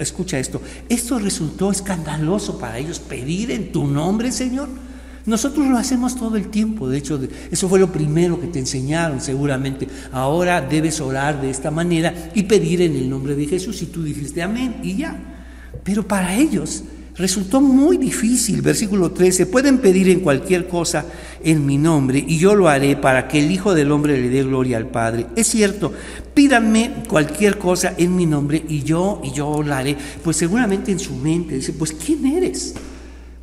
escucha 0.00 0.38
esto, 0.38 0.60
esto 0.88 1.18
resultó 1.18 1.70
escandaloso 1.70 2.58
para 2.58 2.78
ellos, 2.78 2.98
pedir 2.98 3.50
en 3.50 3.72
tu 3.72 3.86
nombre, 3.86 4.32
Señor. 4.32 4.68
Nosotros 5.26 5.66
lo 5.68 5.78
hacemos 5.78 6.16
todo 6.16 6.36
el 6.36 6.48
tiempo, 6.48 6.88
de 6.88 6.98
hecho, 6.98 7.18
eso 7.50 7.68
fue 7.68 7.78
lo 7.78 7.90
primero 7.90 8.38
que 8.40 8.46
te 8.46 8.58
enseñaron 8.58 9.22
seguramente. 9.22 9.88
Ahora 10.12 10.60
debes 10.60 11.00
orar 11.00 11.40
de 11.40 11.48
esta 11.48 11.70
manera 11.70 12.30
y 12.34 12.42
pedir 12.42 12.82
en 12.82 12.94
el 12.94 13.08
nombre 13.08 13.34
de 13.34 13.46
Jesús 13.46 13.80
y 13.80 13.86
tú 13.86 14.02
dijiste 14.02 14.42
amén 14.42 14.76
y 14.82 14.96
ya. 14.96 15.18
Pero 15.82 16.06
para 16.06 16.34
ellos 16.34 16.84
resultó 17.16 17.60
muy 17.60 17.96
difícil. 17.96 18.62
Versículo 18.62 19.12
13, 19.12 19.46
pueden 19.46 19.78
pedir 19.78 20.08
en 20.08 20.20
cualquier 20.20 20.66
cosa 20.68 21.06
en 21.42 21.64
mi 21.64 21.78
nombre 21.78 22.24
y 22.26 22.38
yo 22.38 22.54
lo 22.54 22.68
haré 22.68 22.96
para 22.96 23.28
que 23.28 23.38
el 23.40 23.50
Hijo 23.50 23.74
del 23.74 23.92
Hombre 23.92 24.20
le 24.20 24.28
dé 24.28 24.42
gloria 24.42 24.76
al 24.76 24.88
Padre. 24.88 25.26
Es 25.36 25.48
cierto, 25.48 25.92
pídanme 26.34 27.04
cualquier 27.08 27.58
cosa 27.58 27.94
en 27.96 28.16
mi 28.16 28.26
nombre 28.26 28.64
y 28.68 28.82
yo, 28.82 29.20
y 29.24 29.32
yo 29.32 29.62
la 29.62 29.78
haré. 29.78 29.96
Pues 30.22 30.36
seguramente 30.36 30.92
en 30.92 30.98
su 30.98 31.14
mente 31.14 31.56
dice, 31.56 31.72
pues 31.72 31.92
¿quién 31.92 32.26
eres? 32.26 32.74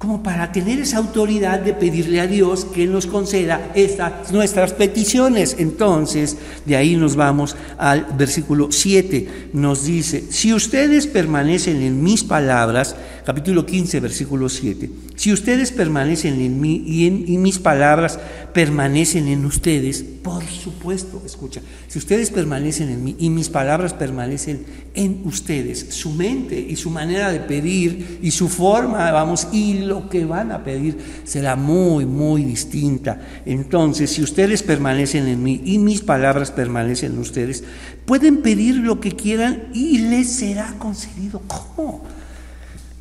como 0.01 0.23
para 0.23 0.51
tener 0.51 0.79
esa 0.79 0.97
autoridad 0.97 1.59
de 1.59 1.75
pedirle 1.75 2.21
a 2.21 2.25
Dios 2.25 2.65
que 2.65 2.87
nos 2.87 3.05
conceda 3.05 3.71
estas 3.75 4.31
nuestras 4.31 4.73
peticiones. 4.73 5.57
Entonces, 5.59 6.37
de 6.65 6.75
ahí 6.75 6.95
nos 6.95 7.15
vamos 7.15 7.55
al 7.77 8.07
versículo 8.17 8.71
7. 8.71 9.51
Nos 9.53 9.85
dice, 9.85 10.23
si 10.31 10.55
ustedes 10.55 11.05
permanecen 11.05 11.83
en 11.83 12.01
mis 12.01 12.23
palabras, 12.23 12.95
capítulo 13.25 13.65
15, 13.65 13.99
versículo 13.99 14.49
7, 14.49 14.89
si 15.15 15.31
ustedes 15.31 15.71
permanecen 15.71 16.41
en 16.41 16.59
mí 16.59 16.83
y, 16.85 17.07
en, 17.07 17.41
mis 17.41 17.59
palabras 17.59 18.19
permanecen 18.53 19.27
en 19.27 19.45
ustedes, 19.45 20.03
por 20.03 20.43
supuesto, 20.43 21.21
escucha, 21.25 21.61
si 21.87 21.99
ustedes 21.99 22.31
permanecen 22.31 22.89
en 22.89 23.03
mí 23.03 23.15
y 23.19 23.29
mis 23.29 23.49
palabras 23.49 23.93
permanecen 23.93 24.65
en 24.93 25.21
ustedes, 25.25 25.87
su 25.89 26.11
mente 26.11 26.59
y 26.59 26.75
su 26.75 26.89
manera 26.89 27.31
de 27.31 27.39
pedir 27.39 28.19
y 28.21 28.31
su 28.31 28.49
forma, 28.49 29.11
vamos, 29.11 29.47
y 29.51 29.79
lo 29.79 30.09
que 30.09 30.25
van 30.25 30.51
a 30.51 30.63
pedir 30.63 30.97
será 31.23 31.55
muy, 31.55 32.05
muy 32.05 32.43
distinta. 32.43 33.21
Entonces, 33.45 34.09
si 34.11 34.21
ustedes 34.21 34.63
permanecen 34.63 35.27
en 35.27 35.43
mí 35.43 35.61
y 35.63 35.77
mis 35.77 36.01
palabras 36.01 36.51
permanecen 36.51 37.13
en 37.13 37.19
ustedes, 37.19 37.63
pueden 38.05 38.41
pedir 38.41 38.77
lo 38.77 38.99
que 38.99 39.11
quieran 39.11 39.69
y 39.73 39.99
les 39.99 40.31
será 40.31 40.75
concedido. 40.79 41.41
¿Cómo? 41.47 42.03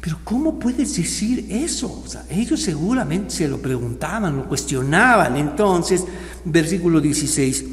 Pero 0.00 0.18
¿cómo 0.24 0.58
puedes 0.58 0.96
decir 0.96 1.46
eso? 1.50 2.02
O 2.04 2.08
sea, 2.08 2.24
ellos 2.30 2.60
seguramente 2.60 3.30
se 3.30 3.48
lo 3.48 3.60
preguntaban, 3.60 4.36
lo 4.36 4.48
cuestionaban. 4.48 5.36
Entonces, 5.36 6.06
versículo 6.44 7.00
16, 7.02 7.66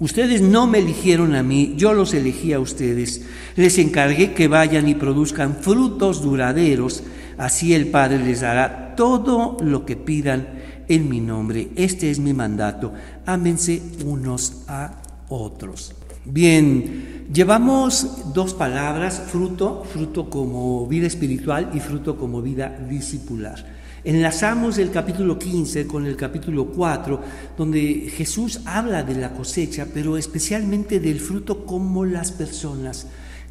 ustedes 0.00 0.42
no 0.42 0.66
me 0.66 0.80
eligieron 0.80 1.34
a 1.34 1.42
mí, 1.42 1.74
yo 1.76 1.94
los 1.94 2.12
elegí 2.12 2.52
a 2.52 2.60
ustedes. 2.60 3.22
Les 3.56 3.78
encargué 3.78 4.34
que 4.34 4.48
vayan 4.48 4.86
y 4.86 4.94
produzcan 4.94 5.56
frutos 5.56 6.22
duraderos, 6.22 7.02
así 7.38 7.72
el 7.72 7.86
Padre 7.88 8.18
les 8.18 8.42
dará 8.42 8.94
todo 8.94 9.56
lo 9.62 9.86
que 9.86 9.96
pidan 9.96 10.46
en 10.88 11.08
mi 11.08 11.20
nombre. 11.20 11.70
Este 11.74 12.10
es 12.10 12.18
mi 12.18 12.34
mandato, 12.34 12.92
ámense 13.24 13.80
unos 14.04 14.64
a 14.68 15.00
otros. 15.30 15.94
Bien, 16.26 17.19
llevamos 17.32 18.32
dos 18.34 18.54
palabras, 18.54 19.22
fruto, 19.30 19.84
fruto 19.84 20.28
como 20.28 20.86
vida 20.86 21.06
espiritual 21.06 21.70
y 21.74 21.80
fruto 21.80 22.16
como 22.16 22.42
vida 22.42 22.78
discipular. 22.88 23.80
Enlazamos 24.02 24.78
el 24.78 24.90
capítulo 24.90 25.38
15 25.38 25.86
con 25.86 26.06
el 26.06 26.16
capítulo 26.16 26.66
4, 26.66 27.20
donde 27.56 28.10
Jesús 28.16 28.60
habla 28.64 29.02
de 29.02 29.14
la 29.14 29.32
cosecha, 29.34 29.86
pero 29.92 30.16
especialmente 30.16 31.00
del 31.00 31.20
fruto 31.20 31.66
como 31.66 32.04
las 32.04 32.32
personas 32.32 33.06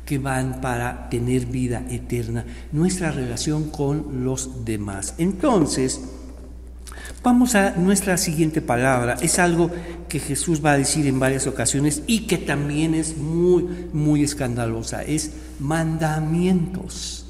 que 0.05 0.17
van 0.17 0.59
para 0.59 1.07
tener 1.09 1.45
vida 1.45 1.85
eterna, 1.89 2.43
nuestra 2.71 3.11
relación 3.11 3.69
con 3.69 4.23
los 4.25 4.65
demás. 4.65 5.13
Entonces, 5.19 6.01
Vamos 7.23 7.55
a 7.55 7.71
nuestra 7.71 8.17
siguiente 8.17 8.61
palabra. 8.61 9.17
Es 9.21 9.39
algo 9.39 9.69
que 10.07 10.19
Jesús 10.19 10.63
va 10.63 10.71
a 10.71 10.77
decir 10.77 11.05
en 11.07 11.19
varias 11.19 11.47
ocasiones 11.47 12.03
y 12.07 12.27
que 12.27 12.37
también 12.37 12.93
es 12.93 13.17
muy, 13.17 13.65
muy 13.93 14.23
escandalosa. 14.23 15.03
Es 15.03 15.31
mandamientos. 15.59 17.25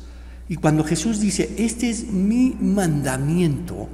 Y 0.48 0.56
cuando 0.56 0.84
Jesús 0.84 1.20
dice, 1.20 1.54
este 1.58 1.90
es 1.90 2.08
mi 2.08 2.56
mandamiento, 2.60 3.88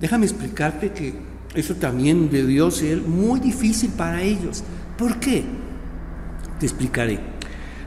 déjame 0.00 0.26
explicarte 0.26 0.90
que 0.90 1.14
eso 1.54 1.74
también 1.76 2.30
debió 2.30 2.70
ser 2.70 3.02
muy 3.02 3.40
difícil 3.40 3.90
para 3.90 4.22
ellos. 4.22 4.64
¿Por 4.98 5.20
qué? 5.20 5.44
Te 6.58 6.66
explicaré. 6.66 7.20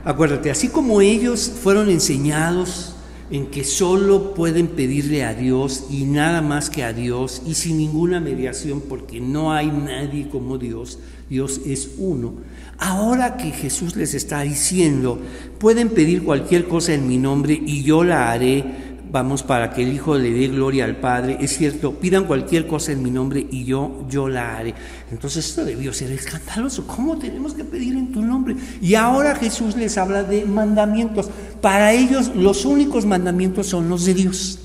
Acuérdate, 0.04 0.50
así 0.50 0.68
como 0.68 1.00
ellos 1.00 1.52
fueron 1.62 1.90
enseñados 1.90 2.95
en 3.30 3.46
que 3.46 3.64
solo 3.64 4.34
pueden 4.34 4.68
pedirle 4.68 5.24
a 5.24 5.34
Dios 5.34 5.86
y 5.90 6.04
nada 6.04 6.42
más 6.42 6.70
que 6.70 6.84
a 6.84 6.92
Dios 6.92 7.42
y 7.46 7.54
sin 7.54 7.78
ninguna 7.78 8.20
mediación 8.20 8.80
porque 8.80 9.20
no 9.20 9.52
hay 9.52 9.66
nadie 9.66 10.28
como 10.28 10.58
Dios, 10.58 10.98
Dios 11.28 11.60
es 11.66 11.90
uno. 11.98 12.34
Ahora 12.78 13.36
que 13.36 13.50
Jesús 13.50 13.96
les 13.96 14.14
está 14.14 14.42
diciendo, 14.42 15.18
pueden 15.58 15.88
pedir 15.88 16.22
cualquier 16.22 16.68
cosa 16.68 16.94
en 16.94 17.08
mi 17.08 17.18
nombre 17.18 17.60
y 17.64 17.82
yo 17.82 18.04
la 18.04 18.30
haré, 18.30 18.64
vamos, 19.10 19.42
para 19.42 19.70
que 19.70 19.82
el 19.82 19.92
Hijo 19.92 20.16
le 20.16 20.30
dé 20.30 20.48
gloria 20.48 20.84
al 20.84 20.96
Padre. 20.96 21.38
Es 21.40 21.56
cierto, 21.56 21.94
pidan 21.94 22.24
cualquier 22.24 22.66
cosa 22.66 22.92
en 22.92 23.02
mi 23.02 23.10
nombre 23.10 23.46
y 23.50 23.64
yo, 23.64 24.06
yo 24.08 24.28
la 24.28 24.56
haré. 24.56 24.74
Entonces 25.10 25.46
esto 25.46 25.64
debió 25.64 25.92
ser 25.92 26.10
escandaloso. 26.12 26.86
¿Cómo 26.86 27.18
tenemos 27.18 27.54
que 27.54 27.64
pedir 27.64 27.94
en 27.94 28.12
tu 28.12 28.22
nombre? 28.22 28.56
Y 28.80 28.94
ahora 28.94 29.34
Jesús 29.34 29.76
les 29.76 29.96
habla 29.98 30.22
de 30.22 30.44
mandamientos. 30.44 31.30
Para 31.60 31.92
ellos 31.92 32.32
los 32.34 32.64
únicos 32.64 33.06
mandamientos 33.06 33.66
son 33.66 33.88
los 33.88 34.04
de 34.04 34.14
Dios. 34.14 34.58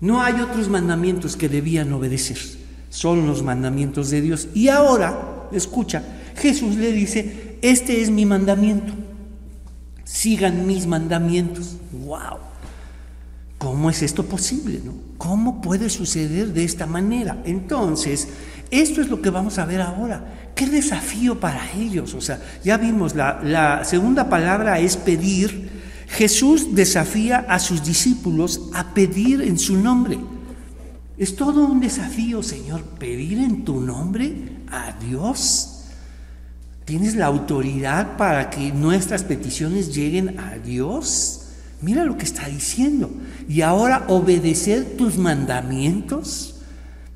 No 0.00 0.22
hay 0.22 0.40
otros 0.40 0.68
mandamientos 0.68 1.36
que 1.36 1.48
debían 1.48 1.92
obedecer. 1.92 2.38
Son 2.88 3.26
los 3.26 3.42
mandamientos 3.42 4.10
de 4.10 4.20
Dios. 4.20 4.48
Y 4.54 4.68
ahora, 4.68 5.48
escucha, 5.52 6.02
Jesús 6.36 6.76
le 6.76 6.92
dice, 6.92 7.58
este 7.62 8.00
es 8.00 8.10
mi 8.10 8.24
mandamiento. 8.24 8.92
Sigan 10.04 10.66
mis 10.66 10.86
mandamientos. 10.86 11.76
¡Wow! 11.92 12.38
¿Cómo 13.60 13.90
es 13.90 14.00
esto 14.00 14.24
posible? 14.24 14.80
No? 14.82 14.94
¿Cómo 15.18 15.60
puede 15.60 15.90
suceder 15.90 16.54
de 16.54 16.64
esta 16.64 16.86
manera? 16.86 17.42
Entonces, 17.44 18.26
esto 18.70 19.02
es 19.02 19.10
lo 19.10 19.20
que 19.20 19.28
vamos 19.28 19.58
a 19.58 19.66
ver 19.66 19.82
ahora. 19.82 20.52
¿Qué 20.54 20.66
desafío 20.66 21.38
para 21.38 21.70
ellos? 21.72 22.14
O 22.14 22.22
sea, 22.22 22.40
ya 22.64 22.78
vimos, 22.78 23.14
la, 23.14 23.38
la 23.42 23.84
segunda 23.84 24.30
palabra 24.30 24.78
es 24.78 24.96
pedir. 24.96 25.68
Jesús 26.08 26.74
desafía 26.74 27.44
a 27.50 27.58
sus 27.58 27.84
discípulos 27.84 28.70
a 28.72 28.94
pedir 28.94 29.42
en 29.42 29.58
su 29.58 29.76
nombre. 29.76 30.18
Es 31.18 31.36
todo 31.36 31.66
un 31.66 31.80
desafío, 31.80 32.42
Señor, 32.42 32.82
pedir 32.98 33.40
en 33.40 33.66
tu 33.66 33.78
nombre 33.78 34.62
a 34.70 34.94
Dios. 35.06 35.82
¿Tienes 36.86 37.14
la 37.14 37.26
autoridad 37.26 38.16
para 38.16 38.48
que 38.48 38.72
nuestras 38.72 39.22
peticiones 39.22 39.94
lleguen 39.94 40.40
a 40.40 40.56
Dios? 40.56 41.39
Mira 41.82 42.04
lo 42.04 42.16
que 42.16 42.24
está 42.24 42.46
diciendo. 42.48 43.10
Y 43.48 43.62
ahora 43.62 44.04
obedecer 44.08 44.96
tus 44.96 45.16
mandamientos. 45.16 46.56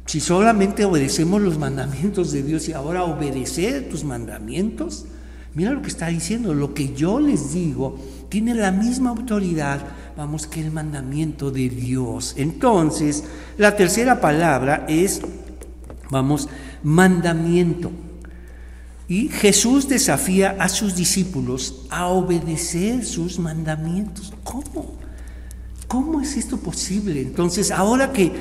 Si 0.07 0.21
solamente 0.21 0.85
obedecemos 0.85 1.41
los 1.41 1.59
mandamientos 1.59 2.33
de 2.33 2.43
Dios 2.43 2.69
y 2.69 2.73
ahora 2.73 3.05
obedecer 3.05 3.89
tus 3.89 4.05
mandamientos, 4.05 5.07
mira 5.55 5.73
lo 5.73 5.83
que 5.83 5.89
está 5.89 6.09
diciendo. 6.09 6.55
Lo 6.55 6.75
que 6.75 6.95
yo 6.95 7.21
les 7.21 7.53
digo 7.53 7.99
tiene 8.29 8.55
la 8.55 8.71
misma 8.71 9.11
autoridad, 9.11 9.81
vamos, 10.17 10.47
que 10.47 10.61
el 10.61 10.71
mandamiento 10.71 11.51
de 11.51 11.69
Dios. 11.69 12.35
Entonces, 12.37 13.25
la 13.59 13.77
tercera 13.77 14.21
palabra 14.21 14.87
es, 14.89 15.21
vamos, 16.11 16.49
mandamiento. 16.83 17.91
Y 19.07 19.29
Jesús 19.29 19.89
desafía 19.89 20.57
a 20.59 20.69
sus 20.69 20.97
discípulos 20.97 21.87
a 21.91 22.07
obedecer 22.07 23.05
sus 23.05 23.39
mandamientos. 23.39 24.33
¿Cómo? 24.43 25.04
¿Cómo 25.95 26.21
es 26.21 26.37
esto 26.37 26.57
posible? 26.57 27.21
Entonces, 27.21 27.71
ahora 27.71 28.13
que, 28.13 28.33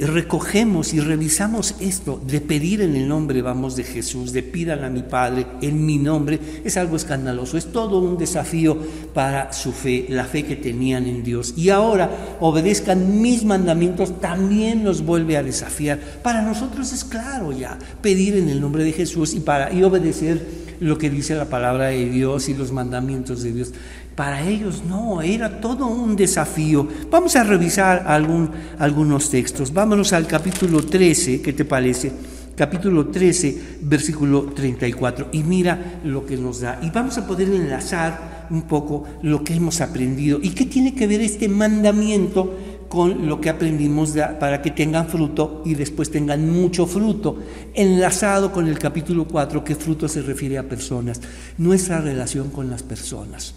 recogemos 0.00 0.94
y 0.94 1.00
revisamos 1.00 1.74
esto 1.78 2.18
de 2.26 2.40
pedir 2.40 2.80
en 2.80 2.96
el 2.96 3.06
nombre, 3.06 3.42
vamos, 3.42 3.76
de 3.76 3.84
Jesús, 3.84 4.32
de 4.32 4.42
pidan 4.42 4.84
a 4.84 4.88
mi 4.88 5.02
Padre 5.02 5.46
en 5.60 5.84
mi 5.84 5.98
nombre, 5.98 6.40
es 6.64 6.78
algo 6.78 6.96
escandaloso, 6.96 7.58
es 7.58 7.70
todo 7.70 7.98
un 7.98 8.16
desafío 8.16 8.78
para 9.12 9.52
su 9.52 9.72
fe, 9.72 10.06
la 10.08 10.24
fe 10.24 10.44
que 10.44 10.56
tenían 10.56 11.06
en 11.06 11.22
Dios. 11.22 11.52
Y 11.58 11.68
ahora 11.68 12.38
obedezcan 12.40 13.20
mis 13.20 13.44
mandamientos, 13.44 14.18
también 14.18 14.82
nos 14.82 15.04
vuelve 15.04 15.36
a 15.36 15.42
desafiar. 15.42 16.00
Para 16.22 16.40
nosotros 16.40 16.90
es 16.94 17.04
claro 17.04 17.52
ya, 17.52 17.78
pedir 18.00 18.34
en 18.34 18.48
el 18.48 18.62
nombre 18.62 18.82
de 18.82 18.92
Jesús 18.92 19.34
y, 19.34 19.40
para, 19.40 19.70
y 19.74 19.82
obedecer 19.82 20.63
lo 20.80 20.98
que 20.98 21.10
dice 21.10 21.34
la 21.34 21.46
palabra 21.46 21.86
de 21.86 22.08
Dios 22.08 22.48
y 22.48 22.54
los 22.54 22.72
mandamientos 22.72 23.42
de 23.42 23.52
Dios. 23.52 23.72
Para 24.14 24.46
ellos 24.46 24.82
no, 24.88 25.22
era 25.22 25.60
todo 25.60 25.86
un 25.86 26.14
desafío. 26.14 26.86
Vamos 27.10 27.34
a 27.36 27.44
revisar 27.44 28.04
algún, 28.06 28.50
algunos 28.78 29.30
textos. 29.30 29.72
Vámonos 29.72 30.12
al 30.12 30.26
capítulo 30.26 30.82
13, 30.82 31.42
¿qué 31.42 31.52
te 31.52 31.64
parece? 31.64 32.12
Capítulo 32.56 33.08
13, 33.08 33.78
versículo 33.82 34.44
34. 34.54 35.30
Y 35.32 35.42
mira 35.42 36.00
lo 36.04 36.24
que 36.24 36.36
nos 36.36 36.60
da. 36.60 36.78
Y 36.82 36.90
vamos 36.90 37.18
a 37.18 37.26
poder 37.26 37.48
enlazar 37.48 38.46
un 38.50 38.62
poco 38.62 39.04
lo 39.22 39.42
que 39.42 39.54
hemos 39.54 39.80
aprendido. 39.80 40.38
¿Y 40.40 40.50
qué 40.50 40.66
tiene 40.66 40.94
que 40.94 41.08
ver 41.08 41.20
este 41.20 41.48
mandamiento 41.48 42.54
con 42.94 43.26
lo 43.26 43.40
que 43.40 43.50
aprendimos 43.50 44.12
para 44.38 44.62
que 44.62 44.70
tengan 44.70 45.08
fruto 45.08 45.62
y 45.64 45.74
después 45.74 46.12
tengan 46.12 46.48
mucho 46.48 46.86
fruto, 46.86 47.40
enlazado 47.74 48.52
con 48.52 48.68
el 48.68 48.78
capítulo 48.78 49.26
4, 49.26 49.64
que 49.64 49.74
fruto 49.74 50.06
se 50.06 50.22
refiere 50.22 50.58
a 50.58 50.68
personas, 50.68 51.20
nuestra 51.58 52.00
relación 52.00 52.50
con 52.50 52.70
las 52.70 52.84
personas. 52.84 53.54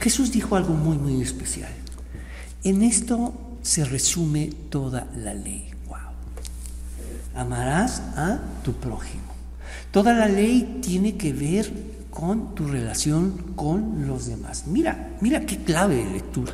Jesús 0.00 0.32
dijo 0.32 0.56
algo 0.56 0.74
muy, 0.74 0.98
muy 0.98 1.22
especial. 1.22 1.70
En 2.64 2.82
esto 2.82 3.34
se 3.62 3.84
resume 3.84 4.50
toda 4.68 5.06
la 5.16 5.32
ley. 5.32 5.70
Wow. 5.86 5.98
Amarás 7.36 8.00
a 8.16 8.40
tu 8.64 8.72
prójimo. 8.72 9.22
Toda 9.92 10.12
la 10.12 10.26
ley 10.26 10.80
tiene 10.82 11.14
que 11.16 11.32
ver 11.32 11.72
con 12.10 12.56
tu 12.56 12.66
relación 12.66 13.54
con 13.54 14.08
los 14.08 14.26
demás. 14.26 14.64
Mira, 14.66 15.10
mira 15.20 15.46
qué 15.46 15.58
clave 15.58 15.94
de 15.94 16.10
lectura. 16.10 16.52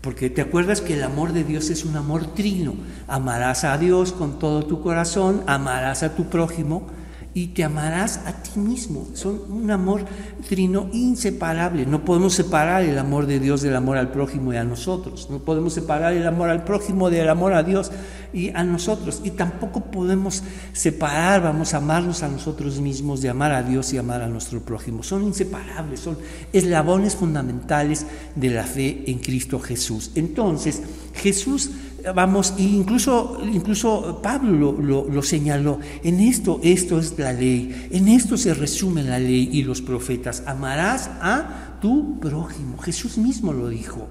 Porque 0.00 0.30
te 0.30 0.40
acuerdas 0.40 0.80
que 0.80 0.94
el 0.94 1.02
amor 1.02 1.32
de 1.32 1.44
Dios 1.44 1.68
es 1.70 1.84
un 1.84 1.96
amor 1.96 2.34
trino. 2.34 2.74
Amarás 3.06 3.64
a 3.64 3.76
Dios 3.76 4.12
con 4.12 4.38
todo 4.38 4.64
tu 4.64 4.82
corazón, 4.82 5.42
amarás 5.46 6.02
a 6.02 6.14
tu 6.14 6.30
prójimo 6.30 6.86
y 7.32 7.48
te 7.48 7.62
amarás 7.62 8.20
a 8.26 8.42
ti 8.42 8.58
mismo. 8.58 9.06
Son 9.14 9.40
un 9.50 9.70
amor 9.70 10.04
trino 10.48 10.88
inseparable. 10.92 11.86
No 11.86 12.04
podemos 12.04 12.34
separar 12.34 12.82
el 12.82 12.98
amor 12.98 13.26
de 13.26 13.38
Dios 13.38 13.62
del 13.62 13.76
amor 13.76 13.98
al 13.98 14.10
prójimo 14.10 14.52
y 14.52 14.56
a 14.56 14.64
nosotros. 14.64 15.28
No 15.30 15.38
podemos 15.38 15.72
separar 15.72 16.12
el 16.12 16.26
amor 16.26 16.50
al 16.50 16.64
prójimo 16.64 17.08
del 17.08 17.28
amor 17.28 17.52
a 17.52 17.62
Dios 17.62 17.92
y 18.32 18.50
a 18.50 18.64
nosotros. 18.64 19.20
Y 19.24 19.30
tampoco 19.30 19.80
podemos 19.80 20.42
separar, 20.72 21.42
vamos 21.42 21.74
a 21.74 21.76
amarnos 21.76 22.22
a 22.22 22.28
nosotros 22.28 22.80
mismos 22.80 23.22
de 23.22 23.28
amar 23.28 23.52
a 23.52 23.62
Dios 23.62 23.92
y 23.92 23.98
amar 23.98 24.22
a 24.22 24.28
nuestro 24.28 24.60
prójimo. 24.60 25.02
Son 25.02 25.22
inseparables, 25.22 26.00
son 26.00 26.18
eslabones 26.52 27.14
fundamentales 27.14 28.06
de 28.34 28.50
la 28.50 28.64
fe 28.64 29.04
en 29.06 29.18
Cristo 29.18 29.60
Jesús. 29.60 30.10
Entonces, 30.16 30.82
Jesús 31.14 31.70
Vamos, 32.14 32.54
incluso, 32.58 33.40
incluso 33.44 34.20
Pablo 34.22 34.72
lo, 34.72 35.22
señaló, 35.22 35.80
en 36.02 36.20
esto, 36.20 36.60
esto 36.62 36.98
es 36.98 37.18
la 37.18 37.32
ley, 37.32 37.88
en 37.90 38.08
esto 38.08 38.36
se 38.36 38.54
resume 38.54 39.02
la 39.02 39.18
ley 39.18 39.50
y 39.52 39.62
los 39.62 39.82
profetas, 39.82 40.42
amarás 40.46 41.10
a 41.20 41.78
tu 41.80 42.18
prójimo, 42.18 42.78
Jesús 42.78 43.18
mismo 43.18 43.52
lo 43.52 43.68
dijo. 43.68 44.08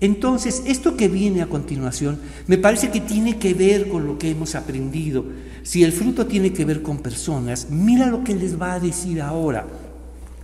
Entonces, 0.00 0.64
esto 0.66 0.96
que 0.96 1.08
viene 1.08 1.40
a 1.40 1.46
continuación 1.46 2.18
me 2.46 2.58
parece 2.58 2.90
que 2.90 3.00
tiene 3.00 3.38
que 3.38 3.54
ver 3.54 3.88
con 3.88 4.06
lo 4.06 4.18
que 4.18 4.30
hemos 4.30 4.54
aprendido. 4.54 5.24
Si 5.62 5.82
el 5.82 5.92
fruto 5.92 6.26
tiene 6.26 6.52
que 6.52 6.64
ver 6.64 6.82
con 6.82 6.98
personas, 6.98 7.68
mira 7.70 8.06
lo 8.06 8.22
que 8.22 8.34
les 8.34 8.60
va 8.60 8.74
a 8.74 8.80
decir 8.80 9.22
ahora 9.22 9.66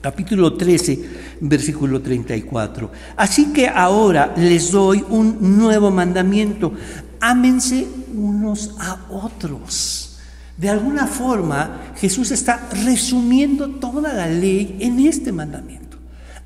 capítulo 0.00 0.54
13, 0.54 1.38
versículo 1.40 2.00
34. 2.00 2.90
Así 3.16 3.52
que 3.52 3.68
ahora 3.68 4.34
les 4.36 4.70
doy 4.70 5.04
un 5.08 5.58
nuevo 5.58 5.90
mandamiento. 5.90 6.72
Ámense 7.20 7.86
unos 8.14 8.74
a 8.78 8.98
otros. 9.10 10.18
De 10.56 10.68
alguna 10.68 11.06
forma, 11.06 11.92
Jesús 11.96 12.30
está 12.30 12.68
resumiendo 12.84 13.68
toda 13.68 14.12
la 14.12 14.26
ley 14.26 14.76
en 14.80 15.00
este 15.00 15.32
mandamiento. 15.32 15.80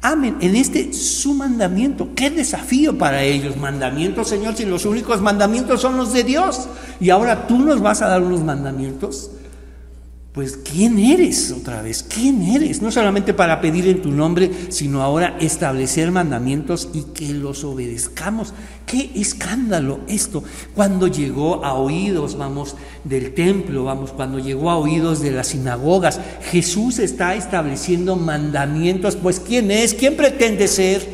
Amen, 0.03 0.37
en 0.41 0.55
este 0.55 0.93
su 0.93 1.35
mandamiento. 1.35 2.11
Qué 2.15 2.31
desafío 2.31 2.97
para 2.99 3.23
ellos. 3.23 3.57
Mandamientos, 3.57 4.29
Señor, 4.29 4.55
si 4.55 4.67
los 4.67 4.85
únicos 4.85 5.21
mandamientos 5.23 5.81
son 5.81 5.97
los 5.97 6.13
de 6.13 6.25
Dios. 6.25 6.69
Y 7.01 7.11
ahora 7.11 7.47
tú 7.47 7.59
nos 7.59 7.81
vas 7.81 8.03
a 8.03 8.09
dar 8.09 8.23
unos 8.23 8.45
mandamientos 8.45 9.31
pues 10.35 10.57
¿quién 10.57 10.99
eres 10.99 11.53
otra 11.53 11.81
vez? 11.81 12.03
¿Quién 12.03 12.43
eres? 12.43 12.83
No 12.83 12.91
solamente 12.91 13.33
para 13.35 13.61
pedir 13.61 13.87
en 13.87 14.03
tu 14.03 14.11
nombre, 14.11 14.51
sino 14.71 15.01
ahora 15.01 15.37
establecer 15.39 16.11
mandamientos 16.11 16.89
y 16.93 17.03
que 17.03 17.33
los 17.33 17.63
obedezcamos. 17.63 18.53
Qué 18.85 19.13
escándalo 19.15 20.01
esto. 20.09 20.43
Cuando 20.75 21.07
llegó 21.07 21.65
a 21.65 21.75
oídos, 21.75 22.37
vamos, 22.37 22.75
del 23.05 23.33
templo, 23.33 23.85
vamos, 23.85 24.11
cuando 24.11 24.41
llegó 24.41 24.73
a 24.73 24.77
oídos 24.77 25.23
de 25.23 25.31
las 25.31 25.47
sinagogas, 25.47 26.19
Jesús 26.51 26.99
está 26.99 27.37
estableciendo 27.37 28.17
mandamientos. 28.17 29.15
Pues 29.15 29.39
¿quién 29.39 29.71
es? 29.71 29.95
¿Quién 29.95 30.17
pretende 30.17 30.67
ser? 30.67 31.07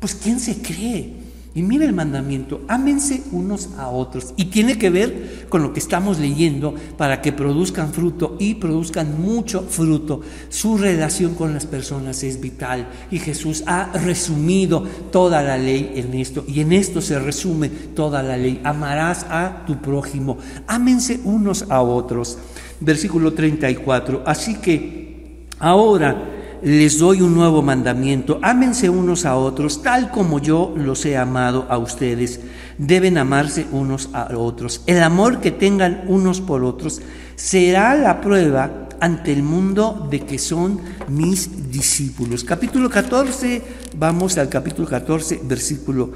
Pues 0.00 0.14
¿quién 0.14 0.38
se 0.38 0.60
cree? 0.60 1.21
Y 1.54 1.62
mira 1.62 1.84
el 1.84 1.92
mandamiento, 1.92 2.62
ámense 2.66 3.22
unos 3.30 3.68
a 3.76 3.88
otros. 3.88 4.32
Y 4.38 4.46
tiene 4.46 4.78
que 4.78 4.88
ver 4.88 5.46
con 5.50 5.62
lo 5.62 5.74
que 5.74 5.80
estamos 5.80 6.18
leyendo 6.18 6.74
para 6.96 7.20
que 7.20 7.32
produzcan 7.32 7.92
fruto 7.92 8.36
y 8.38 8.54
produzcan 8.54 9.20
mucho 9.20 9.60
fruto. 9.60 10.22
Su 10.48 10.78
relación 10.78 11.34
con 11.34 11.52
las 11.52 11.66
personas 11.66 12.22
es 12.22 12.40
vital. 12.40 12.88
Y 13.10 13.18
Jesús 13.18 13.64
ha 13.66 13.92
resumido 13.98 14.84
toda 15.10 15.42
la 15.42 15.58
ley 15.58 15.92
en 15.96 16.14
esto. 16.14 16.42
Y 16.48 16.60
en 16.60 16.72
esto 16.72 17.02
se 17.02 17.18
resume 17.18 17.68
toda 17.68 18.22
la 18.22 18.38
ley. 18.38 18.60
Amarás 18.64 19.26
a 19.28 19.64
tu 19.66 19.76
prójimo. 19.76 20.38
Ámense 20.66 21.20
unos 21.24 21.66
a 21.68 21.82
otros. 21.82 22.38
Versículo 22.80 23.34
34. 23.34 24.22
Así 24.24 24.54
que 24.54 25.46
ahora 25.58 26.31
les 26.62 26.98
doy 26.98 27.20
un 27.22 27.34
nuevo 27.34 27.60
mandamiento, 27.60 28.38
ámense 28.40 28.88
unos 28.88 29.24
a 29.24 29.36
otros, 29.36 29.82
tal 29.82 30.10
como 30.10 30.38
yo 30.38 30.72
los 30.76 31.04
he 31.04 31.16
amado 31.16 31.66
a 31.68 31.76
ustedes. 31.78 32.40
Deben 32.78 33.18
amarse 33.18 33.66
unos 33.72 34.10
a 34.12 34.36
otros. 34.36 34.82
El 34.86 35.02
amor 35.02 35.40
que 35.40 35.50
tengan 35.50 36.04
unos 36.06 36.40
por 36.40 36.64
otros 36.64 37.02
será 37.34 37.94
la 37.96 38.20
prueba 38.20 38.88
ante 39.00 39.32
el 39.32 39.42
mundo 39.42 40.06
de 40.08 40.20
que 40.20 40.38
son 40.38 40.80
mis 41.08 41.72
discípulos. 41.72 42.44
Capítulo 42.44 42.88
14, 42.88 43.62
vamos 43.96 44.38
al 44.38 44.48
capítulo 44.48 44.88
14, 44.88 45.40
versículo 45.42 46.12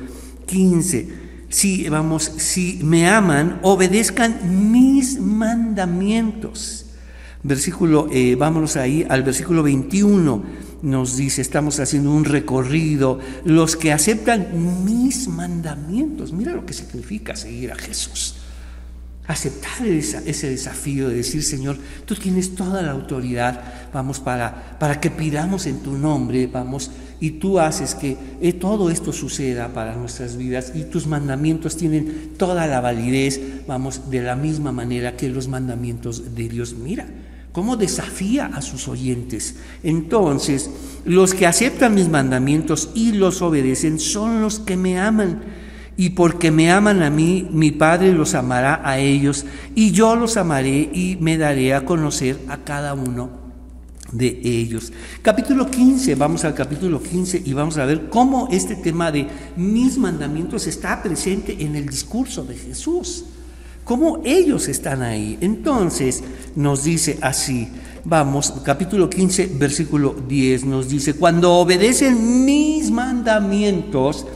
15. 0.47 1.27
Si 1.49 1.89
vamos, 1.89 2.23
si 2.23 2.81
me 2.85 3.09
aman, 3.09 3.59
obedezcan 3.63 4.71
mis 4.71 5.19
mandamientos 5.21 6.86
versículo, 7.47 8.09
eh, 8.11 8.35
vámonos 8.37 8.77
ahí 8.77 9.07
al 9.09 9.23
versículo 9.23 9.63
21, 9.63 10.43
nos 10.83 11.17
dice, 11.17 11.43
estamos 11.43 11.81
haciendo 11.81 12.13
un 12.13 12.25
recorrido, 12.25 13.19
los 13.45 13.77
que 13.77 13.93
aceptan 13.93 14.85
mis 14.85 15.29
mandamientos, 15.29 16.33
mira 16.33 16.53
lo 16.53 16.67
que 16.67 16.73
significa 16.73 17.37
seguir 17.37 17.73
a 17.73 17.77
Jesús. 17.77 18.37
Aceptar 19.27 19.85
ese 19.85 20.51
desafío 20.51 21.09
de 21.09 21.17
decir, 21.17 21.43
Señor, 21.43 21.77
tú 22.05 22.15
tienes 22.15 22.55
toda 22.55 22.81
la 22.83 22.93
autoridad, 22.93 23.91
vamos, 23.93 24.21
para, 24.21 24.79
para 24.79 25.01
que 25.01 25.11
pidamos 25.11 25.67
en 25.67 25.81
tu 25.81 25.99
nombre, 25.99 26.47
vamos, 26.47 26.93
y 27.19 27.33
tú 27.33 27.59
haces 27.59 27.95
que 27.95 28.17
eh, 28.41 28.53
todo 28.53 28.91
esto 28.91 29.13
suceda 29.13 29.69
para 29.69 29.97
nuestras 29.97 30.37
vidas 30.37 30.73
y 30.75 30.85
tus 30.85 31.07
mandamientos 31.07 31.77
tienen 31.77 32.35
toda 32.37 32.67
la 32.67 32.81
validez, 32.81 33.41
vamos, 33.67 34.11
de 34.11 34.23
la 34.23 34.37
misma 34.37 34.71
manera 34.71 35.17
que 35.17 35.29
los 35.29 35.49
mandamientos 35.49 36.35
de 36.35 36.49
Dios. 36.49 36.75
Mira, 36.75 37.07
cómo 37.57 37.79
desafía 37.79 38.51
a 38.53 38.61
sus 38.61 38.87
oyentes. 38.87 39.55
Entonces, 39.83 40.69
los 41.07 41.33
que 41.33 41.47
aceptan 41.47 41.95
mis 41.95 42.07
mandamientos 42.07 42.91
y 42.95 43.13
los 43.13 43.41
obedecen 43.41 43.99
son 43.99 44.43
los 44.43 44.61
que 44.61 44.77
me 44.77 45.01
aman. 45.01 45.41
Y 45.97 46.11
porque 46.11 46.51
me 46.51 46.71
aman 46.71 47.03
a 47.03 47.09
mí, 47.09 47.49
mi 47.51 47.71
Padre 47.71 48.13
los 48.13 48.35
amará 48.35 48.83
a 48.85 48.99
ellos, 48.99 49.47
y 49.75 49.93
yo 49.93 50.17
los 50.17 50.37
amaré 50.37 50.91
y 50.93 51.17
me 51.19 51.39
daré 51.39 51.73
a 51.73 51.87
conocer 51.87 52.39
a 52.49 52.59
cada 52.59 52.93
uno 52.93 53.31
de 54.13 54.39
ellos. 54.45 54.93
Capítulo 55.23 55.71
15, 55.71 56.15
vamos 56.15 56.45
al 56.45 56.53
capítulo 56.53 57.03
15 57.03 57.41
y 57.43 57.55
vamos 57.55 57.79
a 57.79 57.87
ver 57.87 58.11
cómo 58.11 58.49
este 58.53 58.77
tema 58.77 59.11
de 59.11 59.29
mis 59.57 59.97
mandamientos 59.97 60.67
está 60.67 61.03
presente 61.03 61.57
en 61.65 61.75
el 61.75 61.89
discurso 61.89 62.45
de 62.45 62.55
Jesús 62.55 63.25
cómo 63.87 64.21
ellos 64.25 64.67
están 64.69 65.01
ahí. 65.03 65.39
Entonces 65.41 66.23
nos 66.57 66.83
dice 66.83 67.19
así, 67.23 67.69
vamos, 68.05 68.53
capítulo 68.65 69.09
15, 69.09 69.53
versículo 69.55 70.15
10 70.29 70.65
nos 70.65 70.89
dice, 70.89 71.15
cuando 71.15 71.55
obedecen 71.55 72.45
mis 72.45 72.91
mandamientos, 72.91 74.27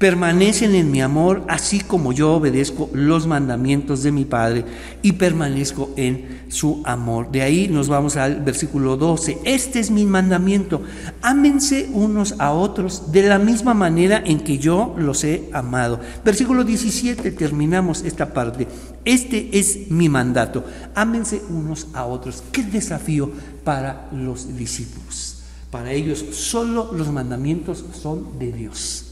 permanecen 0.00 0.74
en 0.74 0.90
mi 0.90 1.02
amor, 1.02 1.44
así 1.46 1.80
como 1.80 2.14
yo 2.14 2.32
obedezco 2.32 2.88
los 2.94 3.26
mandamientos 3.26 4.02
de 4.02 4.10
mi 4.10 4.24
Padre 4.24 4.64
y 5.02 5.12
permanezco 5.12 5.92
en 5.94 6.40
su 6.48 6.82
amor. 6.86 7.30
De 7.30 7.42
ahí 7.42 7.68
nos 7.68 7.88
vamos 7.88 8.16
al 8.16 8.40
versículo 8.40 8.96
12. 8.96 9.40
Este 9.44 9.78
es 9.78 9.90
mi 9.90 10.06
mandamiento. 10.06 10.82
Ámense 11.20 11.90
unos 11.92 12.34
a 12.38 12.52
otros 12.52 13.12
de 13.12 13.28
la 13.28 13.38
misma 13.38 13.74
manera 13.74 14.22
en 14.24 14.40
que 14.40 14.56
yo 14.56 14.94
los 14.96 15.22
he 15.22 15.50
amado. 15.52 16.00
Versículo 16.24 16.64
17, 16.64 17.30
terminamos 17.32 18.02
esta 18.02 18.32
parte. 18.32 18.66
Este 19.04 19.50
es 19.58 19.90
mi 19.90 20.08
mandato. 20.08 20.64
Ámense 20.94 21.42
unos 21.50 21.88
a 21.92 22.06
otros. 22.06 22.42
Qué 22.52 22.62
desafío 22.62 23.30
para 23.64 24.08
los 24.12 24.56
discípulos. 24.56 25.42
Para 25.70 25.92
ellos 25.92 26.24
solo 26.32 26.90
los 26.94 27.12
mandamientos 27.12 27.84
son 27.92 28.38
de 28.38 28.50
Dios. 28.50 29.09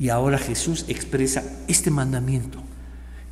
Y 0.00 0.08
ahora 0.08 0.38
Jesús 0.38 0.86
expresa 0.88 1.44
este 1.68 1.90
mandamiento. 1.90 2.58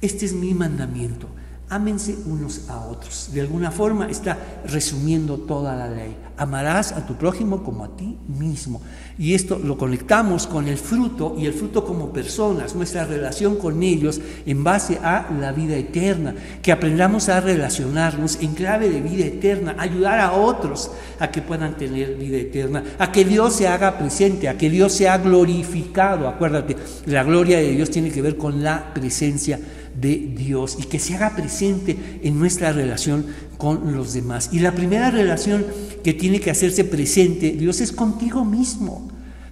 Este 0.02 0.26
es 0.26 0.34
mi 0.34 0.52
mandamiento. 0.52 1.26
Ámense 1.70 2.14
unos 2.26 2.68
a 2.68 2.80
otros. 2.80 3.30
De 3.32 3.40
alguna 3.40 3.70
forma 3.70 4.10
está 4.10 4.38
resumiendo 4.66 5.38
toda 5.38 5.74
la 5.74 5.88
ley. 5.88 6.14
Amarás 6.36 6.92
a 6.92 7.06
tu 7.06 7.14
prójimo 7.14 7.64
como 7.64 7.84
a 7.84 7.96
ti 7.96 8.18
mismo. 8.28 8.82
Y 9.18 9.34
esto 9.34 9.58
lo 9.58 9.76
conectamos 9.76 10.46
con 10.46 10.68
el 10.68 10.78
fruto 10.78 11.34
y 11.36 11.46
el 11.46 11.52
fruto 11.52 11.84
como 11.84 12.12
personas, 12.12 12.76
nuestra 12.76 13.04
relación 13.04 13.56
con 13.56 13.82
ellos 13.82 14.20
en 14.46 14.62
base 14.62 15.00
a 15.02 15.28
la 15.40 15.50
vida 15.50 15.74
eterna. 15.74 16.36
Que 16.62 16.70
aprendamos 16.70 17.28
a 17.28 17.40
relacionarnos 17.40 18.38
en 18.40 18.54
clave 18.54 18.88
de 18.88 19.00
vida 19.00 19.26
eterna, 19.26 19.74
ayudar 19.76 20.20
a 20.20 20.32
otros 20.34 20.92
a 21.18 21.32
que 21.32 21.42
puedan 21.42 21.76
tener 21.76 22.14
vida 22.14 22.36
eterna, 22.36 22.84
a 22.96 23.10
que 23.10 23.24
Dios 23.24 23.54
se 23.54 23.66
haga 23.66 23.98
presente, 23.98 24.48
a 24.48 24.56
que 24.56 24.70
Dios 24.70 24.92
sea 24.92 25.18
glorificado. 25.18 26.28
Acuérdate, 26.28 26.76
la 27.06 27.24
gloria 27.24 27.58
de 27.58 27.72
Dios 27.72 27.90
tiene 27.90 28.12
que 28.12 28.22
ver 28.22 28.36
con 28.36 28.62
la 28.62 28.94
presencia 28.94 29.58
de 29.95 30.34
Dios 30.36 30.76
y 30.80 30.84
que 30.84 30.99
se 30.99 31.14
haga 31.14 31.36
presente 31.36 32.20
en 32.22 32.39
nuestra 32.39 32.72
relación 32.72 33.26
con 33.57 33.95
los 33.95 34.12
demás. 34.12 34.51
Y 34.53 34.61
la 34.61 34.72
primera 34.72 35.11
relación 35.11 35.66
que 36.03 36.14
tiene 36.14 36.41
que 36.41 36.51
hacerse 36.51 36.84
presente, 36.84 37.53
Dios 37.53 37.80
es 37.80 37.93
contigo 37.93 38.45
mismo. 38.45 39.09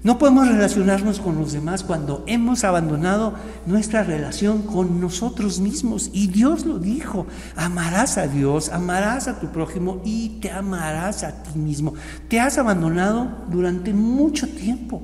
No 0.07 0.19
podemos 0.19 0.47
relacionarnos 0.47 1.19
con 1.19 1.35
los 1.35 1.53
demás 1.53 1.83
cuando 1.83 2.23
hemos 2.29 2.63
abandonado 2.63 3.35
nuestra 3.67 4.05
relación 4.05 4.63
con 4.63 5.01
nosotros 5.01 5.59
mismos. 5.59 6.11
Y 6.13 6.29
Dios 6.29 6.65
lo 6.65 6.79
dijo, 6.79 7.27
amarás 7.57 8.17
a 8.17 8.29
Dios, 8.29 8.69
amarás 8.69 9.27
a 9.27 9.41
tu 9.41 9.49
prójimo 9.49 10.01
y 10.05 10.39
te 10.41 10.53
amarás 10.53 11.25
a 11.25 11.43
ti 11.43 11.59
mismo. 11.59 11.95
Te 12.29 12.39
has 12.39 12.57
abandonado 12.57 13.47
durante 13.51 13.93
mucho 13.93 14.47
tiempo, 14.49 15.03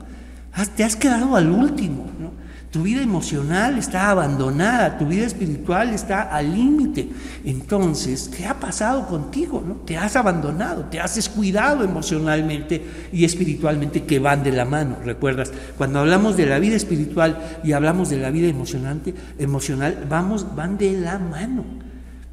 te 0.77 0.85
has 0.85 0.95
quedado 0.95 1.35
al 1.35 1.51
último. 1.51 2.07
¿no? 2.21 2.31
Tu 2.73 2.83
vida 2.83 3.03
emocional 3.03 3.77
está 3.77 4.09
abandonada, 4.09 4.97
tu 4.97 5.05
vida 5.05 5.27
espiritual 5.27 5.91
está 5.91 6.23
al 6.23 6.55
límite. 6.55 7.07
Entonces, 7.45 8.31
¿qué 8.35 8.47
ha 8.47 8.59
pasado 8.59 9.07
contigo? 9.09 9.63
No? 9.65 9.75
Te 9.75 9.99
has 9.99 10.17
abandonado, 10.17 10.87
te 10.87 10.99
has 10.99 11.15
descuidado 11.17 11.85
emocionalmente 11.85 12.83
y 13.13 13.27
espiritualmente 13.27 14.05
que 14.05 14.19
van 14.19 14.43
de 14.43 14.53
la 14.53 14.65
mano. 14.65 14.97
¿Recuerdas? 15.05 15.53
Cuando 15.77 15.99
hablamos 15.99 16.39
de 16.39 16.47
la 16.47 16.59
vida 16.59 16.75
espiritual 16.75 17.61
y 17.63 17.73
hablamos 17.73 18.09
de 18.09 18.17
la 18.17 18.31
vida 18.31 18.49
emocionante, 18.49 19.15
emocional, 19.39 20.07
vamos, 20.09 20.57
van 20.57 20.79
de 20.79 20.93
la 20.93 21.19
mano. 21.19 21.67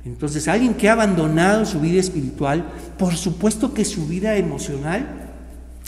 Entonces, 0.05 0.47
alguien 0.47 0.75
que 0.75 0.87
ha 0.87 0.93
abandonado 0.93 1.65
su 1.65 1.81
vida 1.81 1.99
espiritual, 1.99 2.63
por 2.97 3.17
supuesto 3.17 3.73
que 3.73 3.83
su 3.83 4.07
vida 4.07 4.37
emocional 4.37 5.28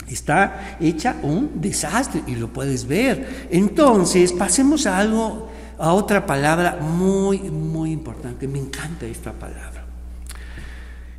está 0.08 0.76
hecha 0.80 1.16
un 1.22 1.60
desastre 1.60 2.22
y 2.26 2.34
lo 2.34 2.52
puedes 2.52 2.86
ver. 2.86 3.48
Entonces, 3.50 4.32
pasemos 4.32 4.86
a 4.86 4.98
algo, 4.98 5.50
a 5.78 5.92
otra 5.92 6.26
palabra 6.26 6.78
muy, 6.80 7.38
muy 7.38 7.92
importante. 7.92 8.46
Me 8.48 8.58
encanta 8.58 9.06
esta 9.06 9.32
palabra. 9.32 9.82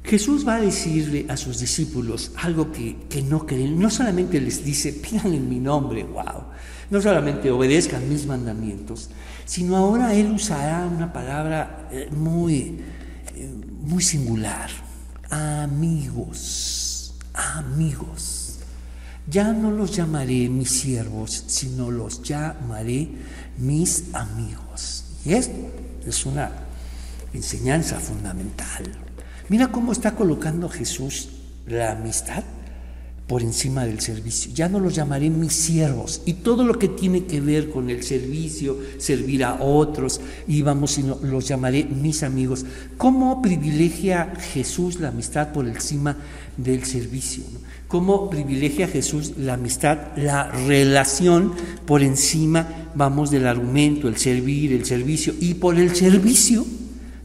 Jesús 0.04 0.46
va 0.46 0.56
a 0.56 0.62
decirle 0.62 1.26
a 1.30 1.38
sus 1.38 1.60
discípulos 1.60 2.32
algo 2.36 2.72
que, 2.72 3.22
no 3.24 3.46
creen. 3.46 3.80
No 3.80 3.90
solamente 3.90 4.40
les 4.42 4.64
dice, 4.64 4.92
pidan 4.92 5.34
en 5.34 5.48
mi 5.50 5.60
nombre, 5.60 6.04
wow. 6.04 6.44
No 6.90 7.02
solamente 7.02 7.50
obedezcan 7.50 8.08
mis 8.10 8.26
mandamientos, 8.26 9.10
sino 9.46 9.78
ahora 9.78 10.14
Él 10.14 10.32
usará 10.32 10.86
una 10.86 11.12
palabra 11.12 11.88
eh, 11.92 12.10
muy, 12.12 12.82
eh, 13.34 13.50
muy 13.82 14.04
singular. 14.04 14.70
Amigos, 15.30 17.16
amigos. 17.34 18.33
Ya 19.30 19.54
no 19.54 19.72
los 19.72 19.96
llamaré 19.96 20.50
mis 20.50 20.70
siervos, 20.70 21.46
sino 21.48 21.90
los 21.90 22.22
llamaré 22.24 23.10
mis 23.58 24.14
amigos. 24.14 25.06
Y 25.26 25.34
esto 25.34 25.56
es 26.06 26.26
una 26.26 26.52
enseñanza 27.34 28.00
fundamental. 28.00 28.84
Mira 29.50 29.72
cómo 29.72 29.92
está 29.92 30.16
colocando 30.16 30.68
Jesús 30.70 31.30
la 31.66 31.94
amistad 31.94 32.44
por 33.28 33.42
encima 33.42 33.86
del 33.86 34.00
servicio. 34.00 34.52
Ya 34.54 34.70
no 34.70 34.80
los 34.80 34.96
llamaré 34.96 35.30
mis 35.30 35.54
siervos. 35.54 36.22
Y 36.26 36.34
todo 36.34 36.64
lo 36.64 36.78
que 36.78 36.90
tiene 36.90 37.26
que 37.26 37.42
ver 37.42 37.70
con 37.70 37.90
el 37.90 38.04
servicio, 38.04 38.78
servir 38.98 39.44
a 39.44 39.62
otros, 39.62 40.22
y 40.48 40.62
vamos, 40.62 40.92
sino 40.92 41.18
los 41.24 41.48
llamaré 41.48 41.86
mis 41.86 42.24
amigos. 42.24 42.66
¿Cómo 42.98 43.42
privilegia 43.42 44.34
Jesús 44.54 45.00
la 45.00 45.10
amistad 45.10 45.54
por 45.54 45.68
encima 45.68 46.18
del 46.58 46.84
servicio? 46.86 47.44
cómo 47.94 48.28
privilegia 48.28 48.88
Jesús 48.88 49.34
la 49.38 49.54
amistad, 49.54 50.00
la 50.16 50.50
relación 50.50 51.54
por 51.86 52.02
encima, 52.02 52.90
vamos, 52.96 53.30
del 53.30 53.46
argumento, 53.46 54.08
el 54.08 54.18
servir, 54.18 54.74
el 54.74 54.84
servicio, 54.84 55.36
y 55.40 55.54
por 55.54 55.78
el 55.78 55.96
servicio, 55.96 56.66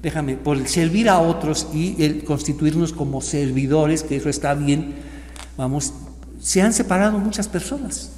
déjame, 0.03 0.35
por 0.37 0.59
el 0.59 0.69
servir 0.69 1.09
a 1.09 1.21
otros 1.21 1.69
y 1.73 1.97
el 2.05 2.23
constituirnos 2.23 2.93
como 2.93 3.23
servidores, 3.23 4.03
que 4.03 4.17
eso 4.17 4.29
está 4.29 4.53
bien, 4.53 5.08
vamos, 5.57 5.93
se 6.41 6.63
han 6.63 6.73
separado 6.73 7.19
muchas 7.19 7.49
personas. 7.49 8.11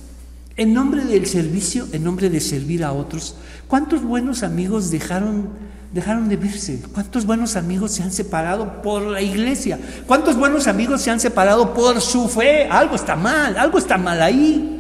En 0.57 0.75
nombre 0.75 1.05
del 1.05 1.27
servicio, 1.27 1.87
en 1.93 2.05
nombre 2.05 2.29
de 2.29 2.41
servir 2.41 2.85
a 2.85 2.93
otros, 2.93 3.37
¿cuántos 3.69 4.03
buenos 4.03 4.43
amigos 4.43 4.91
dejaron 4.91 5.71
dejaron 5.93 6.29
de 6.29 6.37
verse. 6.37 6.83
¿Cuántos 6.93 7.27
buenos 7.27 7.57
amigos 7.57 7.93
se 7.93 8.03
han 8.03 8.13
separado 8.13 8.83
por 8.83 9.03
la 9.03 9.21
iglesia? 9.21 9.79
¿Cuántos 10.07 10.37
buenos 10.37 10.67
amigos 10.67 11.03
se 11.03 11.11
han 11.11 11.21
separado 11.21 11.75
por 11.75 12.01
su 12.01 12.29
fe? 12.29 12.67
Algo 12.69 12.95
está 12.95 13.17
mal, 13.17 13.59
algo 13.59 13.79
está 13.79 13.99
mal 13.99 14.23
ahí. 14.23 14.77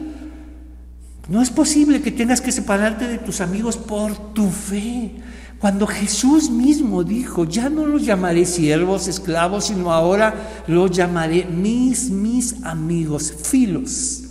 No 1.28 1.42
es 1.42 1.50
posible 1.50 2.00
que 2.02 2.10
tengas 2.10 2.40
que 2.40 2.52
separarte 2.52 3.06
de 3.06 3.18
tus 3.18 3.40
amigos 3.40 3.76
por 3.76 4.34
tu 4.34 4.50
fe. 4.50 5.12
Cuando 5.60 5.86
Jesús 5.86 6.48
mismo 6.48 7.04
dijo, 7.04 7.44
ya 7.44 7.68
no 7.68 7.84
los 7.84 8.04
llamaré 8.06 8.46
siervos, 8.46 9.08
esclavos, 9.08 9.66
sino 9.66 9.92
ahora 9.92 10.64
los 10.66 10.90
llamaré 10.90 11.44
mis, 11.44 12.08
mis 12.08 12.64
amigos, 12.64 13.34
filos. 13.42 14.22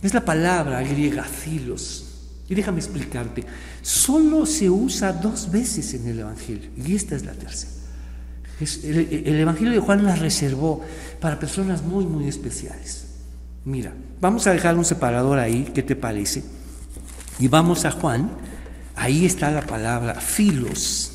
Es 0.00 0.14
la 0.14 0.24
palabra 0.24 0.82
griega, 0.82 1.24
filos. 1.24 2.04
Y 2.48 2.54
déjame 2.54 2.78
explicarte, 2.78 3.44
solo 3.82 4.46
se 4.46 4.70
usa 4.70 5.12
dos 5.12 5.50
veces 5.50 5.94
en 5.94 6.06
el 6.06 6.20
Evangelio, 6.20 6.70
y 6.76 6.94
esta 6.94 7.16
es 7.16 7.24
la 7.24 7.32
tercera. 7.32 7.72
El, 8.84 9.40
Evangelio 9.40 9.72
de 9.72 9.80
Juan 9.80 10.04
la 10.04 10.14
reservó 10.16 10.80
para 11.20 11.40
personas 11.40 11.82
muy, 11.82 12.06
muy 12.06 12.28
especiales. 12.28 13.06
Mira, 13.64 13.92
vamos 14.20 14.46
a 14.46 14.52
dejar 14.52 14.76
un 14.76 14.84
separador 14.84 15.38
ahí, 15.38 15.70
¿qué 15.74 15.82
te 15.82 15.96
parece? 15.96 16.44
Y 17.38 17.48
vamos 17.48 17.84
a 17.84 17.90
Juan, 17.90 18.30
ahí 18.96 19.26
está 19.26 19.50
la 19.50 19.62
palabra 19.62 20.14
filos. 20.14 21.12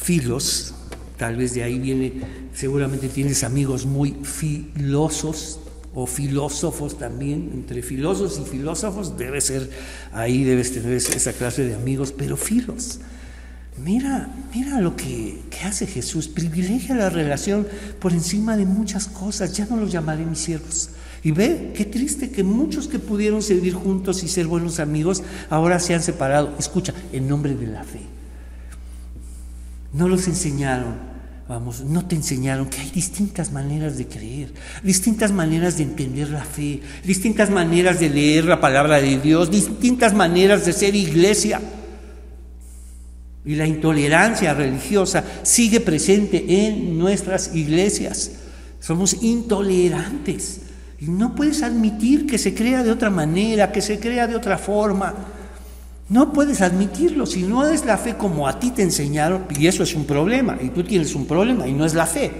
Filos, 0.00 0.74
tal 1.16 1.36
vez 1.36 1.54
de 1.54 1.62
ahí 1.62 1.78
viene, 1.78 2.12
seguramente 2.54 3.08
tienes 3.08 3.44
amigos 3.44 3.86
muy 3.86 4.16
filosos, 4.22 5.60
o 5.94 6.06
filósofos 6.06 6.98
también, 6.98 7.50
entre 7.52 7.82
filósofos 7.82 8.40
y 8.46 8.48
filósofos 8.48 9.18
debe 9.18 9.40
ser, 9.40 9.68
ahí 10.12 10.44
debes 10.44 10.72
tener 10.72 10.92
esa 10.92 11.32
clase 11.32 11.64
de 11.64 11.74
amigos, 11.74 12.14
pero 12.16 12.36
filos. 12.36 13.00
Mira, 13.76 14.32
mira 14.54 14.80
lo 14.80 14.94
que, 14.94 15.40
hace 15.64 15.86
Jesús, 15.86 16.28
privilegia 16.28 16.94
la 16.94 17.10
relación 17.10 17.66
por 17.98 18.12
encima 18.12 18.56
de 18.56 18.66
muchas 18.66 19.08
cosas, 19.08 19.52
ya 19.56 19.66
no 19.66 19.76
los 19.76 19.90
llamaré 19.90 20.24
mis 20.24 20.38
siervos. 20.38 20.90
Y 21.22 21.32
ve, 21.32 21.72
qué 21.74 21.84
triste 21.84 22.30
que 22.30 22.42
muchos 22.42 22.88
que 22.88 22.98
pudieron 22.98 23.42
servir 23.42 23.74
juntos 23.74 24.22
y 24.22 24.28
ser 24.28 24.46
buenos 24.46 24.80
amigos 24.80 25.22
ahora 25.50 25.78
se 25.78 25.94
han 25.94 26.02
separado. 26.02 26.54
Escucha, 26.58 26.94
en 27.12 27.28
nombre 27.28 27.54
de 27.54 27.66
la 27.66 27.84
fe. 27.84 28.00
No 29.92 30.08
los 30.08 30.26
enseñaron 30.28 31.10
Vamos, 31.50 31.80
no 31.80 32.06
te 32.06 32.14
enseñaron 32.14 32.70
que 32.70 32.78
hay 32.80 32.92
distintas 32.92 33.50
maneras 33.50 33.98
de 33.98 34.06
creer, 34.06 34.52
distintas 34.84 35.32
maneras 35.32 35.78
de 35.78 35.82
entender 35.82 36.30
la 36.30 36.44
fe, 36.44 36.80
distintas 37.04 37.50
maneras 37.50 37.98
de 37.98 38.08
leer 38.08 38.44
la 38.44 38.60
palabra 38.60 39.00
de 39.00 39.18
Dios, 39.18 39.50
distintas 39.50 40.14
maneras 40.14 40.64
de 40.64 40.72
ser 40.72 40.94
iglesia. 40.94 41.60
Y 43.44 43.56
la 43.56 43.66
intolerancia 43.66 44.54
religiosa 44.54 45.24
sigue 45.42 45.80
presente 45.80 46.68
en 46.68 46.96
nuestras 46.96 47.52
iglesias. 47.52 48.30
Somos 48.78 49.20
intolerantes. 49.20 50.60
Y 51.00 51.06
no 51.06 51.34
puedes 51.34 51.62
admitir 51.62 52.26
que 52.26 52.36
se 52.36 52.54
crea 52.54 52.82
de 52.82 52.90
otra 52.90 53.08
manera, 53.08 53.72
que 53.72 53.80
se 53.80 53.98
crea 53.98 54.26
de 54.26 54.36
otra 54.36 54.58
forma. 54.58 55.14
No 56.10 56.32
puedes 56.32 56.60
admitirlo, 56.60 57.24
si 57.24 57.42
no 57.44 57.66
es 57.66 57.84
la 57.86 57.96
fe 57.96 58.16
como 58.16 58.46
a 58.46 58.58
ti 58.58 58.70
te 58.70 58.82
enseñaron, 58.82 59.44
y 59.56 59.66
eso 59.66 59.82
es 59.82 59.94
un 59.94 60.04
problema, 60.04 60.58
y 60.60 60.70
tú 60.70 60.82
tienes 60.82 61.14
un 61.14 61.24
problema, 61.24 61.68
y 61.68 61.72
no 61.72 61.86
es 61.86 61.94
la 61.94 62.04
fe, 62.04 62.32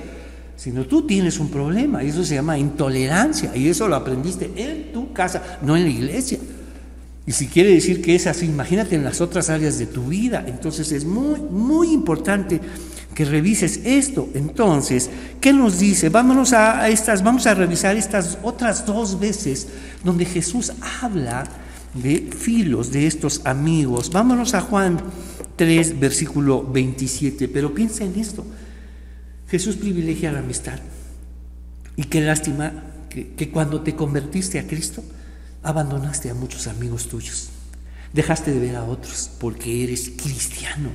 sino 0.57 0.85
tú 0.87 1.07
tienes 1.07 1.39
un 1.39 1.51
problema, 1.51 2.03
y 2.03 2.09
eso 2.09 2.25
se 2.25 2.35
llama 2.35 2.59
intolerancia, 2.59 3.53
y 3.55 3.69
eso 3.69 3.87
lo 3.87 3.95
aprendiste 3.95 4.51
en 4.57 4.93
tu 4.93 5.13
casa, 5.13 5.59
no 5.63 5.77
en 5.77 5.85
la 5.85 5.91
iglesia. 5.91 6.39
Y 7.27 7.33
si 7.33 7.47
quiere 7.47 7.71
decir 7.73 8.03
que 8.03 8.17
es 8.17 8.27
así, 8.27 8.47
imagínate 8.47 8.97
en 8.97 9.05
las 9.05 9.21
otras 9.21 9.51
áreas 9.51 9.79
de 9.79 9.87
tu 9.87 10.07
vida. 10.07 10.45
Entonces 10.49 10.91
es 10.91 11.05
muy, 11.05 11.39
muy 11.39 11.93
importante 11.93 12.61
que 13.15 13.25
revises 13.25 13.81
esto. 13.85 14.29
Entonces, 14.35 15.11
¿qué 15.41 15.53
nos 15.53 15.79
dice? 15.79 16.09
Vámonos 16.09 16.53
a 16.53 16.89
estas, 16.89 17.23
vamos 17.23 17.47
a 17.47 17.55
revisar 17.55 17.97
estas 17.97 18.39
otras 18.43 18.87
dos 18.87 19.19
veces 19.19 19.69
donde 20.05 20.25
Jesús 20.25 20.73
habla 21.03 21.45
de 21.95 22.31
filos 22.37 22.93
de 22.93 23.07
estos 23.07 23.43
amigos. 23.45 24.11
Vámonos 24.11 24.55
a 24.55 24.61
Juan 24.61 25.01
3, 25.57 25.99
versículo 25.99 26.65
27. 26.65 27.49
Pero 27.49 27.75
piensa 27.75 28.05
en 28.05 28.19
esto. 28.19 28.45
Jesús 29.49 29.77
privilegia 29.77 30.33
la 30.33 30.39
amistad. 30.39 30.79
Y 31.97 32.05
qué 32.05 32.21
lástima 32.21 32.73
que, 33.11 33.33
que 33.33 33.51
cuando 33.51 33.81
te 33.81 33.97
convertiste 33.97 34.59
a 34.59 34.67
Cristo, 34.67 35.03
abandonaste 35.63 36.31
a 36.31 36.35
muchos 36.35 36.69
amigos 36.69 37.09
tuyos. 37.09 37.51
Dejaste 38.13 38.53
de 38.53 38.61
ver 38.61 38.77
a 38.77 38.85
otros 38.85 39.31
porque 39.39 39.85
eres 39.85 40.13
cristiano. 40.17 40.91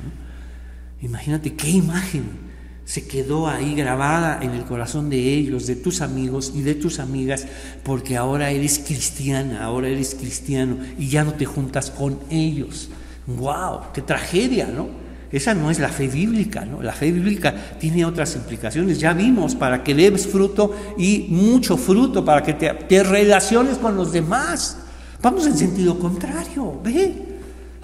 Imagínate 1.02 1.54
qué 1.54 1.70
imagen 1.70 2.46
se 2.86 3.06
quedó 3.06 3.48
ahí 3.48 3.74
grabada 3.74 4.38
en 4.40 4.52
el 4.52 4.64
corazón 4.64 5.10
de 5.10 5.18
ellos, 5.18 5.66
de 5.66 5.74
tus 5.74 6.00
amigos 6.00 6.52
y 6.54 6.62
de 6.62 6.76
tus 6.76 7.00
amigas, 7.00 7.46
porque 7.82 8.16
ahora 8.16 8.50
eres 8.50 8.78
cristiana, 8.78 9.64
ahora 9.64 9.88
eres 9.88 10.14
cristiano 10.14 10.78
y 10.96 11.08
ya 11.08 11.24
no 11.24 11.34
te 11.34 11.44
juntas 11.46 11.90
con 11.90 12.20
ellos. 12.30 12.88
¡Wow! 13.26 13.92
¡Qué 13.92 14.02
tragedia, 14.02 14.68
¿no? 14.68 14.88
Esa 15.32 15.52
no 15.52 15.72
es 15.72 15.80
la 15.80 15.88
fe 15.88 16.06
bíblica, 16.06 16.64
¿no? 16.64 16.80
La 16.80 16.92
fe 16.92 17.10
bíblica 17.10 17.52
tiene 17.80 18.04
otras 18.04 18.36
implicaciones. 18.36 19.00
Ya 19.00 19.12
vimos, 19.12 19.56
para 19.56 19.82
que 19.82 19.92
debes 19.92 20.28
fruto 20.28 20.72
y 20.96 21.26
mucho 21.28 21.76
fruto, 21.76 22.24
para 22.24 22.44
que 22.44 22.54
te, 22.54 22.72
te 22.72 23.02
relaciones 23.02 23.78
con 23.78 23.96
los 23.96 24.12
demás. 24.12 24.78
Vamos 25.20 25.44
en 25.48 25.58
sentido 25.58 25.98
contrario, 25.98 26.80
ve. 26.84 27.35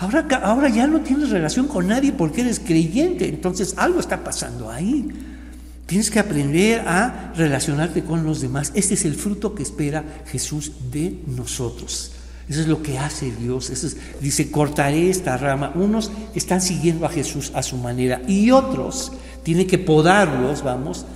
Ahora, 0.03 0.69
ya 0.69 0.89
no 0.89 1.01
tienes 1.01 1.31
relación 1.31 1.69
con 1.69 1.87
nadie 1.87 2.13
porque 2.13 2.41
eres 2.41 2.59
creyente, 2.59 3.29
entonces 3.29 3.75
algo 3.77 4.01
está 4.01 4.25
pasando 4.25 4.69
ahí. 4.69 5.09
Tienes 5.87 6.11
que 6.11 6.19
aprender 6.19 6.81
a 6.89 7.33
relacionarte 7.37 8.03
con 8.03 8.25
los 8.25 8.41
demás. 8.41 8.73
Este 8.75 8.95
es 8.95 9.05
el 9.05 9.15
fruto 9.15 9.55
que 9.55 9.63
espera 9.63 10.05
Jesús 10.27 10.73
de 10.91 11.21
nosotros. 11.29 12.13
Eso 12.49 12.61
es 12.63 12.67
lo 12.67 12.83
que 12.83 12.99
hace 12.99 13.31
Dios. 13.31 13.71
Eso 13.71 13.89
dice, 14.21 14.51
cortaré 14.51 15.09
esta 15.09 15.37
rama. 15.37 15.73
Unos 15.77 16.11
están 16.35 16.61
siguiendo 16.61 17.07
a 17.07 17.11
Jesús 17.11 17.53
a 17.55 17.63
su 17.63 17.77
manera 17.77 18.23
y 18.27 18.51
otros 18.51 19.13
tienen 19.45 19.69
que 19.69 19.79
podarlos, 19.79 20.65
vamos, 20.65 21.07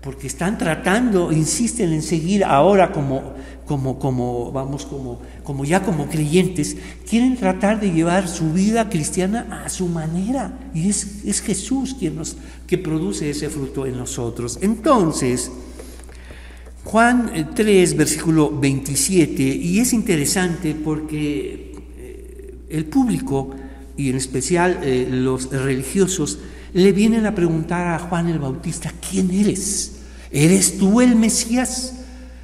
porque 0.00 0.26
están 0.26 0.58
tratando, 0.58 1.32
insisten 1.32 1.92
en 1.92 2.02
seguir 2.02 2.44
ahora 2.44 2.92
como, 2.92 3.34
como, 3.66 3.98
como, 3.98 4.52
vamos, 4.52 4.86
como, 4.86 5.20
como 5.42 5.64
ya 5.64 5.82
como 5.82 6.08
creyentes, 6.08 6.76
quieren 7.08 7.36
tratar 7.36 7.80
de 7.80 7.90
llevar 7.90 8.28
su 8.28 8.52
vida 8.52 8.88
cristiana 8.88 9.62
a 9.64 9.68
su 9.68 9.88
manera. 9.88 10.70
Y 10.74 10.88
es, 10.88 11.24
es 11.24 11.40
Jesús 11.40 11.96
quien 11.98 12.16
nos, 12.16 12.36
que 12.66 12.78
produce 12.78 13.30
ese 13.30 13.48
fruto 13.48 13.86
en 13.86 13.96
nosotros. 13.96 14.58
Entonces, 14.62 15.50
Juan 16.86 17.50
3, 17.52 17.92
eh, 17.92 17.96
versículo 17.96 18.48
27, 18.48 19.42
y 19.42 19.80
es 19.80 19.92
interesante 19.92 20.72
porque 20.72 21.74
eh, 21.98 22.54
el 22.70 22.84
público, 22.84 23.50
y 23.96 24.10
en 24.10 24.16
especial 24.16 24.78
eh, 24.84 25.08
los 25.10 25.50
religiosos, 25.50 26.38
le 26.76 26.92
vienen 26.92 27.24
a 27.24 27.34
preguntar 27.34 27.86
a 27.86 27.98
Juan 27.98 28.28
el 28.28 28.38
Bautista, 28.38 28.92
¿quién 29.10 29.30
eres? 29.30 29.92
¿Eres 30.30 30.76
tú 30.76 31.00
el 31.00 31.16
Mesías? 31.16 31.94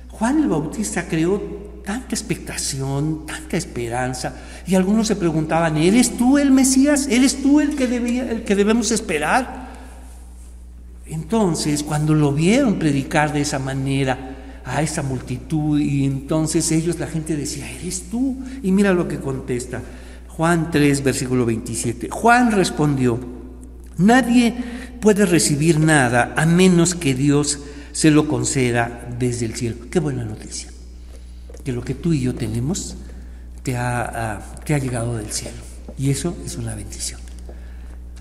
Juan 0.09 0.43
el 0.43 0.49
Bautista 0.49 1.07
creó 1.07 1.39
tanta 1.85 2.15
expectación, 2.15 3.27
tanta 3.27 3.59
esperanza, 3.59 4.35
y 4.67 4.75
algunos 4.75 5.07
se 5.09 5.17
preguntaban, 5.17 5.77
¿eres 5.77 6.17
tú 6.17 6.39
el 6.39 6.51
Mesías? 6.51 7.09
¿Eres 7.09 7.43
tú 7.43 7.61
el 7.61 7.77
que, 7.77 7.85
el 7.85 8.43
que 8.45 8.57
debemos 8.57 8.91
esperar? 8.91 9.69
Entonces, 11.05 11.83
cuando 11.83 12.15
lo 12.15 12.33
vieron 12.33 12.79
predicar 12.79 13.35
de 13.35 13.43
esa 13.43 13.59
manera 13.59 14.63
a 14.65 14.81
esa 14.81 15.03
multitud, 15.03 15.79
y 15.79 16.07
entonces 16.07 16.73
ellos, 16.73 16.99
la 16.99 17.07
gente 17.07 17.37
decía, 17.37 17.71
¿eres 17.71 18.05
tú? 18.11 18.39
Y 18.63 18.73
mira 18.73 18.95
lo 18.95 19.09
que 19.09 19.19
contesta. 19.19 19.83
Juan 20.29 20.71
3, 20.71 21.05
versículo 21.05 21.45
27. 21.45 22.09
Juan 22.09 22.53
respondió, 22.53 23.42
nadie 23.99 24.55
puede 25.01 25.27
recibir 25.27 25.79
nada 25.79 26.35
a 26.37 26.47
menos 26.47 26.95
que 26.95 27.15
Dios 27.15 27.59
se 27.93 28.11
lo 28.11 28.29
conceda 28.29 29.07
desde 29.19 29.47
el 29.47 29.55
cielo. 29.55 29.77
Qué 29.91 30.01
buena 30.01 30.25
noticia. 30.25 30.71
Que 31.65 31.73
lo 31.73 31.83
que 31.83 31.95
tú 31.95 32.13
y 32.13 32.23
yo 32.23 32.35
tenemos 32.35 32.97
te 33.63 33.77
ha, 33.77 34.37
ha 34.37 34.79
llegado 34.79 35.17
del 35.17 35.31
cielo. 35.31 35.59
Y 35.99 36.11
eso 36.11 36.37
es 36.45 36.57
una 36.57 36.75
bendición. 36.75 37.21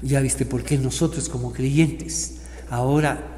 Ya 0.02 0.20
viste 0.20 0.46
por 0.46 0.64
qué 0.64 0.78
nosotros 0.78 1.30
como 1.30 1.54
creyentes 1.54 2.41
ahora 2.72 3.38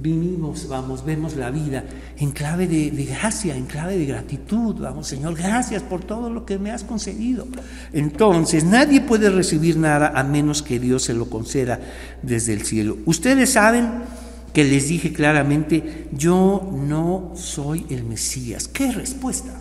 vivimos, 0.00 0.68
vamos, 0.68 1.04
vemos 1.04 1.34
la 1.34 1.50
vida 1.50 1.84
en 2.16 2.30
clave 2.30 2.68
de, 2.68 2.92
de, 2.92 3.04
gracia, 3.04 3.56
en 3.56 3.66
clave 3.66 3.98
de 3.98 4.06
gratitud. 4.06 4.76
Vamos, 4.76 5.08
Señor, 5.08 5.34
gracias 5.34 5.82
por 5.82 6.04
todo 6.04 6.30
lo 6.30 6.46
que 6.46 6.56
me 6.56 6.70
has 6.70 6.84
concedido. 6.84 7.48
Entonces, 7.92 8.62
nadie 8.64 9.00
puede 9.00 9.28
recibir 9.28 9.76
nada 9.76 10.12
a 10.14 10.22
menos 10.22 10.62
que 10.62 10.78
Dios 10.78 11.02
se 11.02 11.14
lo 11.14 11.28
conceda 11.28 11.80
desde 12.22 12.52
el 12.52 12.62
cielo. 12.62 12.96
Ustedes 13.06 13.52
saben 13.52 14.04
que 14.52 14.62
les 14.62 14.88
dije 14.88 15.12
claramente, 15.12 16.08
yo 16.12 16.70
no 16.72 17.32
soy 17.34 17.86
el 17.90 18.04
Mesías. 18.04 18.68
¿Qué 18.68 18.92
respuesta? 18.92 19.52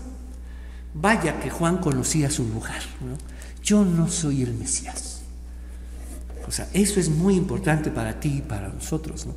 Vaya 0.93 1.39
que 1.39 1.49
Juan 1.49 1.78
conocía 1.78 2.30
su 2.30 2.43
lugar. 2.43 2.82
Yo 3.64 3.84
no 3.84 4.07
soy 4.07 4.43
el 4.43 4.53
Mesías. 4.53 5.18
O 6.49 6.51
sea, 6.51 6.67
eso 6.73 6.99
es 6.99 7.09
muy 7.09 7.35
importante 7.35 7.91
para 7.91 8.19
ti 8.19 8.37
y 8.39 8.41
para 8.41 8.69
nosotros, 8.69 9.27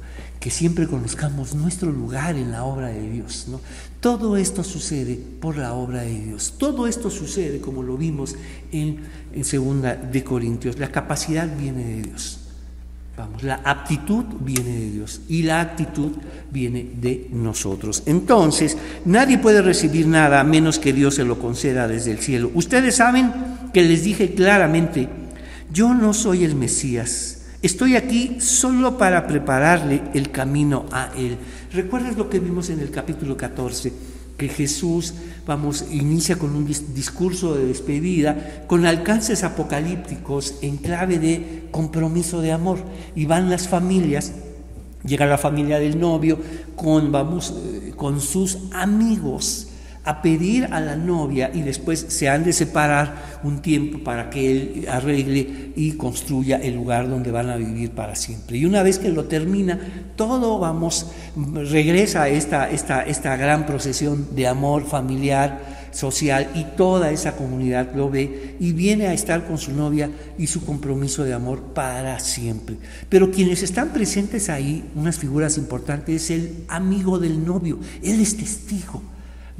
que 0.40 0.48
siempre 0.48 0.86
conozcamos 0.88 1.54
nuestro 1.54 1.92
lugar 1.92 2.36
en 2.36 2.50
la 2.50 2.64
obra 2.64 2.86
de 2.86 3.06
Dios. 3.10 3.48
¿no? 3.48 3.60
Todo 4.00 4.38
esto 4.38 4.64
sucede 4.64 5.16
por 5.16 5.58
la 5.58 5.74
obra 5.74 6.04
de 6.04 6.18
Dios. 6.18 6.54
Todo 6.56 6.86
esto 6.86 7.10
sucede, 7.10 7.60
como 7.60 7.82
lo 7.82 7.98
vimos 7.98 8.34
en, 8.72 9.00
en 9.30 9.44
Segunda 9.44 9.94
de 9.94 10.24
Corintios. 10.24 10.78
La 10.78 10.90
capacidad 10.90 11.46
viene 11.54 11.84
de 11.84 12.02
Dios. 12.02 12.38
Vamos, 13.14 13.42
la 13.42 13.56
aptitud 13.56 14.24
viene 14.40 14.70
de 14.70 14.90
Dios 14.92 15.20
y 15.28 15.42
la 15.42 15.60
actitud 15.60 16.12
viene 16.50 16.92
de 16.94 17.28
nosotros. 17.30 18.04
Entonces, 18.06 18.78
nadie 19.04 19.36
puede 19.36 19.60
recibir 19.60 20.06
nada 20.06 20.40
a 20.40 20.44
menos 20.44 20.78
que 20.78 20.94
Dios 20.94 21.16
se 21.16 21.24
lo 21.24 21.38
conceda 21.38 21.86
desde 21.86 22.12
el 22.12 22.20
cielo. 22.20 22.50
Ustedes 22.54 22.96
saben 22.96 23.30
que 23.74 23.82
les 23.82 24.02
dije 24.02 24.32
claramente, 24.32 25.10
yo 25.72 25.94
no 25.94 26.12
soy 26.12 26.44
el 26.44 26.54
Mesías, 26.54 27.42
estoy 27.62 27.96
aquí 27.96 28.36
solo 28.40 28.98
para 28.98 29.26
prepararle 29.26 30.02
el 30.14 30.30
camino 30.30 30.86
a 30.92 31.10
Él. 31.16 31.38
¿Recuerdas 31.72 32.16
lo 32.16 32.28
que 32.28 32.40
vimos 32.40 32.70
en 32.70 32.80
el 32.80 32.90
capítulo 32.90 33.36
14? 33.36 33.92
que 34.36 34.48
Jesús, 34.48 35.14
vamos, 35.46 35.84
inicia 35.92 36.36
con 36.36 36.56
un 36.56 36.66
discurso 36.66 37.54
de 37.54 37.66
despedida, 37.66 38.64
con 38.66 38.86
alcances 38.86 39.44
apocalípticos 39.44 40.54
en 40.62 40.78
clave 40.78 41.18
de 41.18 41.68
compromiso 41.70 42.40
de 42.40 42.50
amor. 42.50 42.78
Y 43.14 43.26
van 43.26 43.50
las 43.50 43.68
familias, 43.68 44.32
llega 45.04 45.26
la 45.26 45.38
familia 45.38 45.78
del 45.78 46.00
novio 46.00 46.40
con, 46.74 47.12
vamos, 47.12 47.54
eh, 47.56 47.92
con 47.94 48.20
sus 48.20 48.58
amigos 48.72 49.68
a 50.04 50.20
pedir 50.20 50.68
a 50.72 50.80
la 50.80 50.96
novia 50.96 51.50
y 51.54 51.62
después 51.62 52.06
se 52.08 52.28
han 52.28 52.42
de 52.42 52.52
separar 52.52 53.40
un 53.44 53.62
tiempo 53.62 54.02
para 54.02 54.30
que 54.30 54.50
él 54.50 54.86
arregle 54.90 55.72
y 55.76 55.92
construya 55.92 56.56
el 56.56 56.74
lugar 56.74 57.08
donde 57.08 57.30
van 57.30 57.50
a 57.50 57.56
vivir 57.56 57.92
para 57.92 58.16
siempre. 58.16 58.58
Y 58.58 58.64
una 58.64 58.82
vez 58.82 58.98
que 58.98 59.10
lo 59.10 59.24
termina, 59.24 59.78
todo 60.16 60.58
vamos, 60.58 61.12
regresa 61.36 62.28
esta, 62.28 62.68
esta, 62.68 63.02
esta 63.02 63.36
gran 63.36 63.64
procesión 63.64 64.34
de 64.34 64.48
amor 64.48 64.86
familiar, 64.86 65.82
social 65.92 66.50
y 66.54 66.64
toda 66.76 67.10
esa 67.10 67.36
comunidad 67.36 67.94
lo 67.94 68.10
ve 68.10 68.56
y 68.58 68.72
viene 68.72 69.08
a 69.08 69.12
estar 69.12 69.46
con 69.46 69.58
su 69.58 69.72
novia 69.72 70.10
y 70.38 70.46
su 70.46 70.64
compromiso 70.64 71.22
de 71.22 71.34
amor 71.34 71.60
para 71.74 72.18
siempre. 72.18 72.76
Pero 73.08 73.30
quienes 73.30 73.62
están 73.62 73.90
presentes 73.90 74.48
ahí, 74.48 74.90
unas 74.96 75.18
figuras 75.18 75.58
importantes, 75.58 76.24
es 76.24 76.30
el 76.30 76.64
amigo 76.68 77.18
del 77.18 77.44
novio, 77.44 77.78
él 78.02 78.20
es 78.20 78.36
testigo 78.36 79.02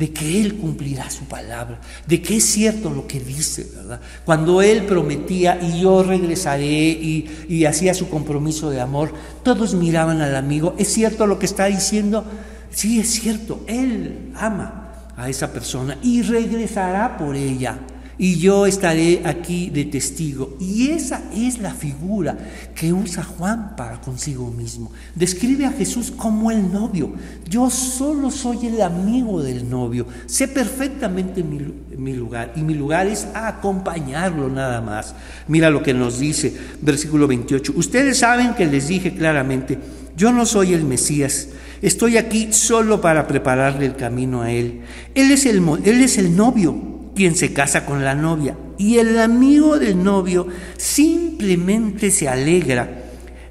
de 0.03 0.13
que 0.13 0.41
Él 0.41 0.57
cumplirá 0.57 1.09
su 1.11 1.27
palabra, 1.27 1.79
de 2.09 2.21
que 2.21 2.39
es 2.39 2.45
cierto 2.45 2.91
lo 2.91 3.07
que 3.07 3.21
dice, 3.21 3.71
¿verdad? 3.73 4.01
Cuando 4.25 4.61
Él 4.61 4.85
prometía 4.85 5.61
y 5.63 5.81
yo 5.81 6.03
regresaré 6.03 6.67
y, 6.67 7.65
hacía 7.67 7.95
su 7.95 8.09
compromiso 8.09 8.69
de 8.69 8.81
amor, 8.81 9.15
todos 9.45 9.75
miraban 9.75 10.21
al 10.21 10.35
amigo, 10.35 10.75
¿es 10.77 10.93
cierto 10.93 11.29
lo 11.29 11.39
que 11.39 11.47
está 11.47 11.67
diciendo? 11.67 12.25
Sí, 12.73 12.99
es 12.99 13.11
cierto, 13.11 13.63
Él 13.69 14.33
ama. 14.35 14.89
a 15.17 15.29
esa 15.29 15.53
persona 15.53 15.97
y 16.03 16.23
regresará 16.23 17.17
por 17.17 17.37
ella 17.37 17.79
y 18.23 18.37
yo 18.37 18.67
estaré 18.67 19.21
aquí 19.25 19.69
de 19.69 19.85
testigo. 19.85 20.57
Y 20.61 20.91
esa 20.91 21.25
es 21.35 21.59
la 21.59 21.75
figura 21.75 22.39
que 22.73 22.93
usa 22.93 23.25
Juan 23.25 23.75
para 23.75 24.01
consigo 24.01 24.49
mismo. 24.49 24.93
Describe 25.17 25.67
a 25.67 25.73
Jesús 25.73 26.13
como 26.17 26.53
el 26.53 26.73
novio. 26.73 27.15
Yo 27.51 27.69
solo 27.69 28.31
soy 28.31 28.69
el 28.69 28.81
amigo 28.81 29.43
del 29.43 29.69
novio. 29.69 30.07
Sé 30.27 30.47
perfectamente 30.47 31.43
mi, 31.43 32.13
lugar 32.15 32.53
y 32.55 32.61
mi 32.61 32.75
lugar 32.75 33.09
es 33.09 33.27
acompañarlo 33.35 34.49
nada 34.49 34.81
más. 34.81 35.17
Mira 35.49 35.69
lo 35.69 35.83
que 35.83 35.93
nos 35.93 36.21
dice 36.21 36.57
versículo 36.81 37.27
28. 37.27 37.73
Ustedes 37.75 38.19
saben 38.19 38.55
que 38.55 38.67
les 38.67 38.87
dije 38.87 39.17
claramente, 39.17 39.81
yo 40.17 40.31
no 40.31 40.47
soy 40.47 40.75
el 40.75 40.85
Mesías. 40.85 41.49
Estoy 41.83 42.19
aquí 42.19 42.53
solo 42.53 43.01
para 43.01 43.27
prepararle 43.27 43.85
el 43.85 43.97
camino 43.97 44.43
a 44.43 44.53
Él. 44.53 44.83
Él 45.13 45.33
es 45.33 45.45
el, 45.45 45.61
él 45.85 46.01
es 46.03 46.19
el 46.19 46.37
novio 46.37 46.92
quien 47.15 47.37
se 47.37 47.53
casa 47.53 47.85
con 47.87 48.05
la 48.05 48.15
novia. 48.15 48.57
Y 48.79 48.99
el 48.99 49.19
amigo 49.19 49.79
del 49.79 50.03
novio 50.03 50.47
simplemente 50.77 52.11
se 52.11 52.29
alegra 52.29 53.03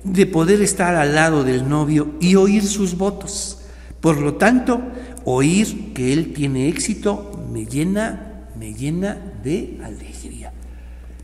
de 0.04 0.26
poder 0.26 0.62
estar 0.62 0.96
al 0.96 1.16
lado 1.16 1.44
del 1.44 1.68
novio 1.68 2.16
y 2.20 2.36
oír 2.36 2.66
sus 2.66 2.98
votos. 2.98 3.60
Por 4.00 4.18
lo 4.18 4.36
tanto, 4.36 4.82
oír 5.26 5.94
que 5.94 6.12
él 6.12 6.34
tiene 6.34 6.68
éxito 6.68 7.46
me 7.52 7.66
llena, 7.66 8.48
me 8.58 8.74
llena 8.74 9.18
de 9.44 9.80
alegría. 9.84 10.54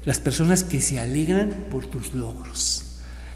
Las 0.05 0.19
personas 0.19 0.63
que 0.63 0.79
se 0.79 0.99
alegran 0.99 1.65
por 1.71 1.85
tus 1.87 2.13
logros. 2.13 2.83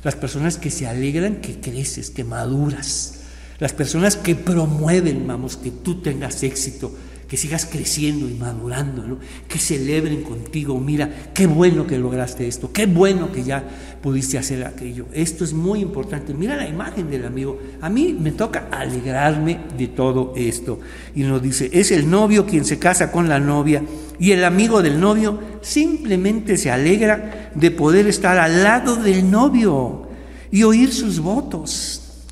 Las 0.04 0.16
personas 0.16 0.58
que 0.58 0.72
se 0.72 0.88
alegran 0.88 1.38
que 1.38 1.60
creces, 1.60 2.10
que 2.10 2.24
maduras. 2.24 3.20
Las 3.60 3.74
personas 3.74 4.16
que 4.16 4.36
promueven, 4.36 5.28
vamos, 5.28 5.58
que 5.58 5.70
tú 5.72 6.02
tengas 6.02 6.43
éxito 6.43 6.95
que 7.32 7.38
sigas 7.38 7.65
creciendo 7.65 8.27
y 8.27 8.34
madurando, 8.34 9.17
que 9.47 9.57
celebren 9.57 10.21
contigo, 10.21 10.77
mira, 10.82 11.09
qué 11.34 11.47
bueno 11.47 11.88
que 11.88 11.97
lograste 11.97 12.45
esto, 12.45 12.73
qué 12.73 12.88
bueno 12.88 13.32
que 13.32 13.45
ya 13.45 13.63
pudiste 14.01 14.38
hacer 14.38 14.65
aquello. 14.65 15.05
Esto 15.13 15.45
es 15.45 15.53
muy 15.53 15.79
importante. 15.79 16.34
Mira 16.34 16.57
la 16.57 16.67
imagen 16.67 17.09
del 17.09 17.25
amigo. 17.25 17.57
A 17.79 17.89
mí 17.89 18.13
me 18.19 18.34
toca 18.34 18.67
alegrarme 18.69 19.61
de 19.77 19.88
todo 19.88 20.34
esto. 20.36 20.82
Y 21.15 21.21
nos 21.21 21.41
dice, 21.41 21.69
es 21.71 21.91
el 21.91 22.09
novio 22.09 22.45
quien 22.45 22.65
se 22.65 22.77
casa 22.77 23.13
con 23.13 23.29
la 23.29 23.39
novia 23.39 23.82
y 24.19 24.34
el 24.34 24.43
amigo 24.43 24.82
del 24.82 24.99
novio 24.99 25.39
simplemente 25.61 26.57
se 26.57 26.69
alegra 26.69 27.53
de 27.55 27.71
poder 27.71 28.07
estar 28.07 28.38
al 28.39 28.61
lado 28.61 28.97
del 28.97 29.32
novio 29.32 30.09
y 30.51 30.63
oír 30.63 30.91
sus 30.91 31.21
votos. 31.21 32.25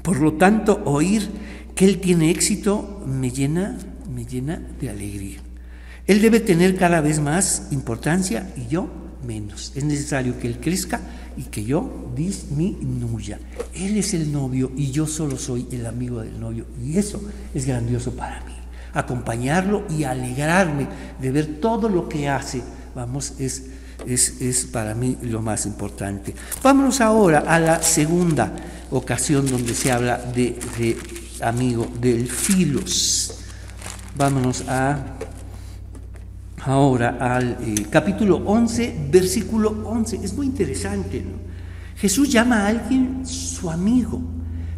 Por 0.00 0.18
lo 0.18 0.32
tanto, 0.32 0.80
oír 0.86 1.28
que 1.74 1.84
él 1.84 1.98
tiene 1.98 2.30
éxito 2.30 3.02
me 3.06 3.30
llena 3.30 3.76
me 4.16 4.24
llena 4.24 4.58
de 4.80 4.88
alegría. 4.88 5.40
Él 6.06 6.22
debe 6.22 6.40
tener 6.40 6.76
cada 6.76 7.02
vez 7.02 7.20
más 7.20 7.68
importancia 7.70 8.50
y 8.56 8.66
yo 8.66 8.88
menos. 9.26 9.72
Es 9.74 9.84
necesario 9.84 10.38
que 10.38 10.46
Él 10.46 10.58
crezca 10.58 11.00
y 11.36 11.42
que 11.42 11.62
yo 11.62 12.10
disminuya. 12.16 13.38
Él 13.74 13.98
es 13.98 14.14
el 14.14 14.32
novio 14.32 14.72
y 14.74 14.90
yo 14.90 15.06
solo 15.06 15.36
soy 15.36 15.68
el 15.70 15.84
amigo 15.84 16.22
del 16.22 16.40
novio. 16.40 16.64
Y 16.82 16.96
eso 16.96 17.20
es 17.52 17.66
grandioso 17.66 18.12
para 18.12 18.42
mí. 18.46 18.54
Acompañarlo 18.94 19.84
y 19.90 20.04
alegrarme 20.04 20.88
de 21.20 21.30
ver 21.30 21.60
todo 21.60 21.90
lo 21.90 22.08
que 22.08 22.26
hace, 22.26 22.62
vamos, 22.94 23.34
es, 23.38 23.64
es, 24.06 24.40
es 24.40 24.64
para 24.64 24.94
mí 24.94 25.18
lo 25.20 25.42
más 25.42 25.66
importante. 25.66 26.34
Vámonos 26.62 27.02
ahora 27.02 27.40
a 27.40 27.58
la 27.58 27.82
segunda 27.82 28.54
ocasión 28.90 29.46
donde 29.46 29.74
se 29.74 29.92
habla 29.92 30.16
de, 30.16 30.56
amigo, 31.42 31.86
del 32.00 32.30
filos. 32.30 33.35
Vámonos 34.16 34.64
a 34.66 34.98
ahora 36.64 37.18
al 37.20 37.58
eh, 37.60 37.86
capítulo 37.90 38.36
11, 38.46 39.08
versículo 39.10 39.82
11. 39.84 40.20
Es 40.24 40.34
muy 40.34 40.46
interesante. 40.46 41.22
Jesús 41.96 42.32
llama 42.32 42.62
a 42.62 42.68
alguien 42.68 43.26
su 43.26 43.70
amigo. 43.70 44.22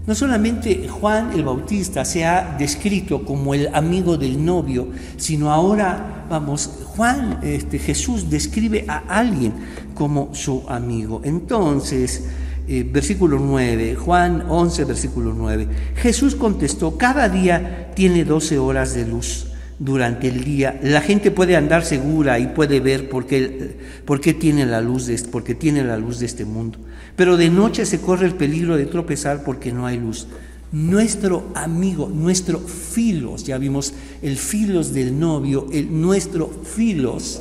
No 0.08 0.14
solamente 0.16 0.88
Juan 0.88 1.32
el 1.34 1.44
Bautista 1.44 2.04
se 2.04 2.24
ha 2.24 2.56
descrito 2.58 3.24
como 3.24 3.54
el 3.54 3.72
amigo 3.72 4.16
del 4.16 4.44
novio, 4.44 4.88
sino 5.16 5.52
ahora, 5.52 6.26
vamos, 6.28 6.68
Juan, 6.96 7.38
este, 7.44 7.78
Jesús 7.78 8.28
describe 8.28 8.86
a 8.88 9.04
alguien 9.06 9.52
como 9.94 10.34
su 10.34 10.64
amigo. 10.68 11.20
Entonces, 11.22 12.24
eh, 12.68 12.86
versículo 12.90 13.38
9, 13.38 13.96
Juan 13.96 14.44
11, 14.48 14.84
versículo 14.84 15.32
9. 15.34 15.66
Jesús 15.96 16.34
contestó, 16.34 16.98
cada 16.98 17.28
día 17.30 17.92
tiene 17.94 18.24
12 18.24 18.58
horas 18.58 18.94
de 18.94 19.06
luz 19.06 19.46
durante 19.78 20.28
el 20.28 20.44
día. 20.44 20.78
La 20.82 21.00
gente 21.00 21.30
puede 21.30 21.56
andar 21.56 21.84
segura 21.84 22.38
y 22.38 22.48
puede 22.48 22.80
ver 22.80 23.08
por 23.08 23.26
qué, 23.26 24.34
tiene 24.38 24.66
la 24.66 24.80
luz 24.80 25.06
de, 25.06 25.18
porque 25.30 25.54
tiene 25.54 25.82
la 25.82 25.96
luz 25.96 26.18
de 26.18 26.26
este 26.26 26.44
mundo. 26.44 26.78
Pero 27.16 27.36
de 27.36 27.48
noche 27.48 27.86
se 27.86 28.00
corre 28.00 28.26
el 28.26 28.34
peligro 28.34 28.76
de 28.76 28.86
tropezar 28.86 29.44
porque 29.44 29.72
no 29.72 29.86
hay 29.86 29.98
luz. 29.98 30.26
Nuestro 30.70 31.50
amigo, 31.54 32.10
nuestro 32.12 32.58
filos, 32.58 33.44
ya 33.44 33.56
vimos 33.56 33.94
el 34.20 34.36
filos 34.36 34.92
del 34.92 35.18
novio, 35.18 35.66
el 35.72 35.98
nuestro 35.98 36.50
filos, 36.50 37.40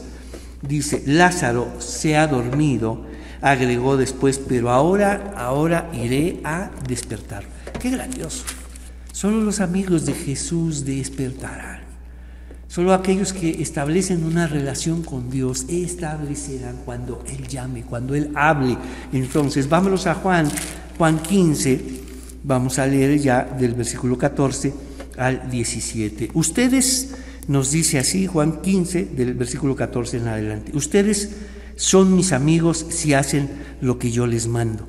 dice, 0.62 1.04
Lázaro 1.06 1.68
se 1.80 2.16
ha 2.16 2.28
dormido 2.28 3.07
agregó 3.42 3.98
después, 3.98 4.40
pero 4.40 4.70
ahora, 4.70 5.34
ahora 5.38 5.90
iré 5.94 6.40
a 6.44 6.72
despertar. 6.88 7.44
Qué 7.80 7.90
grandioso. 7.90 8.44
Solo 9.12 9.42
los 9.42 9.60
amigos 9.60 10.06
de 10.06 10.14
Jesús 10.14 10.86
despertarán. 10.86 11.88
Solo 12.68 12.94
aquellos 12.94 13.34
que 13.34 13.62
establecen 13.62 14.24
una 14.24 14.46
relación 14.46 15.02
con 15.02 15.30
Dios 15.30 15.66
establecerán 15.70 16.78
cuando 16.86 17.24
Él 17.28 17.48
llame, 17.48 17.84
cuando 17.84 18.14
Él 18.14 18.30
hable. 18.36 18.78
Entonces, 19.14 19.70
vámonos 19.70 20.06
a 20.06 20.16
Juan, 20.16 20.48
Juan 20.98 21.20
15, 21.20 21.82
vamos 22.44 22.78
a 22.78 22.86
leer 22.86 23.20
ya 23.20 23.44
del 23.44 23.74
versículo 23.74 24.18
14 24.18 24.74
al 25.18 25.50
17. 25.50 26.32
Ustedes, 26.34 27.16
nos 27.48 27.72
dice 27.72 28.00
así, 28.00 28.28
Juan 28.28 28.62
15, 28.62 29.06
del 29.06 29.34
versículo 29.34 29.76
14 29.76 30.18
en 30.18 30.28
adelante, 30.28 30.72
ustedes 30.76 31.32
son 31.78 32.16
mis 32.16 32.34
amigos 32.34 32.86
si 32.90 33.14
hacen 33.14 33.50
lo 33.80 34.00
que 34.00 34.12
yo 34.12 34.28
les 34.28 34.48
mando. 34.48 34.86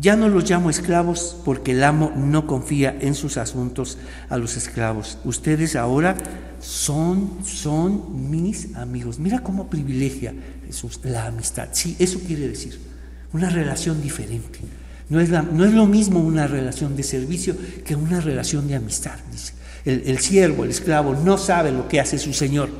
Ya 0.00 0.16
no 0.16 0.28
los 0.28 0.50
llamo 0.50 0.70
esclavos 0.70 1.36
porque 1.44 1.70
el 1.70 1.84
amo 1.84 2.12
no 2.16 2.48
confía 2.48 2.96
en 3.00 3.14
sus 3.14 3.36
asuntos 3.36 3.96
a 4.28 4.36
los 4.36 4.56
esclavos. 4.56 5.18
Ustedes 5.24 5.76
ahora 5.76 6.16
son, 6.60 7.38
son 7.44 8.28
mis 8.30 8.74
amigos. 8.74 9.20
Mira 9.20 9.44
cómo 9.44 9.70
privilegia 9.70 10.34
Jesús 10.66 10.98
la 11.04 11.26
amistad. 11.26 11.68
Sí, 11.70 11.94
eso 12.00 12.18
quiere 12.26 12.48
decir 12.48 12.80
una 13.32 13.48
relación 13.48 14.02
diferente. 14.02 14.58
No 15.08 15.20
es, 15.20 15.30
no 15.30 15.64
es 15.64 15.72
lo 15.72 15.86
mismo 15.86 16.18
una 16.18 16.48
relación 16.48 16.96
de 16.96 17.04
servicio 17.04 17.54
que 17.84 17.94
una 17.94 18.20
relación 18.20 18.66
de 18.66 18.74
amistad. 18.74 19.16
Dice. 19.30 19.52
El, 19.84 20.02
el 20.06 20.18
siervo, 20.18 20.64
el 20.64 20.70
esclavo, 20.70 21.14
no 21.14 21.38
sabe 21.38 21.70
lo 21.70 21.86
que 21.86 22.00
hace 22.00 22.18
su 22.18 22.32
Señor 22.32 22.70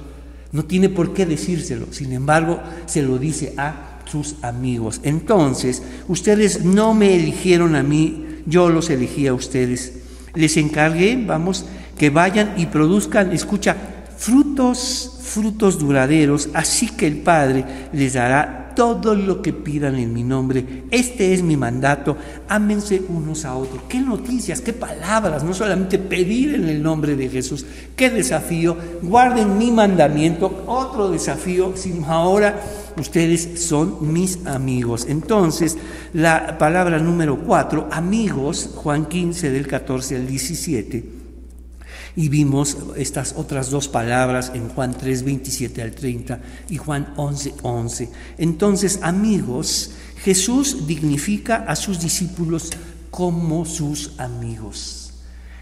no 0.55 0.65
tiene 0.65 0.89
por 0.89 1.13
qué 1.13 1.27
decírselo, 1.27 1.89
sin 1.91 2.13
embargo, 2.13 2.63
se 2.87 3.03
lo 3.03 3.19
dice 3.19 3.55
a 3.57 3.99
sus 4.05 4.37
amigos. 4.43 5.01
Entonces, 5.03 5.83
ustedes 6.07 6.65
no 6.65 6.95
me 6.95 7.17
eligieron 7.17 7.75
a 7.75 7.83
mí, 7.83 8.25
yo 8.47 8.69
los 8.71 8.89
elegí 8.89 9.27
a 9.27 9.35
ustedes. 9.35 9.95
Les 10.33 10.57
encargué, 10.57 11.21
vamos, 11.27 11.67
que 11.99 12.11
vayan 12.11 12.55
y 12.57 12.67
produzcan, 12.67 13.33
escucha, 13.33 13.77
frutos, 14.17 15.19
frutos 15.23 15.81
duraderos, 15.81 16.49
así 16.55 16.89
que 16.89 17.09
el 17.09 17.17
Padre 17.17 17.65
les 17.93 18.13
dará 18.13 18.64
todo 18.75 19.15
lo 19.15 19.43
que 19.43 19.53
pidan 19.53 19.97
en 19.97 20.13
mi 20.13 20.23
nombre. 20.23 20.85
Este 20.91 21.33
es 21.33 21.43
mi 21.43 21.57
mandato. 21.57 22.17
Ámense 22.49 23.03
unos 23.09 23.45
a 23.45 23.55
otros. 23.57 23.83
Qué 23.89 24.01
noticias, 24.01 24.61
qué 24.61 24.73
palabras. 24.73 25.45
No 25.45 25.55
solamente 25.55 25.99
pedir 25.99 26.55
en 26.55 26.69
el 26.69 26.83
nombre 26.83 27.17
de 27.17 27.29
Jesús. 27.29 27.65
Qué 27.97 28.11
desafío. 28.11 28.77
Guarden 29.03 29.59
mi 29.59 29.71
mandamiento. 29.71 30.65
Otro 30.67 31.11
desafío. 31.11 31.73
Sino 31.77 32.07
ahora 32.07 32.61
ustedes 32.99 33.63
son 33.63 34.13
mis 34.13 34.47
amigos. 34.47 35.07
Entonces, 35.09 35.77
la 36.13 36.59
palabra 36.59 36.99
número 36.99 37.39
cuatro, 37.39 37.89
amigos, 37.91 38.71
Juan 38.75 39.07
15 39.07 39.51
del 39.51 39.67
14 39.67 40.17
al 40.17 40.27
17 40.27 41.14
y 42.17 42.29
vimos 42.29 42.77
estas 42.97 43.35
otras 43.37 43.71
dos 43.71 43.89
palabras 43.89 44.53
en 44.55 44.69
Juan 44.69 44.97
3, 44.97 45.25
27 45.25 45.83
al 45.83 45.93
30 45.93 46.41
y 46.71 46.77
Juan 46.77 47.13
11, 47.17 47.55
11. 47.63 48.11
Entonces, 48.39 49.01
amigos, 49.03 49.93
Jesús 50.23 50.87
dignifica 50.87 51.65
a 51.67 51.77
sus 51.77 52.01
discípulos 52.01 52.71
como 53.11 53.65
sus 53.65 54.19
amigos. 54.19 55.13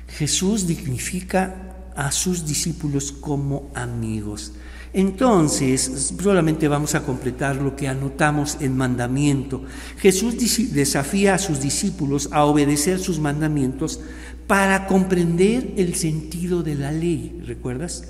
Jesús 0.08 0.66
dignifica 0.66 1.72
a 1.96 2.12
sus 2.12 2.46
discípulos 2.46 3.12
como 3.12 3.70
amigos. 3.74 4.52
Entonces, 4.94 6.12
solamente 6.22 6.68
vamos 6.68 6.94
a 6.94 7.02
completar 7.02 7.56
lo 7.56 7.74
que 7.74 7.88
anotamos 7.88 8.58
en 8.60 8.76
mandamiento. 8.76 9.62
Jesús 9.96 10.36
desafía 10.72 11.34
a 11.34 11.38
sus 11.38 11.60
discípulos 11.60 12.28
a 12.30 12.44
obedecer 12.44 12.98
sus 12.98 13.18
mandamientos 13.18 14.00
para 14.46 14.86
comprender 14.86 15.74
el 15.76 15.94
sentido 15.94 16.62
de 16.62 16.74
la 16.74 16.92
ley, 16.92 17.42
¿recuerdas? 17.46 18.04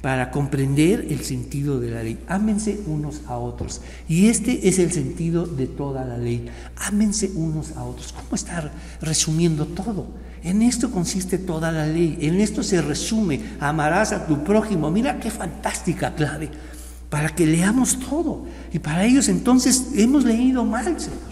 Para 0.00 0.30
comprender 0.30 1.06
el 1.10 1.20
sentido 1.20 1.78
de 1.78 1.90
la 1.90 2.02
ley. 2.02 2.18
Ámense 2.26 2.80
unos 2.86 3.20
a 3.26 3.36
otros. 3.36 3.80
Y 4.08 4.26
este 4.26 4.68
es 4.68 4.78
el 4.78 4.90
sentido 4.90 5.46
de 5.46 5.66
toda 5.66 6.04
la 6.04 6.18
ley. 6.18 6.48
Ámense 6.76 7.30
unos 7.34 7.72
a 7.76 7.84
otros. 7.84 8.12
¿Cómo 8.12 8.34
está 8.34 8.72
resumiendo 9.00 9.66
todo? 9.66 10.06
En 10.42 10.62
esto 10.62 10.90
consiste 10.90 11.38
toda 11.38 11.70
la 11.70 11.86
ley. 11.86 12.18
En 12.20 12.40
esto 12.40 12.64
se 12.64 12.82
resume. 12.82 13.40
Amarás 13.60 14.12
a 14.12 14.26
tu 14.26 14.42
prójimo. 14.42 14.90
Mira 14.90 15.20
qué 15.20 15.30
fantástica 15.30 16.14
clave. 16.14 16.50
Para 17.08 17.28
que 17.28 17.46
leamos 17.46 18.00
todo. 18.00 18.44
Y 18.72 18.80
para 18.80 19.04
ellos 19.04 19.28
entonces 19.28 19.90
hemos 19.94 20.24
leído 20.24 20.64
mal, 20.64 20.98
Señor. 20.98 21.31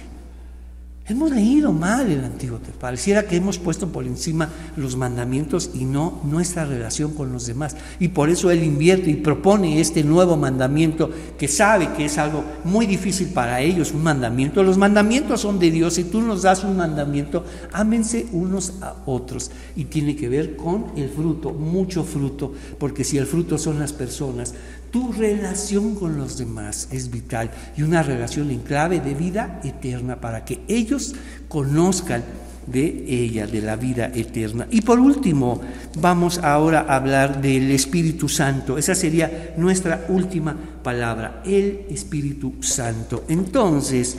Hemos 1.11 1.33
leído 1.33 1.73
mal 1.73 2.09
el 2.09 2.23
Antiguo 2.23 2.59
Testamento. 2.59 2.79
Pareciera 2.79 3.27
que 3.27 3.35
hemos 3.35 3.59
puesto 3.59 3.89
por 3.89 4.07
encima 4.07 4.49
los 4.77 4.95
mandamientos 4.95 5.73
y 5.75 5.85
no 5.85 6.21
nuestra 6.23 6.65
relación 6.65 7.15
con 7.15 7.33
los 7.33 7.47
demás. 7.47 7.77
Y 7.99 8.09
por 8.09 8.31
eso 8.31 8.49
Él 8.53 8.63
invierte 8.63 9.11
y 9.11 9.17
propone 9.17 9.81
este 9.81 10.05
nuevo 10.05 10.37
mandamiento 10.37 11.11
que 11.37 11.49
sabe 11.49 11.93
que 11.97 12.05
es 12.05 12.17
algo 12.17 12.45
muy 12.63 12.87
difícil 12.87 13.31
para 13.31 13.61
ellos, 13.61 13.91
un 13.91 14.05
mandamiento. 14.05 14.63
Los 14.63 14.79
mandamientos 14.79 15.41
son 15.41 15.59
de 15.59 15.73
Dios 15.73 15.99
y 15.99 16.05
tú 16.05 16.23
nos 16.23 16.43
das 16.43 16.63
un 16.63 16.77
mandamiento, 16.77 17.45
ámense 17.73 18.29
unos 18.31 18.75
a 18.81 18.95
otros. 19.05 19.51
Y 19.75 19.87
tiene 19.87 20.15
que 20.15 20.29
ver 20.29 20.55
con 20.55 20.93
el 20.95 21.09
fruto, 21.09 21.51
mucho 21.51 22.05
fruto, 22.05 22.55
porque 22.79 23.03
si 23.03 23.19
el 23.19 23.27
fruto 23.27 23.59
son 23.59 23.81
las 23.81 23.93
personas, 23.93 24.55
tu 24.91 25.13
relación 25.13 25.95
con 25.95 26.17
los 26.17 26.39
demás 26.39 26.89
es 26.91 27.11
vital 27.11 27.51
y 27.77 27.83
una 27.83 28.03
relación 28.03 28.51
en 28.51 28.61
clave 28.61 29.01
de 29.01 29.15
vida 29.15 29.61
eterna 29.65 30.21
para 30.21 30.45
que 30.45 30.61
ellos 30.69 31.15
conozcan 31.49 32.23
de 32.67 33.05
ella, 33.09 33.47
de 33.47 33.63
la 33.63 33.77
vida 33.77 34.11
eterna. 34.15 34.67
Y 34.71 34.83
por 34.83 35.01
último, 35.01 35.61
vamos 35.99 36.39
ahora 36.39 36.87
a 36.89 36.97
hablar 36.97 37.41
del 37.41 37.71
Espíritu 37.71 38.29
Santo. 38.29 38.79
Esa 38.79 38.95
sería 38.95 39.55
nuestra 39.57 40.07
última 40.09 40.57
palabra, 40.83 41.43
el 41.45 41.87
Espíritu 41.91 42.55
Santo. 42.61 43.25
Entonces, 43.29 44.17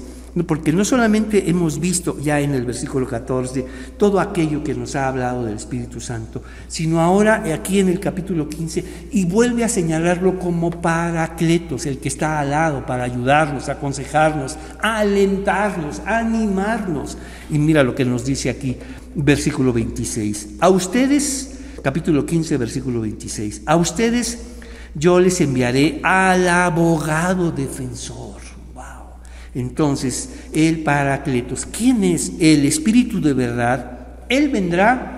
porque 0.48 0.72
no 0.72 0.86
solamente 0.86 1.50
hemos 1.50 1.80
visto 1.80 2.18
ya 2.20 2.40
en 2.40 2.54
el 2.54 2.66
versículo 2.66 3.06
14 3.06 3.66
todo 3.98 4.20
aquello 4.20 4.64
que 4.64 4.74
nos 4.74 4.96
ha 4.96 5.10
hablado 5.10 5.44
del 5.44 5.58
Espíritu 5.58 6.00
Santo, 6.00 6.42
sino 6.70 7.02
ahora 7.02 7.44
aquí 7.54 7.80
en 7.80 7.90
el 7.90 8.00
capítulo 8.00 8.48
15 8.48 9.10
y 9.12 9.26
vuelve 9.26 9.66
a 9.66 9.70
señalarlo 9.70 10.40
como 10.40 10.72
paracletos, 10.72 11.86
el 11.86 11.98
que 11.98 12.08
está 12.08 12.40
al 12.40 12.52
lado 12.52 12.86
para 12.86 13.04
ayudarnos, 13.04 13.68
aconsejarnos, 13.68 14.58
alentarnos, 14.80 16.02
animarnos. 16.06 17.18
Y 17.50 17.60
mira 17.60 17.84
lo 17.84 17.94
que 17.94 18.06
nos 18.06 18.24
dice 18.24 18.50
aquí, 18.50 18.78
versículo 19.14 19.74
26. 19.74 20.56
A 20.62 20.70
ustedes, 20.70 21.60
capítulo 21.84 22.26
15, 22.26 22.56
versículo 22.56 23.02
26, 23.02 23.64
a 23.66 23.76
ustedes 23.76 24.46
yo 24.96 25.20
les 25.20 25.42
enviaré 25.42 26.00
al 26.04 26.48
abogado 26.48 27.52
defensor 27.52 28.41
entonces, 29.54 30.30
el 30.54 30.82
Paracletos, 30.84 31.66
¿quién 31.66 32.04
es 32.04 32.34
el 32.40 32.66
Espíritu 32.66 33.20
de 33.20 33.34
verdad? 33.34 34.00
Él 34.30 34.50
vendrá 34.50 35.18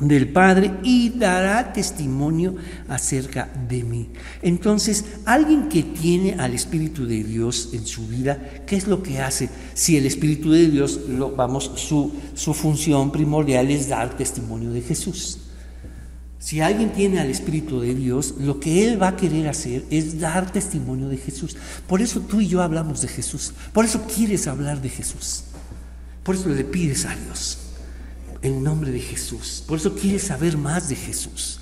del 0.00 0.28
Padre 0.28 0.72
y 0.82 1.10
dará 1.10 1.72
testimonio 1.72 2.56
acerca 2.88 3.48
de 3.68 3.84
mí. 3.84 4.08
Entonces, 4.42 5.04
alguien 5.24 5.68
que 5.68 5.84
tiene 5.84 6.34
al 6.34 6.54
Espíritu 6.54 7.06
de 7.06 7.22
Dios 7.22 7.70
en 7.72 7.86
su 7.86 8.08
vida, 8.08 8.64
¿qué 8.66 8.76
es 8.76 8.88
lo 8.88 9.00
que 9.02 9.20
hace? 9.20 9.48
Si 9.74 9.96
el 9.96 10.06
Espíritu 10.06 10.50
de 10.50 10.68
Dios, 10.68 11.00
lo, 11.08 11.30
vamos, 11.36 11.70
su, 11.76 12.12
su 12.34 12.54
función 12.54 13.12
primordial 13.12 13.70
es 13.70 13.88
dar 13.88 14.16
testimonio 14.16 14.72
de 14.72 14.82
Jesús. 14.82 15.38
Si 16.42 16.60
alguien 16.60 16.92
tiene 16.92 17.20
al 17.20 17.30
Espíritu 17.30 17.78
de 17.78 17.94
Dios, 17.94 18.34
lo 18.36 18.58
que 18.58 18.84
Él 18.84 19.00
va 19.00 19.08
a 19.08 19.16
querer 19.16 19.46
hacer 19.46 19.84
es 19.90 20.18
dar 20.18 20.50
testimonio 20.50 21.08
de 21.08 21.16
Jesús. 21.16 21.56
Por 21.86 22.02
eso 22.02 22.18
tú 22.18 22.40
y 22.40 22.48
yo 22.48 22.62
hablamos 22.62 23.00
de 23.00 23.06
Jesús. 23.06 23.52
Por 23.72 23.84
eso 23.84 24.02
quieres 24.12 24.48
hablar 24.48 24.82
de 24.82 24.88
Jesús. 24.88 25.44
Por 26.24 26.34
eso 26.34 26.48
le 26.48 26.64
pides 26.64 27.04
a 27.04 27.14
Dios 27.14 27.58
el 28.42 28.60
nombre 28.60 28.90
de 28.90 28.98
Jesús. 28.98 29.62
Por 29.68 29.78
eso 29.78 29.94
quieres 29.94 30.24
saber 30.24 30.58
más 30.58 30.88
de 30.88 30.96
Jesús. 30.96 31.60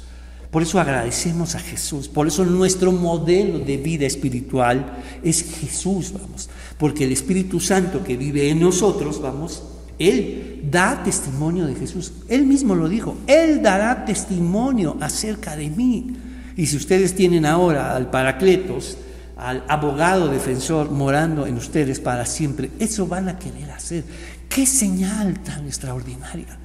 Por 0.50 0.62
eso 0.62 0.80
agradecemos 0.80 1.56
a 1.56 1.60
Jesús. 1.60 2.08
Por 2.08 2.26
eso 2.26 2.46
nuestro 2.46 2.90
modelo 2.90 3.58
de 3.58 3.76
vida 3.76 4.06
espiritual 4.06 4.96
es 5.22 5.42
Jesús, 5.60 6.14
vamos. 6.14 6.48
Porque 6.78 7.04
el 7.04 7.12
Espíritu 7.12 7.60
Santo 7.60 8.02
que 8.02 8.16
vive 8.16 8.48
en 8.48 8.60
nosotros, 8.60 9.20
vamos, 9.20 9.62
él 9.98 10.49
da 10.62 11.02
testimonio 11.02 11.66
de 11.66 11.74
Jesús. 11.74 12.12
Él 12.28 12.46
mismo 12.46 12.74
lo 12.74 12.88
dijo. 12.88 13.16
Él 13.26 13.62
dará 13.62 14.04
testimonio 14.04 14.96
acerca 15.00 15.56
de 15.56 15.70
mí. 15.70 16.16
Y 16.56 16.66
si 16.66 16.76
ustedes 16.76 17.14
tienen 17.14 17.46
ahora 17.46 17.94
al 17.94 18.10
Paracletos, 18.10 18.98
al 19.36 19.64
abogado 19.68 20.28
defensor 20.28 20.90
morando 20.90 21.46
en 21.46 21.56
ustedes 21.56 22.00
para 22.00 22.26
siempre, 22.26 22.70
eso 22.78 23.06
van 23.06 23.28
a 23.28 23.38
querer 23.38 23.70
hacer. 23.70 24.04
Qué 24.48 24.66
señal 24.66 25.40
tan 25.40 25.66
extraordinaria. 25.66 26.58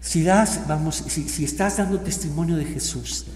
Si 0.00 0.22
das, 0.22 0.60
vamos, 0.68 1.02
si, 1.08 1.44
estás 1.44 1.78
dando 1.78 1.98
testimonio 1.98 2.56
de 2.56 2.64
Jesús, 2.64 3.26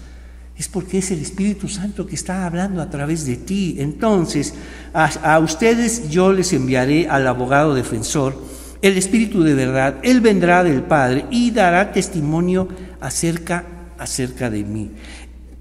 es 0.57 0.69
porque 0.69 0.99
es 0.99 1.11
el 1.11 1.19
Espíritu 1.19 1.67
Santo 1.67 2.05
que 2.05 2.15
está 2.15 2.45
hablando 2.45 2.81
a 2.81 2.89
través 2.89 3.25
de 3.25 3.35
ti. 3.35 3.75
Entonces, 3.79 4.53
a 4.93 5.39
ustedes 5.39 6.09
yo 6.09 6.31
les 6.31 6.53
enviaré 6.53 7.09
al 7.09 7.27
abogado 7.27 7.73
defensor 7.73 8.37
el 8.83 8.97
Espíritu 8.97 9.43
de 9.43 9.55
verdad, 9.55 9.95
Él 10.03 10.19
vendrá 10.19 10.61
del 10.63 10.83
Padre 10.83 11.25
y 11.31 11.51
dará 11.51 11.93
testimonio 11.93 12.67
acerca, 12.99 13.65
acerca 13.97 14.49
de 14.49 14.65
mí. 14.65 14.91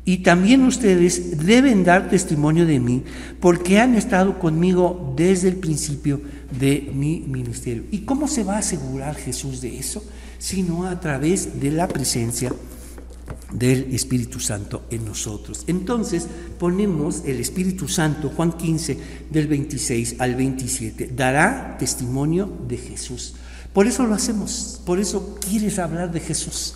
Y 0.05 0.19
también 0.19 0.65
ustedes 0.65 1.47
deben 1.47 1.85
dar 1.85 2.11
testimonio 2.11 2.67
de 2.67 2.81
mí 2.81 3.05
porque 3.39 3.79
han 3.79 3.95
estado 3.95 4.41
conmigo 4.41 5.15
desde 5.17 5.49
el 5.49 5.57
principio 5.57 6.21
de 6.59 6.91
mi 6.93 7.21
ministerio. 7.21 7.85
¿Y 7.93 8.01
cómo 8.01 8.27
se 8.27 8.43
va 8.43 8.57
a 8.57 8.59
asegurar 8.59 9.15
Jesús 9.15 9.61
de 9.61 9.79
eso? 9.79 10.05
Sino 10.39 10.89
a 10.89 10.99
través 10.99 11.61
de 11.61 11.71
la 11.71 11.87
presencia 11.87 12.53
del 13.53 13.95
Espíritu 13.95 14.41
Santo 14.41 14.85
en 14.91 15.05
nosotros. 15.05 15.65
Entonces 15.67 16.27
ponemos 16.59 17.23
el 17.27 17.41
Espíritu 17.41 17.89
Santo, 17.89 18.31
Juan 18.31 18.53
15, 18.53 18.99
del 19.31 19.47
26 19.47 20.17
al 20.19 20.35
27, 20.35 21.11
dará 21.15 21.77
testimonio 21.79 22.51
de 22.69 22.77
Jesús. 22.79 23.35
Por 23.73 23.87
eso 23.87 24.07
lo 24.07 24.15
hacemos, 24.15 24.81
por 24.85 24.99
eso 24.99 25.39
quieres 25.41 25.79
hablar 25.79 26.13
de 26.13 26.21
Jesús, 26.21 26.75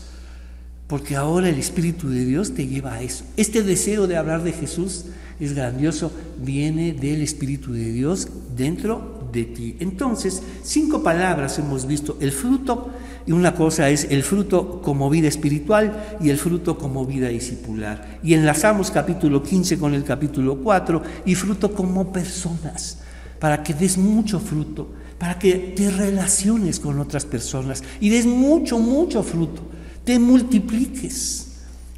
porque 0.86 1.16
ahora 1.16 1.48
el 1.48 1.58
Espíritu 1.58 2.08
de 2.08 2.24
Dios 2.24 2.54
te 2.54 2.66
lleva 2.66 2.94
a 2.94 3.02
eso. 3.02 3.24
Este 3.36 3.62
deseo 3.62 4.06
de 4.06 4.16
hablar 4.16 4.42
de 4.42 4.52
Jesús 4.52 5.06
es 5.38 5.54
grandioso, 5.54 6.10
viene 6.42 6.94
del 6.94 7.20
Espíritu 7.20 7.72
de 7.72 7.92
Dios 7.92 8.28
dentro 8.56 9.28
de 9.30 9.44
ti. 9.44 9.76
Entonces, 9.80 10.42
cinco 10.62 11.02
palabras 11.02 11.58
hemos 11.58 11.86
visto, 11.86 12.16
el 12.20 12.32
fruto 12.32 12.90
y 13.26 13.32
una 13.32 13.54
cosa 13.54 13.90
es 13.90 14.06
el 14.10 14.22
fruto 14.22 14.80
como 14.80 15.10
vida 15.10 15.26
espiritual 15.26 16.16
y 16.20 16.30
el 16.30 16.38
fruto 16.38 16.78
como 16.78 17.04
vida 17.04 17.28
discipular. 17.28 18.20
Y 18.22 18.34
enlazamos 18.34 18.90
capítulo 18.90 19.42
15 19.42 19.78
con 19.78 19.94
el 19.94 20.04
capítulo 20.04 20.58
4 20.62 21.02
y 21.26 21.34
fruto 21.34 21.72
como 21.72 22.12
personas, 22.12 22.98
para 23.40 23.62
que 23.62 23.74
des 23.74 23.98
mucho 23.98 24.38
fruto, 24.38 24.92
para 25.18 25.38
que 25.38 25.74
te 25.76 25.90
relaciones 25.90 26.78
con 26.78 27.00
otras 27.00 27.24
personas 27.24 27.82
y 28.00 28.10
des 28.10 28.26
mucho, 28.26 28.78
mucho 28.78 29.24
fruto, 29.24 29.62
te 30.04 30.18
multipliques. 30.18 31.42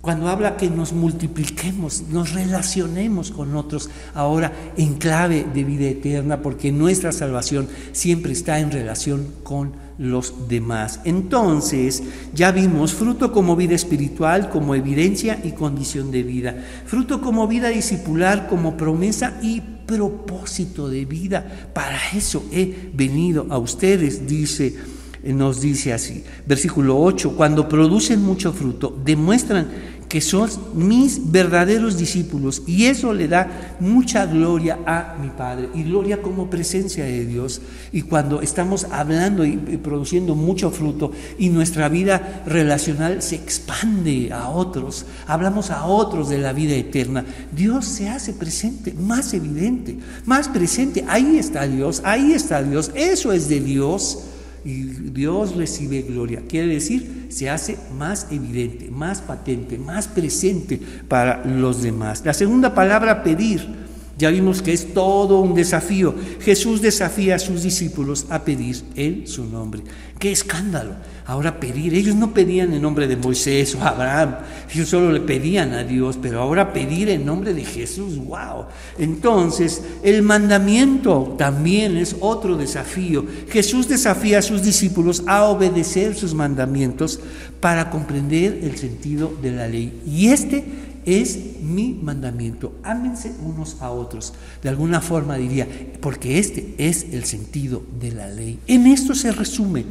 Cuando 0.00 0.28
habla 0.28 0.56
que 0.56 0.70
nos 0.70 0.92
multipliquemos, 0.92 2.04
nos 2.10 2.32
relacionemos 2.32 3.30
con 3.32 3.54
otros, 3.56 3.90
ahora 4.14 4.52
en 4.76 4.94
clave 4.94 5.44
de 5.52 5.64
vida 5.64 5.88
eterna, 5.88 6.40
porque 6.40 6.72
nuestra 6.72 7.12
salvación 7.12 7.68
siempre 7.92 8.32
está 8.32 8.60
en 8.60 8.70
relación 8.70 9.26
con 9.42 9.87
los 9.98 10.48
demás. 10.48 11.00
Entonces, 11.04 12.02
ya 12.32 12.52
vimos 12.52 12.94
fruto 12.94 13.32
como 13.32 13.56
vida 13.56 13.74
espiritual, 13.74 14.48
como 14.48 14.74
evidencia 14.74 15.40
y 15.42 15.52
condición 15.52 16.10
de 16.10 16.22
vida. 16.22 16.64
Fruto 16.86 17.20
como 17.20 17.46
vida 17.48 17.68
discipular, 17.68 18.48
como 18.48 18.76
promesa 18.76 19.38
y 19.42 19.60
propósito 19.60 20.88
de 20.88 21.04
vida. 21.04 21.70
Para 21.74 21.98
eso 22.14 22.44
he 22.52 22.90
venido 22.94 23.46
a 23.50 23.58
ustedes, 23.58 24.26
dice 24.26 24.76
nos 25.24 25.60
dice 25.60 25.92
así, 25.92 26.22
versículo 26.46 26.98
8, 27.00 27.32
cuando 27.36 27.68
producen 27.68 28.22
mucho 28.22 28.52
fruto, 28.52 28.96
demuestran 29.04 29.68
que 30.08 30.20
son 30.20 30.50
mis 30.74 31.30
verdaderos 31.30 31.98
discípulos 31.98 32.62
y 32.66 32.86
eso 32.86 33.12
le 33.12 33.28
da 33.28 33.76
mucha 33.80 34.26
gloria 34.26 34.78
a 34.86 35.16
mi 35.20 35.28
Padre 35.28 35.68
y 35.74 35.82
gloria 35.82 36.22
como 36.22 36.48
presencia 36.48 37.04
de 37.04 37.26
Dios. 37.26 37.60
Y 37.92 38.02
cuando 38.02 38.40
estamos 38.40 38.84
hablando 38.90 39.44
y 39.44 39.56
produciendo 39.56 40.34
mucho 40.34 40.70
fruto 40.70 41.12
y 41.38 41.50
nuestra 41.50 41.88
vida 41.88 42.42
relacional 42.46 43.22
se 43.22 43.36
expande 43.36 44.32
a 44.32 44.48
otros, 44.48 45.04
hablamos 45.26 45.70
a 45.70 45.84
otros 45.84 46.28
de 46.28 46.38
la 46.38 46.52
vida 46.52 46.74
eterna, 46.74 47.24
Dios 47.54 47.84
se 47.84 48.08
hace 48.08 48.32
presente, 48.32 48.94
más 48.94 49.34
evidente, 49.34 49.98
más 50.24 50.48
presente. 50.48 51.04
Ahí 51.08 51.36
está 51.36 51.66
Dios, 51.66 52.00
ahí 52.04 52.32
está 52.32 52.62
Dios, 52.62 52.90
eso 52.94 53.32
es 53.32 53.48
de 53.48 53.60
Dios 53.60 54.20
y 54.64 54.82
Dios 54.82 55.56
recibe 55.56 56.02
gloria. 56.02 56.42
Quiere 56.48 56.68
decir 56.68 57.17
se 57.28 57.50
hace 57.50 57.78
más 57.96 58.28
evidente, 58.30 58.90
más 58.90 59.20
patente, 59.20 59.78
más 59.78 60.08
presente 60.08 60.80
para 61.08 61.44
los 61.44 61.82
demás. 61.82 62.22
La 62.24 62.34
segunda 62.34 62.74
palabra, 62.74 63.22
pedir. 63.22 63.87
Ya 64.18 64.30
vimos 64.30 64.62
que 64.62 64.72
es 64.72 64.92
todo 64.92 65.38
un 65.40 65.54
desafío. 65.54 66.12
Jesús 66.40 66.82
desafía 66.82 67.36
a 67.36 67.38
sus 67.38 67.62
discípulos 67.62 68.26
a 68.30 68.42
pedir 68.42 68.82
en 68.96 69.28
su 69.28 69.44
nombre. 69.44 69.82
¡Qué 70.18 70.32
escándalo! 70.32 70.94
Ahora 71.24 71.60
pedir, 71.60 71.94
ellos 71.94 72.16
no 72.16 72.32
pedían 72.32 72.72
en 72.72 72.80
nombre 72.80 73.06
de 73.06 73.16
Moisés 73.16 73.74
o 73.74 73.82
Abraham, 73.82 74.36
ellos 74.72 74.88
solo 74.88 75.12
le 75.12 75.20
pedían 75.20 75.74
a 75.74 75.84
Dios, 75.84 76.18
pero 76.20 76.40
ahora 76.40 76.72
pedir 76.72 77.10
en 77.10 77.26
nombre 77.26 77.52
de 77.52 77.64
Jesús, 77.64 78.16
wow. 78.16 78.64
Entonces, 78.98 79.82
el 80.02 80.22
mandamiento 80.22 81.34
también 81.36 81.98
es 81.98 82.16
otro 82.20 82.56
desafío. 82.56 83.26
Jesús 83.50 83.88
desafía 83.88 84.38
a 84.38 84.42
sus 84.42 84.62
discípulos 84.62 85.22
a 85.26 85.44
obedecer 85.44 86.14
sus 86.14 86.32
mandamientos 86.32 87.20
para 87.60 87.90
comprender 87.90 88.60
el 88.62 88.78
sentido 88.78 89.30
de 89.42 89.50
la 89.50 89.68
ley. 89.68 90.00
Y 90.06 90.28
este 90.28 90.64
es 91.08 91.62
mi 91.62 91.94
mandamiento. 91.94 92.74
Ámense 92.82 93.32
unos 93.42 93.78
a 93.80 93.90
otros. 93.90 94.34
De 94.62 94.68
alguna 94.68 95.00
forma 95.00 95.36
diría, 95.36 95.66
porque 96.00 96.38
este 96.38 96.74
es 96.78 97.06
el 97.12 97.24
sentido 97.24 97.82
de 97.98 98.12
la 98.12 98.28
ley. 98.28 98.60
En 98.66 98.86
esto 98.86 99.14
se 99.14 99.32
resume, 99.32 99.86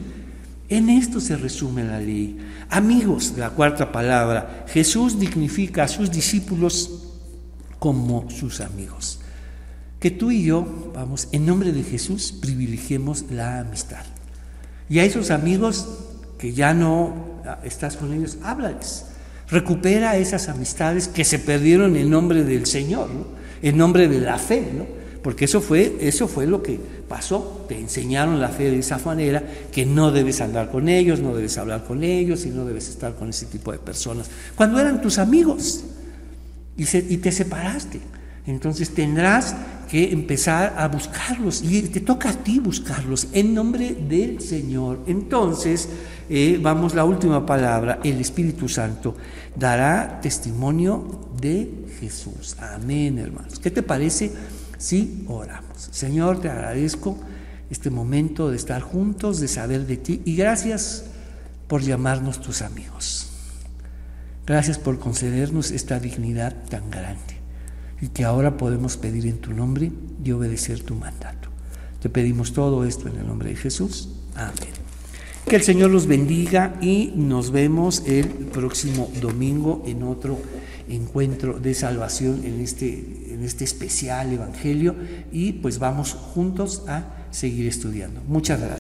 en 0.70 0.90
esto 0.90 1.20
se 1.20 1.36
resume 1.36 1.84
la 1.84 2.00
ley. 2.00 2.38
Amigos, 2.70 3.34
la 3.36 3.50
cuarta 3.50 3.92
palabra, 3.92 4.66
Jesús 4.68 5.20
dignifica 5.20 5.84
a 5.84 5.88
sus 5.88 6.12
discípulos 6.12 7.04
como 7.80 8.30
sus 8.30 8.62
amigos. 8.62 9.20
Que 10.00 10.12
tú 10.12 10.30
y 10.30 10.44
yo, 10.44 10.92
vamos, 10.94 11.30
en 11.32 11.48
nombre 11.48 11.72
de 11.72 11.84
Jesús, 11.84 12.32
privilegiemos 12.32 13.26
la 13.32 13.62
amistad. 13.62 14.06
Y 14.88 15.00
a 15.00 15.04
esos 15.04 15.32
amigos 15.32 15.88
que 16.38 16.54
ya 16.54 16.76
no 16.76 17.42
estás 17.64 17.98
con 17.98 18.14
ellos, 18.14 18.38
háblales 18.44 19.07
recupera 19.50 20.18
esas 20.18 20.50
amistades 20.50 21.08
que 21.08 21.24
se 21.24 21.40
perdieron 21.40 21.96
en 21.96 22.10
nombre 22.10 22.44
del 22.44 22.66
Señor, 22.66 23.10
en 23.62 23.78
nombre 23.78 24.08
de 24.08 24.20
la 24.20 24.38
fe, 24.38 24.68
¿no? 24.76 24.86
porque 25.22 25.46
eso 25.46 25.62
fue, 25.62 25.98
eso 26.00 26.28
fue 26.28 26.48
lo 26.48 26.64
que 26.64 26.80
pasó, 27.08 27.66
te 27.68 27.78
enseñaron 27.78 28.40
la 28.40 28.50
fe 28.50 28.72
de 28.72 28.80
esa 28.80 28.98
manera, 29.00 29.44
que 29.72 29.86
no 29.86 30.12
debes 30.12 30.42
andar 30.42 30.72
con 30.72 30.88
ellos, 30.90 31.20
no 31.20 31.36
debes 31.36 31.58
hablar 31.58 31.84
con 31.84 32.04
ellos 32.04 32.46
y 32.46 32.50
no 32.50 32.66
debes 32.66 32.88
estar 32.90 33.16
con 33.16 33.30
ese 33.30 33.46
tipo 33.46 33.72
de 33.72 33.80
personas, 33.80 34.30
cuando 34.56 34.80
eran 34.80 35.02
tus 35.02 35.18
amigos 35.18 35.84
y, 36.78 36.84
y 36.84 37.18
te 37.18 37.32
separaste. 37.32 38.00
Entonces 38.48 38.92
tendrás 38.92 39.56
que 39.90 40.12
empezar 40.12 40.76
a 40.78 40.88
buscarlos 40.88 41.62
y 41.62 41.82
te 41.84 42.00
toca 42.00 42.30
a 42.30 42.34
ti 42.34 42.60
buscarlos 42.60 43.28
en 43.34 43.54
nombre 43.54 43.94
del 43.94 44.42
Señor. 44.42 45.02
Entonces, 45.06 45.90
eh, 46.30 46.58
vamos, 46.62 46.96
la 46.96 47.04
última 47.04 47.46
palabra, 47.46 48.00
el 48.04 48.20
Espíritu 48.22 48.70
Santo 48.70 49.16
dará 49.56 50.20
testimonio 50.22 51.30
de 51.40 51.88
Jesús. 52.00 52.56
Amén, 52.60 53.20
hermanos. 53.20 53.60
¿Qué 53.60 53.70
te 53.70 53.84
parece 53.84 54.32
si 54.78 55.26
oramos? 55.28 55.90
Señor, 55.92 56.40
te 56.40 56.50
agradezco 56.50 57.18
este 57.70 57.90
momento 57.90 58.50
de 58.50 58.56
estar 58.56 58.82
juntos, 58.82 59.42
de 59.42 59.50
saber 59.50 59.86
de 59.86 59.98
ti 59.98 60.22
y 60.24 60.38
gracias 60.38 61.04
por 61.68 61.82
llamarnos 61.82 62.40
tus 62.40 62.62
amigos. 62.62 63.30
Gracias 64.46 64.78
por 64.78 65.00
concedernos 65.00 65.72
esta 65.72 66.00
dignidad 66.00 66.56
tan 66.70 66.90
grande 66.90 67.37
y 68.02 68.10
que 68.10 68.24
ahora 68.24 68.58
podemos 68.58 68.98
pedir 68.98 69.26
en 69.26 69.40
tu 69.40 69.54
nombre 69.54 69.92
y 70.24 70.32
obedecer 70.32 70.84
tu 70.84 70.96
mandato. 70.96 71.50
Te 72.02 72.10
pedimos 72.10 72.54
todo 72.54 72.86
esto 72.86 73.08
en 73.08 73.18
el 73.18 73.28
nombre 73.28 73.50
de 73.50 73.56
Jesús. 73.56 74.10
Amén. 74.36 74.78
Que 75.48 75.56
el 75.56 75.64
Señor 75.64 75.92
los 75.92 76.08
bendiga 76.08 76.76
y 76.82 77.14
nos 77.16 77.52
vemos 77.52 78.04
el 78.06 78.28
próximo 78.28 79.10
domingo 79.22 79.82
en 79.88 80.04
otro 80.04 80.38
encuentro 80.90 81.60
de 81.60 81.74
salvación 81.74 82.44
en 82.44 82.60
este, 82.60 83.34
en 83.34 83.44
este 83.44 83.64
especial 83.64 84.32
Evangelio 84.32 84.96
y 85.32 85.54
pues 85.54 85.80
vamos 85.80 86.14
juntos 86.14 86.84
a 86.88 87.28
seguir 87.32 87.68
estudiando. 87.68 88.22
Muchas 88.28 88.60
gracias. 88.60 88.76